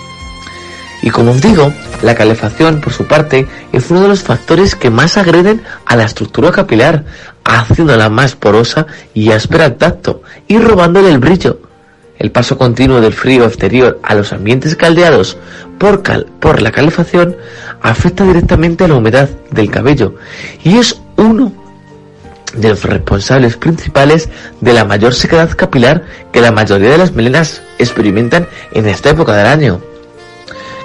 Y 1.01 1.09
como 1.09 1.31
os 1.31 1.41
digo, 1.41 1.73
la 2.01 2.15
calefacción, 2.15 2.79
por 2.79 2.93
su 2.93 3.05
parte, 3.05 3.47
es 3.73 3.91
uno 3.91 4.01
de 4.01 4.07
los 4.07 4.23
factores 4.23 4.75
que 4.75 4.89
más 4.89 5.17
agreden 5.17 5.61
a 5.85 5.97
la 5.97 6.05
estructura 6.05 6.51
capilar, 6.51 7.03
haciéndola 7.43 8.09
más 8.09 8.35
porosa 8.35 8.87
y 9.13 9.31
áspera 9.31 9.65
al 9.65 9.75
tacto 9.75 10.21
y 10.47 10.57
robándole 10.57 11.09
el 11.09 11.19
brillo. 11.19 11.59
El 12.17 12.31
paso 12.31 12.57
continuo 12.57 13.01
del 13.01 13.13
frío 13.13 13.45
exterior 13.45 13.99
a 14.03 14.15
los 14.15 14.31
ambientes 14.31 14.75
caldeados 14.75 15.37
por, 15.77 16.03
por 16.39 16.61
la 16.61 16.71
calefacción 16.71 17.35
afecta 17.81 18.23
directamente 18.23 18.85
a 18.85 18.87
la 18.87 18.95
humedad 18.95 19.29
del 19.51 19.69
cabello 19.69 20.15
y 20.63 20.77
es 20.77 21.01
uno 21.17 21.51
de 22.55 22.69
los 22.69 22.83
responsables 22.83 23.57
principales 23.57 24.29
de 24.61 24.73
la 24.73 24.85
mayor 24.85 25.13
sequedad 25.13 25.51
capilar 25.55 26.03
que 26.31 26.41
la 26.41 26.51
mayoría 26.51 26.91
de 26.91 26.97
las 26.97 27.13
melenas 27.13 27.61
experimentan 27.79 28.47
en 28.71 28.87
esta 28.87 29.09
época 29.09 29.35
del 29.35 29.47
año. 29.47 29.81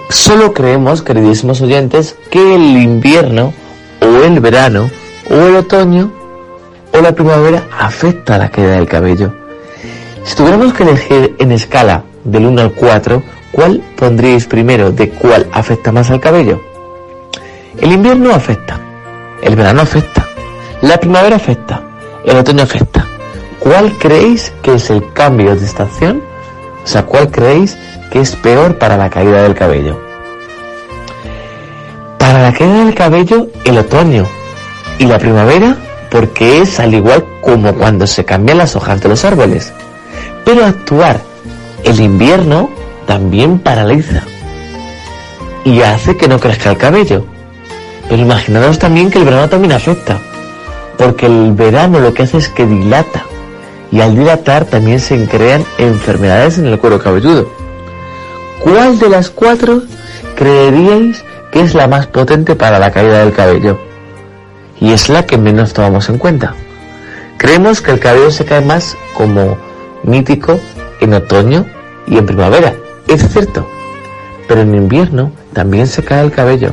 Solo 0.09 0.55
creemos, 0.55 1.03
queridísimos 1.03 1.61
oyentes, 1.61 2.17
que 2.31 2.55
el 2.55 2.79
invierno 2.79 3.53
o 4.01 4.25
el 4.25 4.41
verano 4.41 4.91
o 5.31 5.35
el 5.35 5.57
otoño 5.57 6.18
o 6.93 7.01
la 7.01 7.13
primavera 7.13 7.67
afecta 7.79 8.35
a 8.35 8.39
la 8.39 8.51
caída 8.51 8.73
del 8.73 8.87
cabello. 8.87 9.33
Si 10.25 10.37
tuviéramos 10.37 10.73
que 10.75 10.83
elegir 10.83 11.37
en 11.39 11.53
escala 11.53 12.05
del 12.25 12.47
1 12.47 12.61
al 12.61 12.73
4, 12.73 13.23
¿cuál 13.53 13.83
pondríais 13.97 14.47
primero 14.47 14.91
de 14.91 15.09
cuál 15.11 15.47
afecta 15.53 15.93
más 15.93 16.11
al 16.11 16.21
cabello? 16.21 16.61
El 17.81 17.93
invierno 17.93 18.35
afecta, 18.35 18.81
el 19.43 19.57
verano 19.57 19.83
afecta, 19.83 20.27
la 20.83 20.99
primavera 20.99 21.37
afecta, 21.37 21.83
el 22.25 22.37
otoño 22.37 22.63
afecta. 22.63 23.07
¿Cuál 23.59 23.93
creéis 23.99 24.53
que 24.63 24.75
es 24.75 24.91
el 24.91 25.13
cambio 25.13 25.55
de 25.57 25.65
estación? 25.65 26.23
O 26.85 26.87
sea, 26.87 27.05
¿cuál 27.05 27.31
creéis 27.31 27.77
que 28.11 28.21
es 28.21 28.37
peor 28.37 28.79
para 28.79 28.97
la 28.97 29.11
caída 29.11 29.43
del 29.43 29.55
cabello? 29.55 29.99
Para 32.19 32.43
la 32.43 32.53
caída 32.53 32.85
del 32.85 32.95
cabello, 32.95 33.49
el 33.65 33.79
otoño. 33.79 34.27
Y 34.99 35.07
la 35.07 35.19
primavera, 35.19 35.77
porque 36.11 36.61
es 36.61 36.81
al 36.81 36.95
igual 36.95 37.25
como 37.41 37.75
cuando 37.75 38.07
se 38.07 38.25
cambian 38.25 38.59
las 38.59 38.77
hojas 38.77 39.01
de 39.01 39.09
los 39.09 39.25
árboles. 39.25 39.73
Pero 40.45 40.65
actuar 40.65 41.21
el 41.85 42.01
invierno 42.01 42.71
también 43.07 43.59
paraliza 43.59 44.23
y 45.65 45.83
hace 45.83 46.17
que 46.17 46.29
no 46.29 46.39
crezca 46.39 46.71
el 46.71 46.79
cabello. 46.79 47.25
Pero 48.09 48.23
imaginaros 48.23 48.79
también 48.79 49.11
que 49.11 49.19
el 49.19 49.25
verano 49.25 49.49
también 49.49 49.73
afecta, 49.73 50.19
porque 50.97 51.27
el 51.27 51.53
verano 51.53 52.01
lo 52.01 52.15
que 52.15 52.23
hace 52.23 52.39
es 52.39 52.49
que 52.49 52.67
dilata 52.67 53.25
y 53.91 54.01
al 54.01 54.17
dilatar 54.17 54.65
también 54.65 55.01
se 55.01 55.27
crean 55.27 55.65
enfermedades 55.79 56.59
en 56.59 56.67
el 56.67 56.79
cuero 56.79 56.99
cabelludo. 56.99 57.51
¿Cuál 58.61 58.99
de 58.99 59.09
las 59.09 59.31
cuatro 59.31 59.83
creeríais 60.37 61.25
que 61.53 61.61
es 61.61 61.75
la 61.75 61.87
más 61.87 62.07
potente 62.07 62.55
para 62.55 62.79
la 62.79 62.91
caída 62.91 63.21
del 63.21 63.33
cabello? 63.33 63.88
Y 64.81 64.93
es 64.93 65.09
la 65.09 65.27
que 65.27 65.39
menos 65.39 65.73
tomamos 65.73 66.09
en 66.09 66.19
cuenta. 66.19 66.55
Creemos 67.37 67.81
que 67.81 67.93
el 67.93 68.01
cabello 68.01 68.31
se 68.31 68.45
cae 68.45 68.61
más 68.61 68.97
como 69.15 69.57
mítico 70.03 70.59
en 71.01 71.15
otoño 71.15 71.67
y 72.07 72.19
en 72.19 72.27
primavera. 72.27 72.75
Es 73.07 73.29
cierto. 73.29 73.69
Pero 74.47 74.63
en 74.63 74.75
invierno 74.75 75.33
también 75.53 75.87
se 75.87 76.03
cae 76.03 76.25
el 76.25 76.33
cabello. 76.33 76.73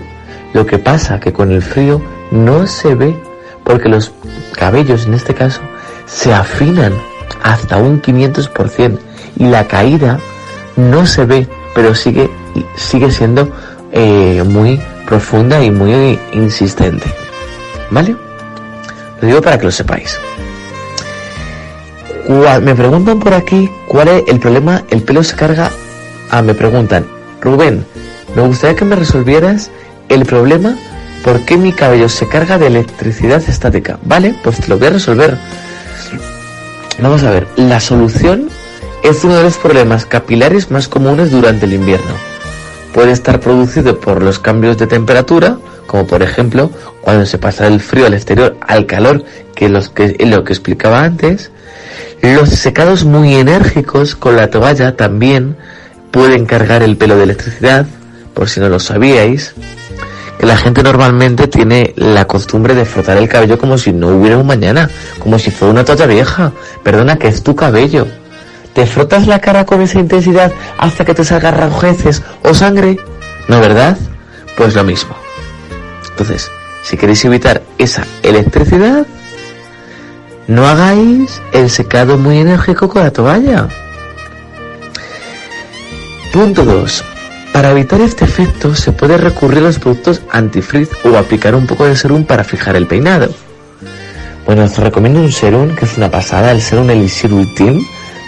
Lo 0.54 0.66
que 0.66 0.78
pasa 0.78 1.20
que 1.20 1.34
con 1.34 1.52
el 1.52 1.62
frío 1.62 2.02
no 2.32 2.68
se 2.68 2.96
ve 2.96 3.16
porque 3.64 3.90
los 3.90 4.12
cabellos 4.56 5.06
en 5.06 5.16
este 5.16 5.34
caso 5.34 5.62
se 6.06 6.34
afinan 6.34 6.94
hasta 7.44 7.78
un 7.78 8.02
500% 8.02 9.00
y 9.38 9.46
la 9.46 9.68
caída 9.68 10.20
no 10.78 11.06
se 11.06 11.26
ve 11.26 11.48
pero 11.76 11.94
sigue, 11.94 12.32
sigue 12.78 13.12
siendo 13.12 13.50
eh, 13.92 14.42
muy 14.48 14.80
profunda 15.06 15.62
y 15.62 15.70
muy 15.70 16.18
insistente. 16.32 17.06
¿Vale? 17.92 18.16
Lo 19.22 19.28
digo 19.28 19.42
para 19.42 19.58
que 19.58 19.66
lo 19.66 19.72
sepáis. 19.72 20.20
Me 22.28 22.74
preguntan 22.76 23.20
por 23.20 23.34
aquí 23.34 23.70
cuál 23.88 24.08
es 24.08 24.24
el 24.28 24.40
problema, 24.40 24.84
el 24.90 25.04
pelo 25.04 25.24
se 25.24 25.36
carga. 25.36 25.72
Ah, 26.32 26.42
me 26.42 26.56
preguntan, 26.56 27.06
Rubén, 27.42 27.86
me 28.36 28.42
gustaría 28.42 28.76
que 28.76 28.86
me 28.86 28.96
resolvieras 28.96 29.70
el 30.10 30.26
problema 30.26 30.76
por 31.24 31.42
qué 31.46 31.58
mi 31.58 31.72
cabello 31.72 32.10
se 32.10 32.28
carga 32.28 32.58
de 32.58 32.68
electricidad 32.68 33.44
estática. 33.48 34.00
Vale, 34.04 34.36
pues 34.44 34.60
te 34.60 34.68
lo 34.68 34.78
voy 34.78 34.88
a 34.88 34.92
resolver. 34.92 35.38
Vamos 37.00 37.24
a 37.24 37.32
ver, 37.32 37.48
la 37.58 37.80
solución 37.80 38.50
es 39.04 39.24
uno 39.24 39.36
de 39.36 39.44
los 39.44 39.58
problemas 39.58 40.06
capilares 40.06 40.72
más 40.72 40.88
comunes 40.88 41.30
durante 41.32 41.66
el 41.66 41.74
invierno. 41.74 42.12
Puede 42.94 43.12
estar 43.12 43.40
producido 43.40 44.00
por 44.00 44.24
los 44.24 44.40
cambios 44.40 44.78
de 44.78 44.88
temperatura, 44.88 45.58
como 45.88 46.08
por 46.08 46.24
ejemplo 46.24 46.72
cuando 47.02 47.26
se 47.26 47.38
pasa 47.38 47.66
del 47.66 47.82
frío 47.82 48.06
al 48.06 48.14
exterior 48.14 48.58
al 48.62 48.86
calor, 48.86 49.24
que, 49.56 49.70
los 49.70 49.90
que 49.90 50.16
lo 50.26 50.44
que 50.44 50.54
explicaba 50.54 51.04
antes. 51.04 51.52
Los 52.22 52.50
secados 52.50 53.06
muy 53.06 53.36
enérgicos 53.36 54.16
con 54.16 54.36
la 54.36 54.50
toalla 54.50 54.96
también 54.96 55.56
pueden 56.12 56.46
cargar 56.46 56.82
el 56.82 56.98
pelo 56.98 57.18
de 57.18 57.24
electricidad, 57.24 57.86
por 58.34 58.50
si 58.50 58.60
no 58.60 58.70
lo 58.70 58.80
sabíais. 58.80 59.54
Que 60.40 60.46
la 60.46 60.58
gente 60.58 60.84
normalmente 60.84 61.48
tiene 61.48 61.94
la 61.96 62.26
costumbre 62.26 62.74
de 62.74 62.86
frotar 62.86 63.18
el 63.18 63.30
cabello 63.30 63.58
como 63.58 63.78
si 63.78 63.94
no 63.94 64.10
hubiera 64.10 64.38
un 64.38 64.48
mañana, 64.48 64.90
como 65.20 65.40
si 65.40 65.52
fuera 65.52 65.72
una 65.72 65.86
toalla 65.86 66.08
vieja. 66.08 66.52
Perdona, 66.84 67.18
que 67.18 67.28
es 67.28 67.44
tu 67.44 67.56
cabello 67.56 68.08
¿Te 68.76 68.86
frotas 68.86 69.26
la 69.26 69.40
cara 69.40 69.66
con 69.66 69.82
esa 69.82 70.00
intensidad 70.00 70.52
hasta 70.78 71.06
que 71.06 71.14
te 71.14 71.24
salgan 71.24 71.58
rojeces 71.58 72.22
o 72.44 72.54
sangre? 72.54 73.00
¿No 73.48 73.62
verdad? 73.62 73.98
Pues 74.58 74.76
lo 74.76 74.84
mismo. 74.84 75.25
Entonces, 76.18 76.50
si 76.82 76.96
queréis 76.96 77.26
evitar 77.26 77.62
esa 77.78 78.06
electricidad, 78.24 79.06
no 80.48 80.66
hagáis 80.66 81.42
el 81.52 81.70
secado 81.70 82.18
muy 82.18 82.38
enérgico 82.38 82.88
con 82.88 83.04
la 83.04 83.12
toalla. 83.12 83.68
Punto 86.32 86.64
2. 86.64 87.04
Para 87.52 87.72
evitar 87.72 88.00
este 88.00 88.24
efecto 88.24 88.74
se 88.76 88.94
puede 88.94 89.18
recurrir 89.18 89.58
a 89.58 89.64
los 89.64 89.80
productos 89.80 90.22
antifrizz 90.32 90.90
o 91.04 91.18
aplicar 91.18 91.54
un 91.54 91.68
poco 91.68 91.84
de 91.84 91.98
serum 91.98 92.24
para 92.24 92.46
fijar 92.46 92.78
el 92.78 92.88
peinado. 92.88 93.30
Bueno, 94.46 94.64
os 94.64 94.78
recomiendo 94.78 95.20
un 95.20 95.34
serum 95.34 95.76
que 95.76 95.84
es 95.84 95.98
una 95.98 96.10
pasada, 96.10 96.52
el 96.52 96.62
serum 96.62 96.90
Elixir 96.90 97.34
Ultim 97.34 97.86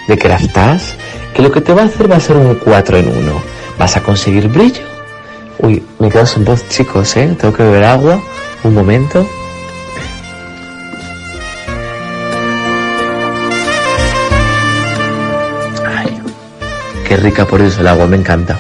de 0.10 0.18
Craftas, 0.18 0.96
que 1.34 1.42
lo 1.42 1.54
que 1.54 1.62
te 1.62 1.74
va 1.74 1.84
a 1.84 1.86
hacer 1.86 2.12
va 2.12 2.18
a 2.18 2.20
ser 2.20 2.36
un 2.36 2.56
4 2.56 2.98
en 2.98 3.08
1. 3.08 3.42
Vas 3.80 3.96
a 3.96 4.04
conseguir 4.04 4.50
brillo. 4.50 4.97
Uy, 5.60 5.84
me 6.00 6.10
quedo 6.10 6.26
sin 6.26 6.46
voz, 6.46 6.68
chicos, 6.70 7.18
¿eh? 7.18 7.36
Tengo 7.40 7.54
que 7.54 7.64
beber 7.64 7.84
agua. 7.84 8.22
Un 8.64 8.74
momento. 8.76 9.28
Ay, 15.86 16.22
qué 17.08 17.18
rica 17.18 17.46
por 17.46 17.62
eso 17.62 17.82
el 17.82 17.88
agua, 17.88 18.06
me 18.06 18.18
encanta. 18.18 18.60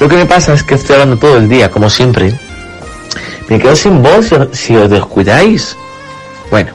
Lo 0.00 0.08
que 0.08 0.16
me 0.16 0.26
pasa 0.26 0.54
es 0.54 0.62
que 0.64 0.74
estoy 0.74 0.94
hablando 0.94 1.18
todo 1.18 1.36
el 1.38 1.48
día, 1.48 1.70
como 1.70 1.88
siempre. 1.88 2.32
Me 3.48 3.58
quedo 3.58 3.76
sin 3.76 4.02
voz 4.02 4.30
si, 4.52 4.76
os 4.76 4.90
descuidáis. 4.90 5.76
Bueno, 6.50 6.72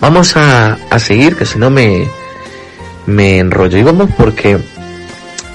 vamos 0.00 0.36
a, 0.36 0.78
a 0.90 0.98
seguir, 0.98 1.36
que 1.36 1.46
si 1.46 1.58
no 1.58 1.70
me, 1.70 2.08
me 3.06 3.38
enrollo. 3.38 3.78
Y 3.78 3.82
vamos 3.84 4.10
porque 4.16 4.58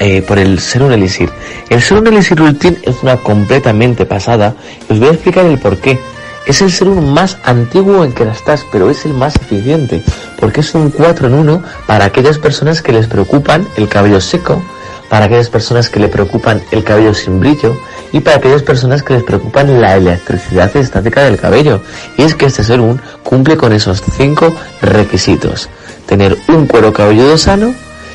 eh, 0.06 0.22
por 0.22 0.38
el 0.38 0.60
Serum 0.60 0.92
Elixir. 0.92 1.30
El 1.70 1.82
Serum 1.82 2.06
Elixir 2.08 2.42
Ultim 2.42 2.76
es 2.84 3.02
una 3.04 3.16
completamente 3.16 4.06
pasada. 4.06 4.54
Os 4.90 5.00
voy 5.00 5.08
a 5.08 5.12
explicar 5.12 5.46
el 5.46 5.58
por 5.60 5.78
qué. 5.78 5.98
Es 6.46 6.62
el 6.62 6.74
serum 6.74 7.14
más 7.14 7.38
antiguo 7.46 8.04
en 8.04 8.12
que 8.12 8.26
la 8.26 8.34
estás, 8.34 8.66
pero 8.70 8.90
es 8.90 9.06
el 9.06 9.14
más 9.14 9.38
eficiente, 9.38 10.04
porque 10.42 10.60
es 10.60 10.76
un 10.76 10.90
4 10.90 11.28
en 11.28 11.36
1 11.36 11.64
para 11.88 12.04
aquellas 12.04 12.38
personas 12.38 12.82
que 12.82 12.92
les 12.92 13.08
preocupan 13.08 13.66
el 13.78 13.88
cabello 13.88 14.20
seco, 14.20 14.62
para 15.10 15.28
aquellas 15.28 15.50
personas 15.50 15.90
que 15.90 16.02
le 16.02 16.10
preocupan 16.10 16.62
el 16.72 16.84
cabello 16.84 17.14
sin 17.14 17.40
brillo 17.40 17.80
y 18.12 18.20
para 18.20 18.38
aquellas 18.38 18.62
personas 18.62 19.04
que 19.04 19.14
les 19.14 19.24
preocupan 19.24 19.80
la 19.80 19.96
electricidad 19.96 20.76
estática 20.76 21.24
del 21.24 21.40
cabello. 21.40 21.82
Y 22.18 22.24
es 22.24 22.36
que 22.36 22.48
este 22.48 22.66
serum 22.66 22.98
cumple 23.24 23.56
con 23.56 23.72
esos 23.72 24.04
5 24.18 24.54
requisitos. 24.82 25.70
Tener 26.08 26.36
un 26.50 26.68
cuero 26.68 26.92
cabelludo 26.92 27.38
sano, 27.38 27.74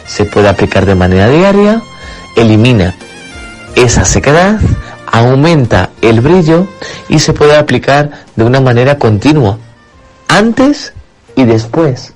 se 0.08 0.24
puede 0.24 0.48
aplicar 0.48 0.86
de 0.86 0.94
manera 0.94 1.28
diaria, 1.28 1.82
elimina 2.34 2.94
esa 3.76 4.04
sequedad, 4.04 4.58
aumenta 5.06 5.90
el 6.02 6.20
brillo 6.20 6.66
y 7.08 7.20
se 7.20 7.32
puede 7.32 7.56
aplicar 7.56 8.10
de 8.34 8.44
una 8.44 8.60
manera 8.60 8.98
continua, 8.98 9.58
antes 10.28 10.92
y 11.36 11.44
después. 11.44 12.14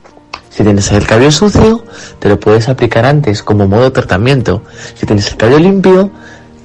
Si 0.50 0.62
tienes 0.64 0.90
el 0.92 1.06
cabello 1.06 1.30
sucio, 1.30 1.84
te 2.18 2.28
lo 2.28 2.38
puedes 2.38 2.68
aplicar 2.68 3.06
antes 3.06 3.42
como 3.42 3.66
modo 3.66 3.92
tratamiento. 3.92 4.62
Si 4.94 5.06
tienes 5.06 5.28
el 5.28 5.36
cabello 5.36 5.60
limpio, 5.60 6.10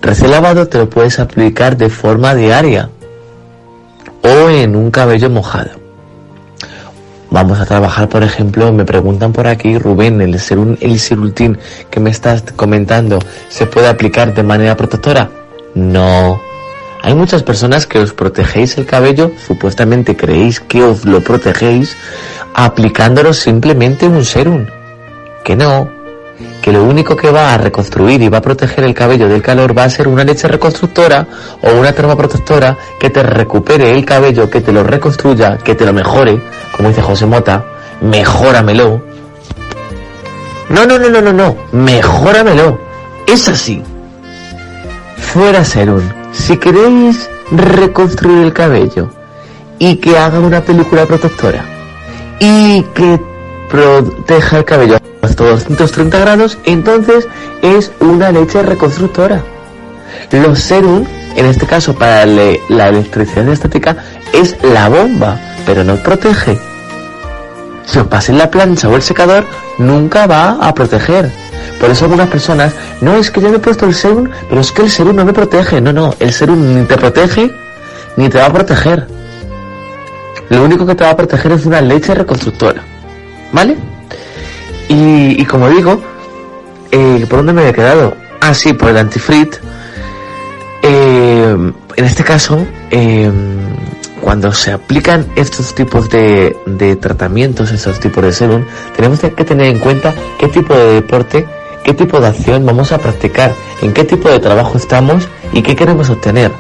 recién 0.02 0.32
lavado, 0.32 0.68
te 0.68 0.78
lo 0.78 0.90
puedes 0.90 1.20
aplicar 1.20 1.78
de 1.78 1.90
forma 1.90 2.36
diaria 2.36 2.90
o 4.24 4.50
en 4.50 4.76
un 4.76 4.92
cabello 4.92 5.30
mojado. 5.30 5.87
Vamos 7.30 7.60
a 7.60 7.66
trabajar, 7.66 8.08
por 8.08 8.24
ejemplo, 8.24 8.72
me 8.72 8.86
preguntan 8.86 9.34
por 9.34 9.48
aquí, 9.48 9.78
Rubén, 9.78 10.22
el 10.22 10.40
serum 10.40 10.78
el 10.80 10.98
cirultín 11.00 11.58
que 11.90 12.00
me 12.00 12.10
estás 12.10 12.44
comentando, 12.56 13.20
¿se 13.50 13.66
puede 13.66 13.88
aplicar 13.88 14.34
de 14.34 14.44
manera 14.44 14.78
protectora? 14.78 15.30
No. 15.76 16.40
Hay 17.04 17.14
muchas 17.14 17.44
personas 17.44 17.86
que 17.86 18.00
os 18.00 18.14
protegéis 18.14 18.78
el 18.78 18.86
cabello, 18.86 19.32
supuestamente 19.46 20.16
creéis 20.16 20.60
que 20.60 20.84
os 20.84 21.06
lo 21.06 21.22
protegéis, 21.22 21.96
aplicándolo 22.54 23.34
simplemente 23.34 24.08
un 24.08 24.24
serum. 24.24 24.66
Que 25.44 25.56
no. 25.56 25.97
Que 26.62 26.72
lo 26.72 26.84
único 26.84 27.16
que 27.16 27.32
va 27.32 27.54
a 27.54 27.58
reconstruir 27.58 28.22
y 28.22 28.30
va 28.30 28.40
a 28.40 28.42
proteger 28.42 28.84
el 28.84 28.94
cabello 28.94 29.28
del 29.28 29.42
calor 29.42 29.78
va 29.78 29.86
a 29.86 29.90
ser 29.90 30.08
una 30.08 30.24
leche 30.24 30.48
reconstructora 30.48 31.28
o 31.62 31.80
una 31.80 31.94
termoprotectora 31.94 32.78
que 33.00 33.10
te 33.10 33.24
recupere 33.24 33.92
el 33.92 34.06
cabello, 34.06 34.50
que 34.50 34.62
te 34.62 34.72
lo 34.72 34.84
reconstruya, 34.84 35.58
que 35.58 35.76
te 35.76 35.86
lo 35.86 35.94
mejore, 35.94 36.42
como 36.76 36.90
dice 36.90 37.02
José 37.02 37.26
Mota, 37.26 37.66
mejóramelo. 38.02 39.02
No, 40.70 40.86
no, 40.86 41.00
no, 41.00 41.10
no, 41.10 41.22
no, 41.22 41.34
no, 41.34 41.56
mejóramelo. 41.72 42.80
Es 43.26 43.48
así. 43.48 43.82
Fuera 45.18 45.64
serum. 45.64 46.02
Si 46.32 46.58
queréis 46.58 47.30
reconstruir 47.52 48.40
el 48.40 48.54
cabello 48.54 49.10
y 49.80 49.96
que 49.96 50.18
haga 50.18 50.40
una 50.40 50.62
película 50.62 51.06
protectora 51.06 51.64
y 52.40 52.84
que 52.94 53.20
proteja 53.70 54.58
el 54.58 54.66
cabello 54.66 54.98
hasta 55.22 55.44
230 55.44 56.20
grados, 56.20 56.58
entonces 56.66 57.28
es 57.62 57.92
una 58.00 58.32
leche 58.32 58.64
reconstructora. 58.64 59.44
Los 60.32 60.60
serum, 60.60 61.06
en 61.36 61.46
este 61.46 61.66
caso 61.66 61.94
para 61.94 62.26
la 62.26 62.90
electricidad 62.90 63.48
estática, 63.50 63.98
es 64.34 64.56
la 64.64 64.90
bomba, 64.90 65.40
pero 65.66 65.84
no 65.84 65.96
protege. 65.98 66.58
Si 67.86 68.00
os 68.00 68.08
paséis 68.08 68.38
la 68.38 68.52
plancha 68.52 68.90
o 68.90 68.96
el 68.96 69.02
secador, 69.02 69.46
nunca 69.78 70.28
va 70.28 70.58
a 70.62 70.74
proteger. 70.74 71.30
Por 71.80 71.90
eso 71.90 72.06
algunas 72.06 72.30
personas, 72.30 72.74
no 73.02 73.16
es 73.16 73.32
que 73.32 73.40
yo 73.40 73.50
me 73.50 73.58
he 73.58 73.60
puesto 73.60 73.86
el 73.86 73.94
serum, 73.94 74.30
pero 74.50 74.62
es 74.62 74.72
que 74.72 74.82
el 74.82 74.92
serum 74.92 75.16
no 75.16 75.26
me 75.26 75.34
protege. 75.34 75.80
No, 75.80 75.94
no, 75.94 76.14
el 76.20 76.34
serum 76.34 76.76
ni 76.76 76.86
te 76.86 76.98
protege, 76.98 77.52
ni 78.18 78.30
te 78.30 78.40
va 78.40 78.48
a 78.48 78.54
proteger. 78.54 79.08
Lo 80.50 80.64
único 80.64 80.86
que 80.86 80.96
te 80.96 81.04
va 81.04 81.12
a 81.12 81.16
proteger 81.16 81.52
es 81.54 81.66
una 81.66 81.82
leche 81.82 82.14
reconstructora. 82.16 82.84
¿Vale? 83.52 83.76
Y, 84.90 85.44
como 85.46 85.70
digo, 85.70 86.02
eh, 86.92 87.26
¿por 87.30 87.40
dónde 87.40 87.54
me 87.54 87.62
había 87.62 87.74
quedado? 87.74 88.16
Ah, 88.40 88.54
sí, 88.54 88.74
por 88.74 88.90
el 88.90 88.98
antifreeze. 88.98 89.60
Eh, 90.82 91.56
en 91.96 92.06
este 92.06 92.24
caso, 92.24 92.66
eh, 92.92 93.32
cuando 94.22 94.52
se 94.52 94.72
aplican 94.72 95.26
estos 95.36 95.74
tipos 95.74 96.10
de, 96.10 96.56
de 96.66 96.96
tratamientos, 96.96 97.72
estos 97.72 98.00
tipos 98.00 98.24
de 98.24 98.32
serum, 98.32 98.64
tenemos 98.96 99.20
que 99.20 99.44
tener 99.44 99.68
en 99.68 99.80
cuenta 99.80 100.14
qué 100.40 100.48
tipo 100.48 100.74
de 100.74 100.94
deporte, 100.94 101.46
qué 101.84 101.94
tipo 101.94 102.20
de 102.20 102.28
acción 102.28 102.66
vamos 102.66 102.92
a 102.92 102.98
practicar, 102.98 103.54
en 103.82 103.94
qué 103.94 104.04
tipo 104.04 104.30
de 104.30 104.40
trabajo 104.40 104.78
estamos 104.78 105.28
y 105.54 105.62
qué 105.62 105.76
queremos 105.76 106.10
obtener. 106.10 106.52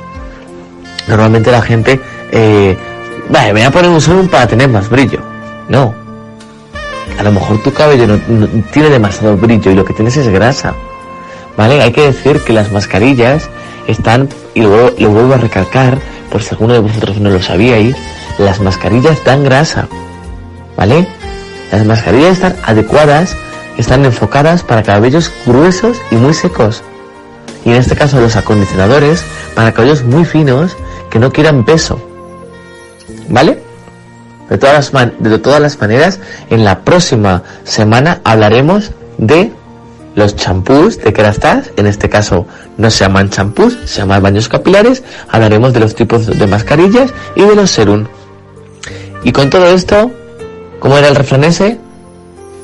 Normalmente 1.07 1.51
la 1.51 1.61
gente, 1.61 1.99
eh, 2.31 2.77
vale, 3.30 3.51
voy 3.53 3.61
a 3.61 3.72
poner 3.72 3.89
un 3.89 4.01
serum 4.01 4.27
para 4.27 4.47
tener 4.47 4.69
más 4.69 4.89
brillo. 4.89 5.22
No. 5.69 6.07
A 7.18 7.23
lo 7.23 7.31
mejor 7.31 7.61
tu 7.64 7.73
cabello 7.73 8.07
no, 8.07 8.48
tiene 8.72 8.89
demasiado 8.89 9.35
brillo 9.38 9.72
y 9.72 9.76
lo 9.76 9.85
que 9.85 9.94
tienes 9.94 10.18
es 10.18 10.27
grasa. 10.27 10.76
¿Vale? 11.56 11.81
Hay 11.81 11.91
que 11.91 12.03
decir 12.03 12.41
que 12.41 12.53
las 12.53 12.72
mascarillas 12.72 13.49
están, 13.88 14.30
y 14.53 14.61
luego 14.61 14.91
lo 14.99 15.10
vuelvo 15.10 15.34
a 15.34 15.38
recalcar, 15.38 15.98
por 16.31 16.44
si 16.44 16.52
alguno 16.52 16.73
de 16.73 16.80
vosotros 16.80 17.19
no 17.19 17.30
lo 17.30 17.41
sabíais, 17.41 17.95
las 18.38 18.60
mascarillas 18.60 19.23
dan 19.23 19.44
grasa. 19.44 19.88
¿Vale? 20.76 21.07
Las 21.72 21.85
mascarillas 21.85 22.34
están 22.34 22.56
adecuadas, 22.64 23.35
están 23.77 24.06
enfocadas 24.06 24.64
para 24.64 24.84
cabellos 24.84 25.31
gruesos 25.45 25.98
y 26.11 26.15
muy 26.15 26.34
secos. 26.34 26.84
Y 27.65 27.72
en 27.72 27.77
este 27.77 27.95
caso 27.95 28.22
los 28.22 28.35
acondicionadores 28.35 29.23
para 29.56 29.73
cabellos 29.73 30.03
muy 30.03 30.23
finos 30.23 30.77
que 31.10 31.19
no 31.19 31.31
quieran 31.31 31.65
peso. 31.65 31.99
¿Vale? 33.30 33.66
De 34.49 34.57
todas 34.57 34.76
las, 34.76 34.94
man- 34.94 35.14
de 35.19 35.40
todas 35.40 35.60
las 35.61 35.80
maneras, 35.80 36.19
en 36.49 36.64
la 36.64 36.80
próxima 36.80 37.44
semana 37.64 38.22
hablaremos 38.24 38.91
de 39.18 39.52
los 40.15 40.36
champús 40.36 40.98
de 40.99 41.14
Kerastase, 41.14 41.74
en 41.78 41.86
este 41.86 42.10
caso 42.10 42.48
no 42.78 42.90
se 42.90 43.03
llaman 43.06 43.30
champús, 43.30 43.78
se 43.86 43.99
llaman 43.99 44.24
baños 44.24 44.49
capilares, 44.49 45.03
hablaremos 45.30 45.74
de 45.74 45.80
los 45.82 45.94
tipos 45.95 46.26
de 46.26 46.48
mascarillas 46.48 47.14
y 47.36 47.41
de 47.44 47.56
los 47.56 47.69
serum. 47.69 48.06
Y 49.24 49.32
con 49.32 49.49
todo 49.49 49.65
esto, 49.68 50.10
¿cómo 50.80 50.98
era 50.98 51.07
el 51.10 51.15
refrán 51.15 51.44
ese? 51.44 51.80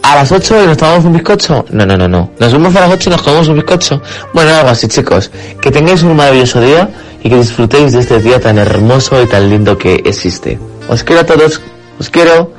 A 0.04 0.16
las 0.16 0.32
8 0.32 0.64
y 0.64 0.68
nos 0.68 0.78
tomamos 0.78 1.06
un 1.06 1.14
bizcocho. 1.14 1.66
No, 1.72 1.86
no, 1.86 1.96
no, 1.98 2.08
no. 2.08 2.32
Nos 2.40 2.52
vemos 2.52 2.76
a 2.76 2.82
las 2.82 2.92
8 2.92 3.10
y 3.10 3.14
nos 3.14 3.22
comemos 3.22 3.48
un 3.48 3.56
bizcocho. 3.56 4.02
Bueno, 4.34 4.54
algo 4.56 4.70
así, 4.70 4.88
chicos. 4.88 5.32
Que 5.62 5.72
tengáis 5.72 6.04
un 6.04 6.16
maravilloso 6.16 6.60
día 6.62 6.90
y 7.24 7.30
que 7.30 7.38
disfrutéis 7.38 7.94
de 7.94 8.00
este 8.00 8.20
día 8.20 8.40
tan 8.40 8.58
hermoso 8.58 9.22
y 9.24 9.28
tan 9.28 9.50
lindo 9.50 9.78
que 9.78 10.02
existe. 10.06 10.60
Os 10.90 11.04
quiero 11.04 11.22
a 11.22 11.26
todos. 11.26 11.62
Os 12.00 12.10
quiero. 12.10 12.52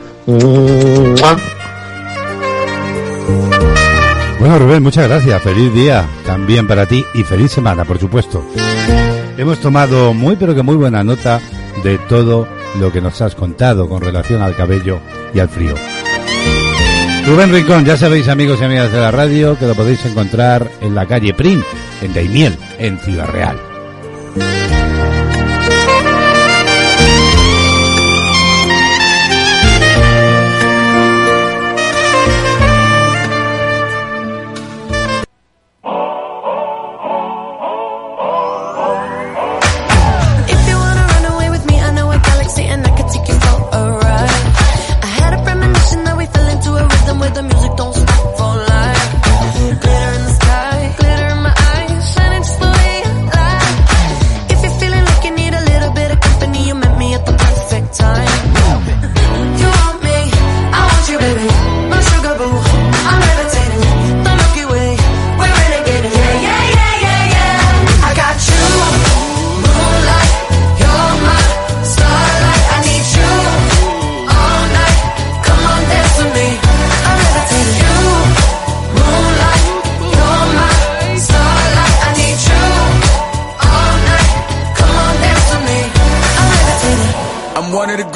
Bueno, 4.38 4.58
Rubén, 4.58 4.82
muchas 4.82 5.08
gracias. 5.08 5.42
Feliz 5.42 5.72
día 5.72 6.06
también 6.26 6.66
para 6.66 6.86
ti 6.86 7.04
y 7.14 7.22
feliz 7.22 7.52
semana, 7.52 7.84
por 7.84 7.98
supuesto. 7.98 8.44
Hemos 9.36 9.58
tomado 9.58 10.14
muy, 10.14 10.36
pero 10.36 10.54
que 10.54 10.62
muy 10.62 10.76
buena 10.76 11.02
nota 11.02 11.40
de 11.82 11.98
todo 11.98 12.46
lo 12.78 12.92
que 12.92 13.00
nos 13.00 13.20
has 13.20 13.34
contado 13.34 13.88
con 13.88 14.00
relación 14.00 14.42
al 14.42 14.54
cabello 14.54 15.00
y 15.32 15.40
al 15.40 15.48
frío. 15.48 15.74
Rubén 17.26 17.52
Rincón, 17.52 17.84
ya 17.86 17.96
sabéis, 17.96 18.28
amigos 18.28 18.60
y 18.60 18.64
amigas 18.64 18.92
de 18.92 19.00
la 19.00 19.10
radio, 19.10 19.58
que 19.58 19.66
lo 19.66 19.74
podéis 19.74 20.04
encontrar 20.04 20.70
en 20.82 20.94
la 20.94 21.06
calle 21.06 21.32
Prim, 21.32 21.62
en 22.02 22.12
Daimiel, 22.12 22.56
en 22.78 22.98
Ciudad 22.98 23.28
Real. 23.28 23.56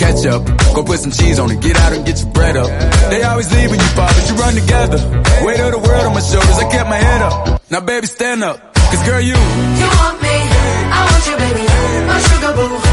Situation. 0.00 0.32
So 0.32 0.40
catch 0.40 0.58
up, 0.58 0.74
go 0.74 0.82
put 0.84 0.98
some 0.98 1.10
cheese 1.12 1.38
on 1.38 1.50
it, 1.50 1.60
get 1.60 1.76
out 1.76 1.92
and 1.92 2.04
get 2.06 2.20
your 2.20 2.32
bread 2.32 2.56
up. 2.56 2.68
They 3.10 3.22
always 3.22 3.52
leave 3.54 3.70
when 3.70 3.80
you 3.80 3.86
fall, 3.86 4.08
but 4.08 4.28
you 4.28 4.36
run 4.36 4.54
together. 4.54 4.98
Weight 5.44 5.60
of 5.60 5.72
the 5.72 5.78
world 5.78 6.06
on 6.06 6.14
my 6.14 6.20
shoulders, 6.20 6.58
I 6.58 6.70
kept 6.70 6.88
my 6.88 6.96
head 6.96 7.22
up. 7.22 7.62
Now 7.70 7.80
baby, 7.80 8.06
stand 8.06 8.42
up, 8.42 8.74
cause 8.74 9.02
girl, 9.06 9.20
you. 9.20 9.34
You 9.34 9.88
want 10.00 10.22
me, 10.22 10.36
I 10.92 11.00
want 11.10 11.26
you, 11.28 11.36
baby. 11.36 11.64
My 12.08 12.18
sugar 12.20 12.52
boo, 12.56 12.89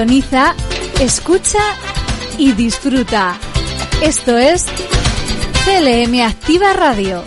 Sintoniza, 0.00 0.54
escucha 0.98 1.58
y 2.38 2.52
disfruta. 2.52 3.36
Esto 4.02 4.38
es 4.38 4.64
CLM 5.66 6.22
Activa 6.22 6.72
Radio. 6.72 7.22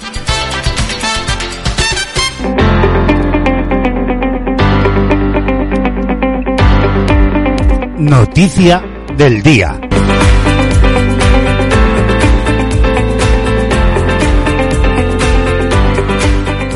Noticia 7.99 8.83
del 9.17 9.43
día. 9.43 9.79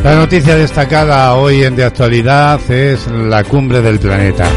La 0.03 0.15
noticia 0.15 0.56
destacada 0.57 1.34
hoy 1.34 1.64
en 1.64 1.76
De 1.76 1.84
Actualidad 1.86 2.61
es 2.69 3.07
la 3.07 3.44
cumbre 3.44 3.82
del 3.82 3.98
planeta. 3.98 4.48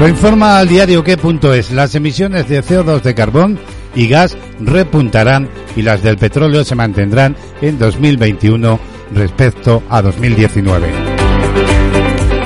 Lo 0.00 0.08
informa 0.08 0.58
al 0.58 0.66
diario 0.66 1.04
que.es. 1.04 1.72
Las 1.72 1.94
emisiones 1.94 2.48
de 2.48 2.64
CO2 2.64 3.02
de 3.02 3.14
carbón 3.14 3.58
y 3.94 4.08
gas 4.08 4.34
repuntarán 4.58 5.50
y 5.76 5.82
las 5.82 6.02
del 6.02 6.16
petróleo 6.16 6.64
se 6.64 6.74
mantendrán 6.74 7.36
en 7.60 7.78
2021 7.78 8.80
respecto 9.12 9.82
a 9.90 10.00
2019. 10.00 10.88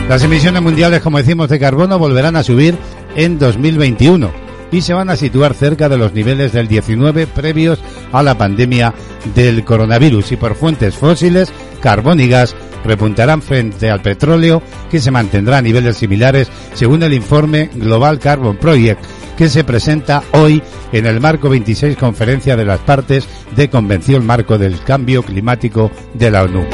Las 0.09 0.25
emisiones 0.25 0.63
mundiales, 0.63 1.01
como 1.01 1.19
decimos, 1.19 1.49
de 1.49 1.61
carbono 1.61 1.97
volverán 1.97 2.35
a 2.35 2.43
subir 2.43 2.77
en 3.15 3.39
2021 3.39 4.33
y 4.73 4.81
se 4.81 4.93
van 4.93 5.09
a 5.09 5.17
situar 5.17 5.55
cerca 5.55 5.89
de 5.89 5.97
los 5.97 6.13
niveles 6.13 6.51
del 6.51 6.67
19 6.67 7.29
previos 7.29 7.79
a 8.11 8.25
la 8.25 8.37
pandemia 8.37 8.93
del 9.33 9.65
coronavirus 9.65 10.33
y 10.33 10.37
por 10.37 10.57
fuentes 10.57 10.97
fósiles, 10.97 11.53
carbón 11.81 12.19
y 12.19 12.27
gas 12.27 12.57
repuntarán 12.85 13.43
frente 13.43 13.91
al 13.91 14.03
petróleo 14.03 14.63
que 14.91 15.01
se 15.01 15.11
mantendrá 15.11 15.59
a 15.59 15.63
niveles 15.63 15.97
similares 15.97 16.49
según 16.75 17.03
el 17.03 17.15
informe 17.15 17.71
Global 17.75 18.19
Carbon 18.19 18.57
Project 18.57 19.03
que 19.37 19.49
se 19.49 19.65
presenta 19.65 20.23
hoy 20.33 20.63
en 20.93 21.07
el 21.07 21.21
marco 21.21 21.49
26 21.49 21.97
Conferencia 21.97 22.57
de 22.57 22.65
las 22.65 22.81
Partes 22.81 23.27
de 23.57 23.69
Convención 23.69 24.25
Marco 24.25 24.59
del 24.59 24.81
Cambio 24.81 25.23
Climático 25.23 25.91
de 26.15 26.31
la 26.31 26.45
ONU. 26.45 26.65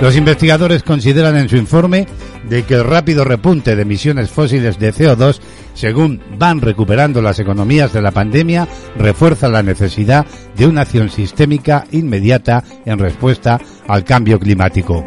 Los 0.00 0.16
investigadores 0.16 0.82
consideran 0.82 1.36
en 1.36 1.48
su 1.48 1.56
informe 1.56 2.06
de 2.48 2.62
que 2.64 2.74
el 2.74 2.84
rápido 2.84 3.24
repunte 3.24 3.76
de 3.76 3.82
emisiones 3.82 4.30
fósiles 4.30 4.78
de 4.78 4.94
CO2, 4.94 5.40
según 5.74 6.20
van 6.38 6.60
recuperando 6.60 7.22
las 7.22 7.38
economías 7.38 7.92
de 7.92 8.02
la 8.02 8.10
pandemia, 8.10 8.68
refuerza 8.96 9.48
la 9.48 9.62
necesidad 9.62 10.26
de 10.56 10.66
una 10.66 10.82
acción 10.82 11.10
sistémica 11.10 11.86
inmediata 11.90 12.62
en 12.84 12.98
respuesta 12.98 13.60
al 13.88 14.04
cambio 14.04 14.38
climático. 14.38 15.04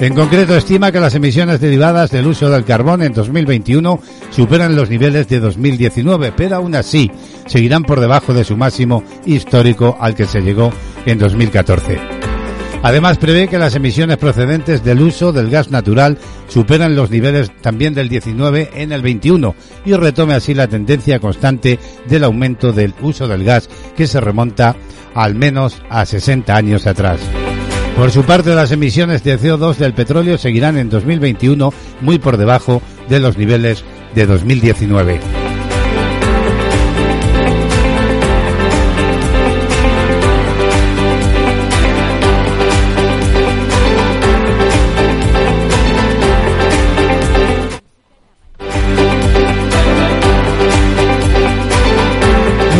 En 0.00 0.14
concreto, 0.14 0.56
estima 0.56 0.90
que 0.90 1.00
las 1.00 1.14
emisiones 1.14 1.60
derivadas 1.60 2.10
del 2.10 2.26
uso 2.26 2.50
del 2.50 2.64
carbón 2.64 3.02
en 3.02 3.12
2021 3.12 4.00
superan 4.30 4.74
los 4.74 4.90
niveles 4.90 5.28
de 5.28 5.38
2019, 5.40 6.32
pero 6.36 6.56
aún 6.56 6.74
así 6.74 7.10
seguirán 7.46 7.84
por 7.84 8.00
debajo 8.00 8.34
de 8.34 8.44
su 8.44 8.56
máximo 8.56 9.04
histórico 9.24 9.96
al 10.00 10.14
que 10.14 10.26
se 10.26 10.40
llegó 10.40 10.72
en 11.06 11.18
2014. 11.18 12.13
Además, 12.84 13.16
prevé 13.16 13.48
que 13.48 13.56
las 13.56 13.74
emisiones 13.74 14.18
procedentes 14.18 14.84
del 14.84 15.00
uso 15.00 15.32
del 15.32 15.48
gas 15.48 15.70
natural 15.70 16.18
superan 16.48 16.94
los 16.94 17.10
niveles 17.10 17.50
también 17.62 17.94
del 17.94 18.10
19 18.10 18.72
en 18.74 18.92
el 18.92 19.00
21 19.00 19.54
y 19.86 19.94
retome 19.94 20.34
así 20.34 20.52
la 20.52 20.68
tendencia 20.68 21.18
constante 21.18 21.78
del 22.06 22.24
aumento 22.24 22.74
del 22.74 22.92
uso 23.00 23.26
del 23.26 23.42
gas 23.42 23.70
que 23.96 24.06
se 24.06 24.20
remonta 24.20 24.76
al 25.14 25.34
menos 25.34 25.80
a 25.88 26.04
60 26.04 26.54
años 26.54 26.86
atrás. 26.86 27.20
Por 27.96 28.10
su 28.10 28.22
parte, 28.24 28.54
las 28.54 28.70
emisiones 28.70 29.24
de 29.24 29.38
CO2 29.38 29.76
del 29.76 29.94
petróleo 29.94 30.36
seguirán 30.36 30.76
en 30.76 30.90
2021 30.90 31.72
muy 32.02 32.18
por 32.18 32.36
debajo 32.36 32.82
de 33.08 33.18
los 33.18 33.38
niveles 33.38 33.82
de 34.14 34.26
2019. 34.26 35.43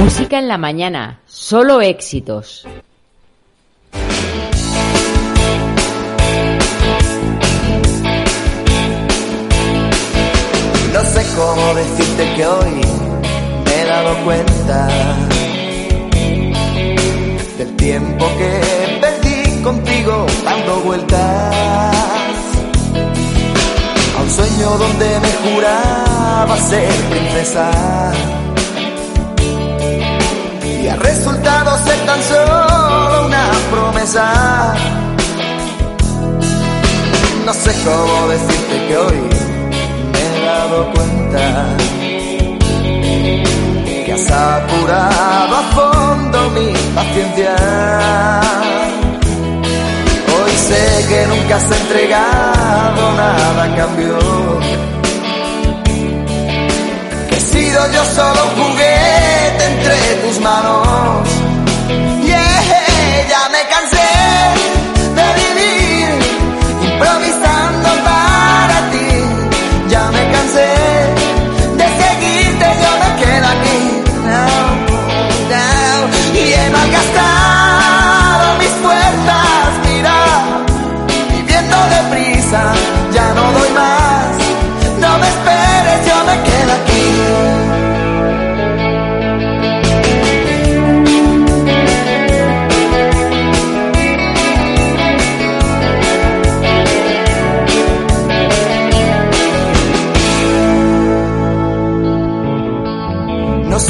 Música 0.05 0.39
en 0.39 0.48
la 0.48 0.59
mañana, 0.59 1.20
solo 1.26 1.81
éxitos. 1.81 2.66
No 10.93 11.01
sé 11.01 11.24
cómo 11.35 11.74
decirte 11.74 12.35
que 12.36 12.47
hoy 12.47 12.81
me 13.64 13.81
he 13.81 13.85
dado 13.86 14.24
cuenta 14.26 14.89
del 17.56 17.76
tiempo 17.76 18.26
que 18.36 19.01
perdí 19.01 19.62
contigo 19.62 20.26
dando 20.44 20.81
vueltas 20.81 21.18
a 24.18 24.22
un 24.22 24.31
sueño 24.31 24.68
donde 24.76 25.20
me 25.20 25.32
juraba 25.51 26.56
ser 26.59 26.93
princesa 27.09 28.43
y 30.85 30.89
ha 30.89 30.97
resultado 30.97 31.78
ser 31.78 31.98
tan 32.05 32.23
solo 32.23 33.27
una 33.27 33.51
promesa. 33.70 34.74
No 37.47 37.52
sé 37.55 37.73
cómo 37.85 38.28
decirte 38.28 38.86
que 38.89 38.97
hoy 38.97 39.20
me 40.12 40.20
he 40.27 40.44
dado 40.44 40.93
cuenta 40.93 41.77
que 44.05 44.12
has 44.12 44.31
apurado 44.31 45.56
a 45.56 45.62
fondo 45.74 46.51
mi 46.51 46.73
paciencia. 46.94 47.56
Hoy 50.36 50.52
sé 50.69 51.06
que 51.09 51.27
nunca 51.28 51.56
has 51.56 51.70
entregado 51.81 53.12
nada 53.16 53.65
a 53.65 53.77
cambio. 53.77 54.19
Que 57.31 57.36
he 57.36 57.40
sido 57.40 57.81
yo 57.93 58.05
solo 58.05 58.40
un 58.44 58.62
juguete 58.62 58.93
entre 59.66 59.96
tus 60.22 60.40
manos. 60.40 61.28
Yeah, 62.22 63.28
ya 63.28 63.48
me 63.54 63.62
cansé 63.74 64.08
de 65.18 65.26
vivir 65.40 66.08
improvisando 66.92 67.53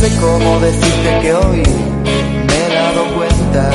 sé 0.05 0.17
cómo 0.21 0.61
decirte 0.61 1.21
que 1.23 1.35
hoy 1.35 1.63
me 2.47 2.57
he 2.63 2.75
dado 2.75 3.03
cuenta 3.17 3.71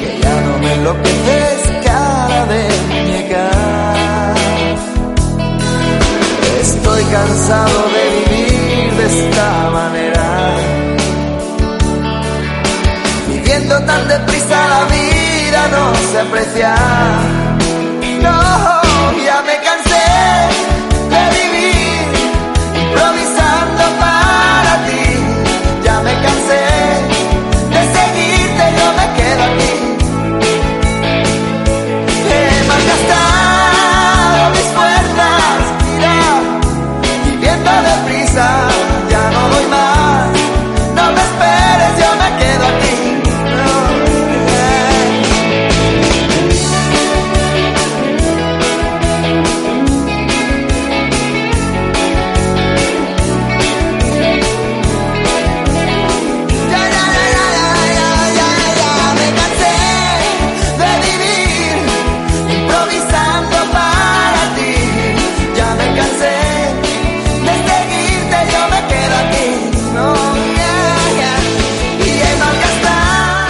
que 0.00 0.20
ya 0.22 0.40
no 0.46 0.58
me 0.58 0.72
enloqueces 0.74 1.58
cara 1.84 2.46
de 2.46 2.62
muñeca. 2.90 3.50
Estoy 6.60 7.02
cansado 7.04 7.78
de 7.96 8.04
vivir 8.16 8.92
de 8.98 9.06
esta 9.06 9.70
manera, 9.78 10.56
viviendo 13.28 13.74
tan 13.84 14.08
deprisa 14.08 14.56
la 14.74 14.84
vida 14.96 15.68
no 15.74 15.84
se 16.10 16.20
aprecia. 16.20 16.74
No, 18.20 18.93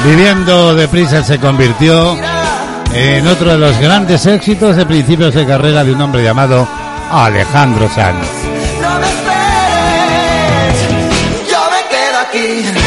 Viviendo 0.04 0.74
deprisa 0.74 1.24
se 1.24 1.38
convirtió 1.38 2.14
en 2.92 3.26
otro 3.26 3.52
de 3.52 3.58
los 3.58 3.78
grandes 3.80 4.26
éxitos 4.26 4.76
de 4.76 4.84
principios 4.84 5.34
de 5.34 5.46
carrera 5.46 5.82
de 5.82 5.92
un 5.92 6.00
hombre 6.02 6.22
llamado 6.22 6.68
Alejandro 7.10 7.88
Sanz. 7.88 8.26
No 8.82 9.00
me 9.00 9.06
esperes, 9.06 10.76
yo 11.50 11.58
me 11.70 11.88
quedo 11.88 12.18
aquí. 12.28 12.78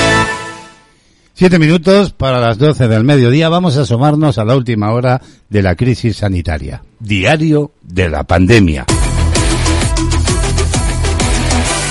Siete 1.33 1.57
minutos 1.57 2.13
para 2.13 2.39
las 2.39 2.59
doce 2.59 2.87
del 2.87 3.03
mediodía. 3.03 3.49
Vamos 3.49 3.77
a 3.77 3.81
asomarnos 3.81 4.37
a 4.37 4.45
la 4.45 4.55
última 4.55 4.91
hora 4.91 5.19
de 5.49 5.63
la 5.63 5.73
crisis 5.75 6.17
sanitaria. 6.17 6.83
Diario 6.99 7.71
de 7.81 8.09
la 8.09 8.25
pandemia. 8.25 8.85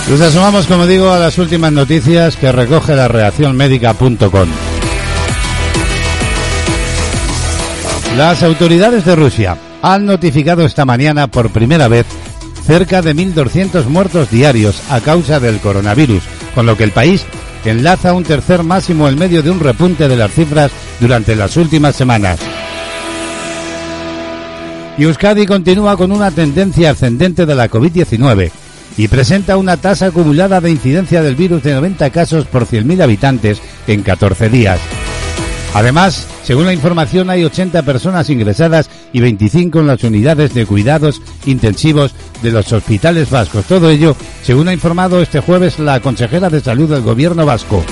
Nos 0.09 0.21
asomamos, 0.21 0.67
como 0.67 0.87
digo, 0.87 1.11
a 1.11 1.19
las 1.19 1.37
últimas 1.39 1.73
noticias 1.73 2.37
que 2.37 2.53
recoge 2.53 2.95
la 2.95 3.09
reaccionmédica.com. 3.09 4.76
Las 8.17 8.43
autoridades 8.43 9.05
de 9.05 9.15
Rusia 9.15 9.59
han 9.83 10.07
notificado 10.07 10.65
esta 10.65 10.87
mañana 10.87 11.27
por 11.27 11.51
primera 11.51 11.87
vez 11.87 12.07
cerca 12.67 13.03
de 13.03 13.15
1.200 13.15 13.85
muertos 13.89 14.31
diarios 14.31 14.83
a 14.89 15.01
causa 15.01 15.39
del 15.39 15.59
coronavirus, 15.59 16.23
con 16.55 16.65
lo 16.65 16.79
que 16.79 16.85
el 16.85 16.93
país 16.93 17.27
enlaza 17.67 18.15
un 18.15 18.25
tercer 18.25 18.63
máximo 18.63 19.07
en 19.07 19.19
medio 19.19 19.43
de 19.43 19.51
un 19.51 19.61
repunte 19.61 20.09
de 20.09 20.17
las 20.17 20.33
cifras 20.33 20.73
durante 20.99 21.37
las 21.37 21.59
últimas 21.59 21.95
semanas. 21.95 22.41
Y 24.97 25.03
Euskadi 25.03 25.45
continúa 25.45 25.95
con 25.99 26.11
una 26.11 26.31
tendencia 26.31 26.93
ascendente 26.93 27.45
de 27.45 27.55
la 27.55 27.69
COVID-19 27.69 28.51
y 28.97 29.09
presenta 29.09 29.59
una 29.59 29.77
tasa 29.77 30.07
acumulada 30.07 30.63
de 30.63 30.71
incidencia 30.71 31.23
del 31.23 31.35
virus 31.35 31.63
de 31.63 31.75
90 31.75 32.09
casos 32.09 32.47
por 32.47 32.67
100.000 32.67 33.03
habitantes 33.03 33.61
en 33.87 34.03
14 34.03 34.49
días. 34.49 34.81
Además, 35.77 36.27
según 36.43 36.65
la 36.65 36.73
información, 36.73 37.29
hay 37.29 37.45
80 37.45 37.83
personas 37.83 38.31
ingresadas 38.31 38.89
y 39.13 39.21
25 39.21 39.81
en 39.81 39.87
las 39.87 40.03
unidades 40.05 40.55
de 40.55 40.65
cuidados 40.65 41.21
intensivos 41.45 42.15
de 42.43 42.51
los 42.51 42.73
hospitales 42.73 43.29
vascos. 43.29 43.67
Todo 43.67 43.91
ello, 43.91 44.17
según 44.43 44.69
ha 44.69 44.73
informado 44.73 45.21
este 45.21 45.41
jueves 45.41 45.79
la 45.79 46.01
consejera 46.01 46.49
de 46.49 46.63
salud 46.63 46.89
del 46.89 47.03
gobierno 47.03 47.45
vasco. 47.45 47.85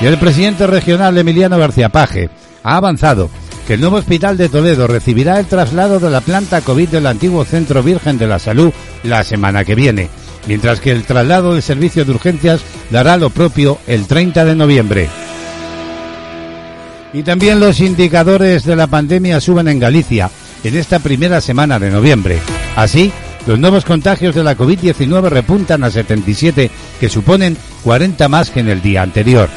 Y 0.00 0.06
el 0.06 0.18
presidente 0.18 0.66
regional 0.66 1.16
Emiliano 1.16 1.56
García 1.56 1.90
Paje 1.90 2.28
ha 2.64 2.76
avanzado 2.76 3.30
que 3.68 3.74
el 3.74 3.80
nuevo 3.80 3.98
hospital 3.98 4.36
de 4.38 4.48
Toledo 4.48 4.88
recibirá 4.88 5.38
el 5.38 5.46
traslado 5.46 6.00
de 6.00 6.10
la 6.10 6.20
planta 6.20 6.62
COVID 6.62 6.88
del 6.88 7.06
antiguo 7.06 7.44
Centro 7.44 7.80
Virgen 7.84 8.18
de 8.18 8.26
la 8.26 8.40
Salud 8.40 8.72
la 9.04 9.22
semana 9.22 9.64
que 9.64 9.76
viene, 9.76 10.08
mientras 10.46 10.80
que 10.80 10.90
el 10.90 11.04
traslado 11.04 11.52
del 11.52 11.62
servicio 11.62 12.04
de 12.04 12.12
urgencias 12.12 12.62
dará 12.90 13.16
lo 13.16 13.30
propio 13.30 13.78
el 13.86 14.06
30 14.06 14.44
de 14.44 14.54
noviembre. 14.54 15.08
Y 17.12 17.22
también 17.22 17.60
los 17.60 17.80
indicadores 17.80 18.64
de 18.64 18.76
la 18.76 18.86
pandemia 18.86 19.40
suben 19.40 19.68
en 19.68 19.78
Galicia 19.78 20.30
en 20.64 20.76
esta 20.76 20.98
primera 20.98 21.40
semana 21.40 21.78
de 21.78 21.90
noviembre. 21.90 22.38
Así, 22.76 23.12
los 23.46 23.58
nuevos 23.58 23.84
contagios 23.84 24.34
de 24.34 24.44
la 24.44 24.56
COVID-19 24.56 25.28
repuntan 25.28 25.84
a 25.84 25.90
77, 25.90 26.70
que 27.00 27.08
suponen 27.08 27.56
40 27.82 28.28
más 28.28 28.50
que 28.50 28.60
en 28.60 28.68
el 28.68 28.80
día 28.80 29.02
anterior. 29.02 29.48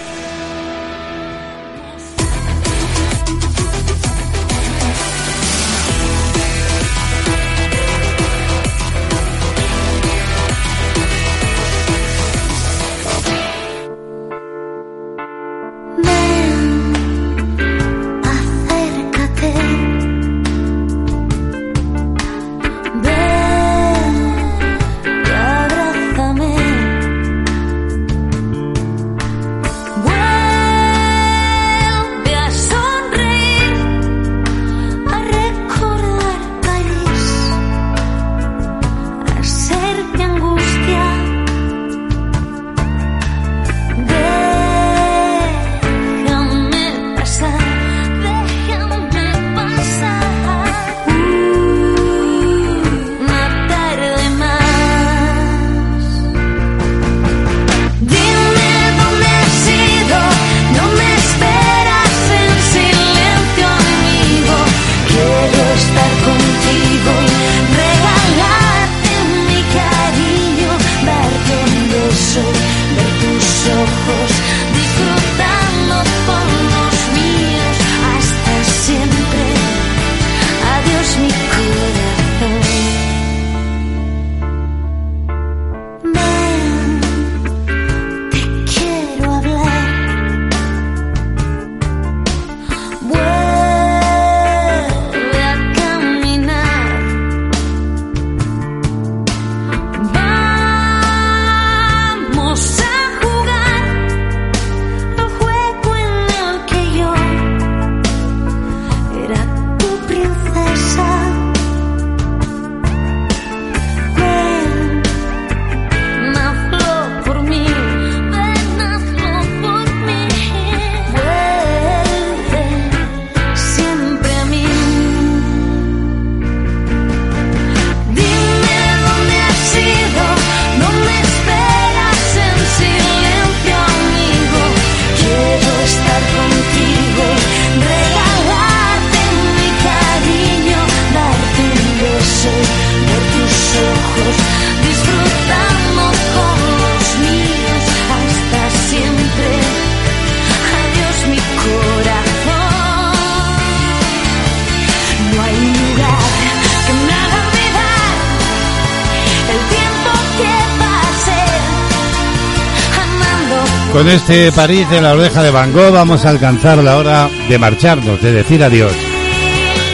Este 164.27 164.51
París 164.53 164.89
de 164.89 165.01
la 165.01 165.13
oreja 165.13 165.43
de 165.43 165.51
Van 165.51 165.71
Gogh 165.71 165.93
vamos 165.93 166.25
a 166.25 166.29
alcanzar 166.29 166.79
la 166.79 166.97
hora 166.97 167.29
de 167.47 167.59
marcharnos, 167.59 168.19
de 168.23 168.31
decir 168.31 168.63
adiós. 168.63 168.91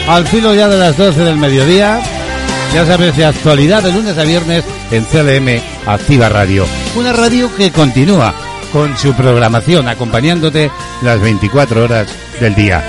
Al 0.08 0.26
filo 0.26 0.54
ya 0.54 0.68
de 0.68 0.78
las 0.78 0.96
12 0.96 1.22
del 1.22 1.36
mediodía, 1.36 2.00
ya 2.72 2.86
sabes 2.86 3.14
de 3.14 3.26
actualidad 3.26 3.82
de 3.82 3.92
lunes 3.92 4.16
a 4.16 4.22
viernes 4.22 4.64
en 4.90 5.04
CLM 5.04 5.60
Activa 5.86 6.30
Radio. 6.30 6.64
Una 6.96 7.12
radio 7.12 7.54
que 7.54 7.72
continúa 7.72 8.34
con 8.72 8.96
su 8.96 9.12
programación 9.12 9.86
acompañándote 9.86 10.70
las 11.02 11.20
24 11.20 11.84
horas 11.84 12.08
del 12.40 12.54
día. 12.54 12.82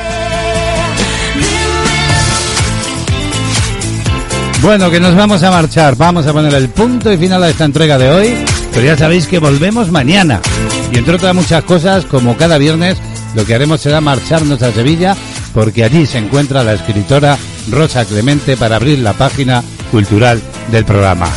Bueno, 4.62 4.90
que 4.90 5.02
nos 5.02 5.14
vamos 5.14 5.44
a 5.44 5.52
marchar. 5.52 5.98
Vamos 5.98 6.26
a 6.26 6.32
poner 6.32 6.54
el 6.54 6.70
punto 6.70 7.12
y 7.12 7.18
final 7.18 7.44
a 7.44 7.50
esta 7.50 7.66
entrega 7.66 7.98
de 7.98 8.10
hoy. 8.10 8.34
Pero 8.74 8.86
ya 8.86 8.98
sabéis 8.98 9.28
que 9.28 9.40
volvemos 9.40 9.92
mañana. 9.92 10.40
Y 10.94 10.98
entre 11.00 11.16
otras 11.16 11.34
muchas 11.34 11.64
cosas, 11.64 12.06
como 12.06 12.38
cada 12.38 12.60
viernes, 12.60 13.00
lo 13.34 13.46
que 13.46 13.56
haremos 13.56 13.82
será 13.82 14.00
marcharnos 14.00 14.62
a 14.62 14.72
Sevilla 14.72 15.18
porque 15.54 15.84
allí 15.84 16.06
se 16.06 16.20
encuentra 16.20 16.64
la 16.64 16.74
escritora 16.74 17.38
Rosa 17.72 18.06
Clemente 18.06 18.56
para 18.58 18.76
abrir 18.76 19.00
la 19.00 19.14
página 19.14 19.64
cultural 19.92 20.40
del 20.72 20.86
programa. 20.86 21.28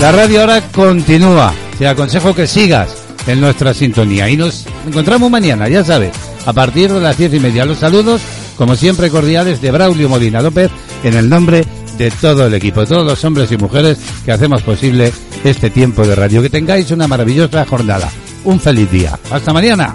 La 0.00 0.10
radio 0.10 0.40
ahora 0.40 0.60
continúa. 0.72 1.54
Te 1.78 1.86
aconsejo 1.86 2.34
que 2.34 2.48
sigas 2.48 2.88
en 3.28 3.40
nuestra 3.40 3.72
sintonía 3.72 4.28
y 4.28 4.36
nos 4.36 4.66
encontramos 4.86 5.30
mañana, 5.30 5.68
ya 5.68 5.84
sabes, 5.84 6.12
a 6.46 6.52
partir 6.52 6.92
de 6.92 7.00
las 7.00 7.16
diez 7.16 7.32
y 7.32 7.38
media. 7.40 7.64
Los 7.64 7.78
saludos, 7.78 8.20
como 8.56 8.74
siempre, 8.74 9.08
cordiales 9.08 9.60
de 9.60 9.70
Braulio 9.70 10.08
Molina 10.08 10.40
López 10.40 10.70
en 11.04 11.14
el 11.14 11.28
nombre 11.28 11.64
de 11.98 12.10
todo 12.10 12.46
el 12.46 12.54
equipo, 12.54 12.80
de 12.80 12.86
todos 12.86 13.06
los 13.06 13.24
hombres 13.24 13.50
y 13.52 13.56
mujeres 13.56 13.98
que 14.24 14.32
hacemos 14.32 14.62
posible 14.62 15.12
este 15.44 15.70
tiempo 15.70 16.06
de 16.06 16.14
radio. 16.14 16.42
Que 16.42 16.50
tengáis 16.50 16.90
una 16.90 17.06
maravillosa 17.06 17.64
jornada. 17.64 18.10
Un 18.44 18.60
feliz 18.60 18.90
día. 18.90 19.18
Hasta 19.30 19.52
mañana. 19.52 19.94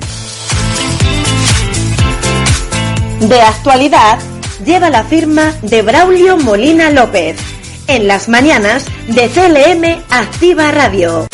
De 3.21 3.41
actualidad 3.41 4.19
lleva 4.65 4.89
la 4.89 5.03
firma 5.03 5.53
de 5.61 5.81
Braulio 5.81 6.37
Molina 6.37 6.89
López. 6.89 7.37
En 7.87 8.07
las 8.07 8.29
mañanas 8.29 8.85
de 9.07 9.27
CLM 9.29 10.03
Activa 10.09 10.71
Radio. 10.71 11.27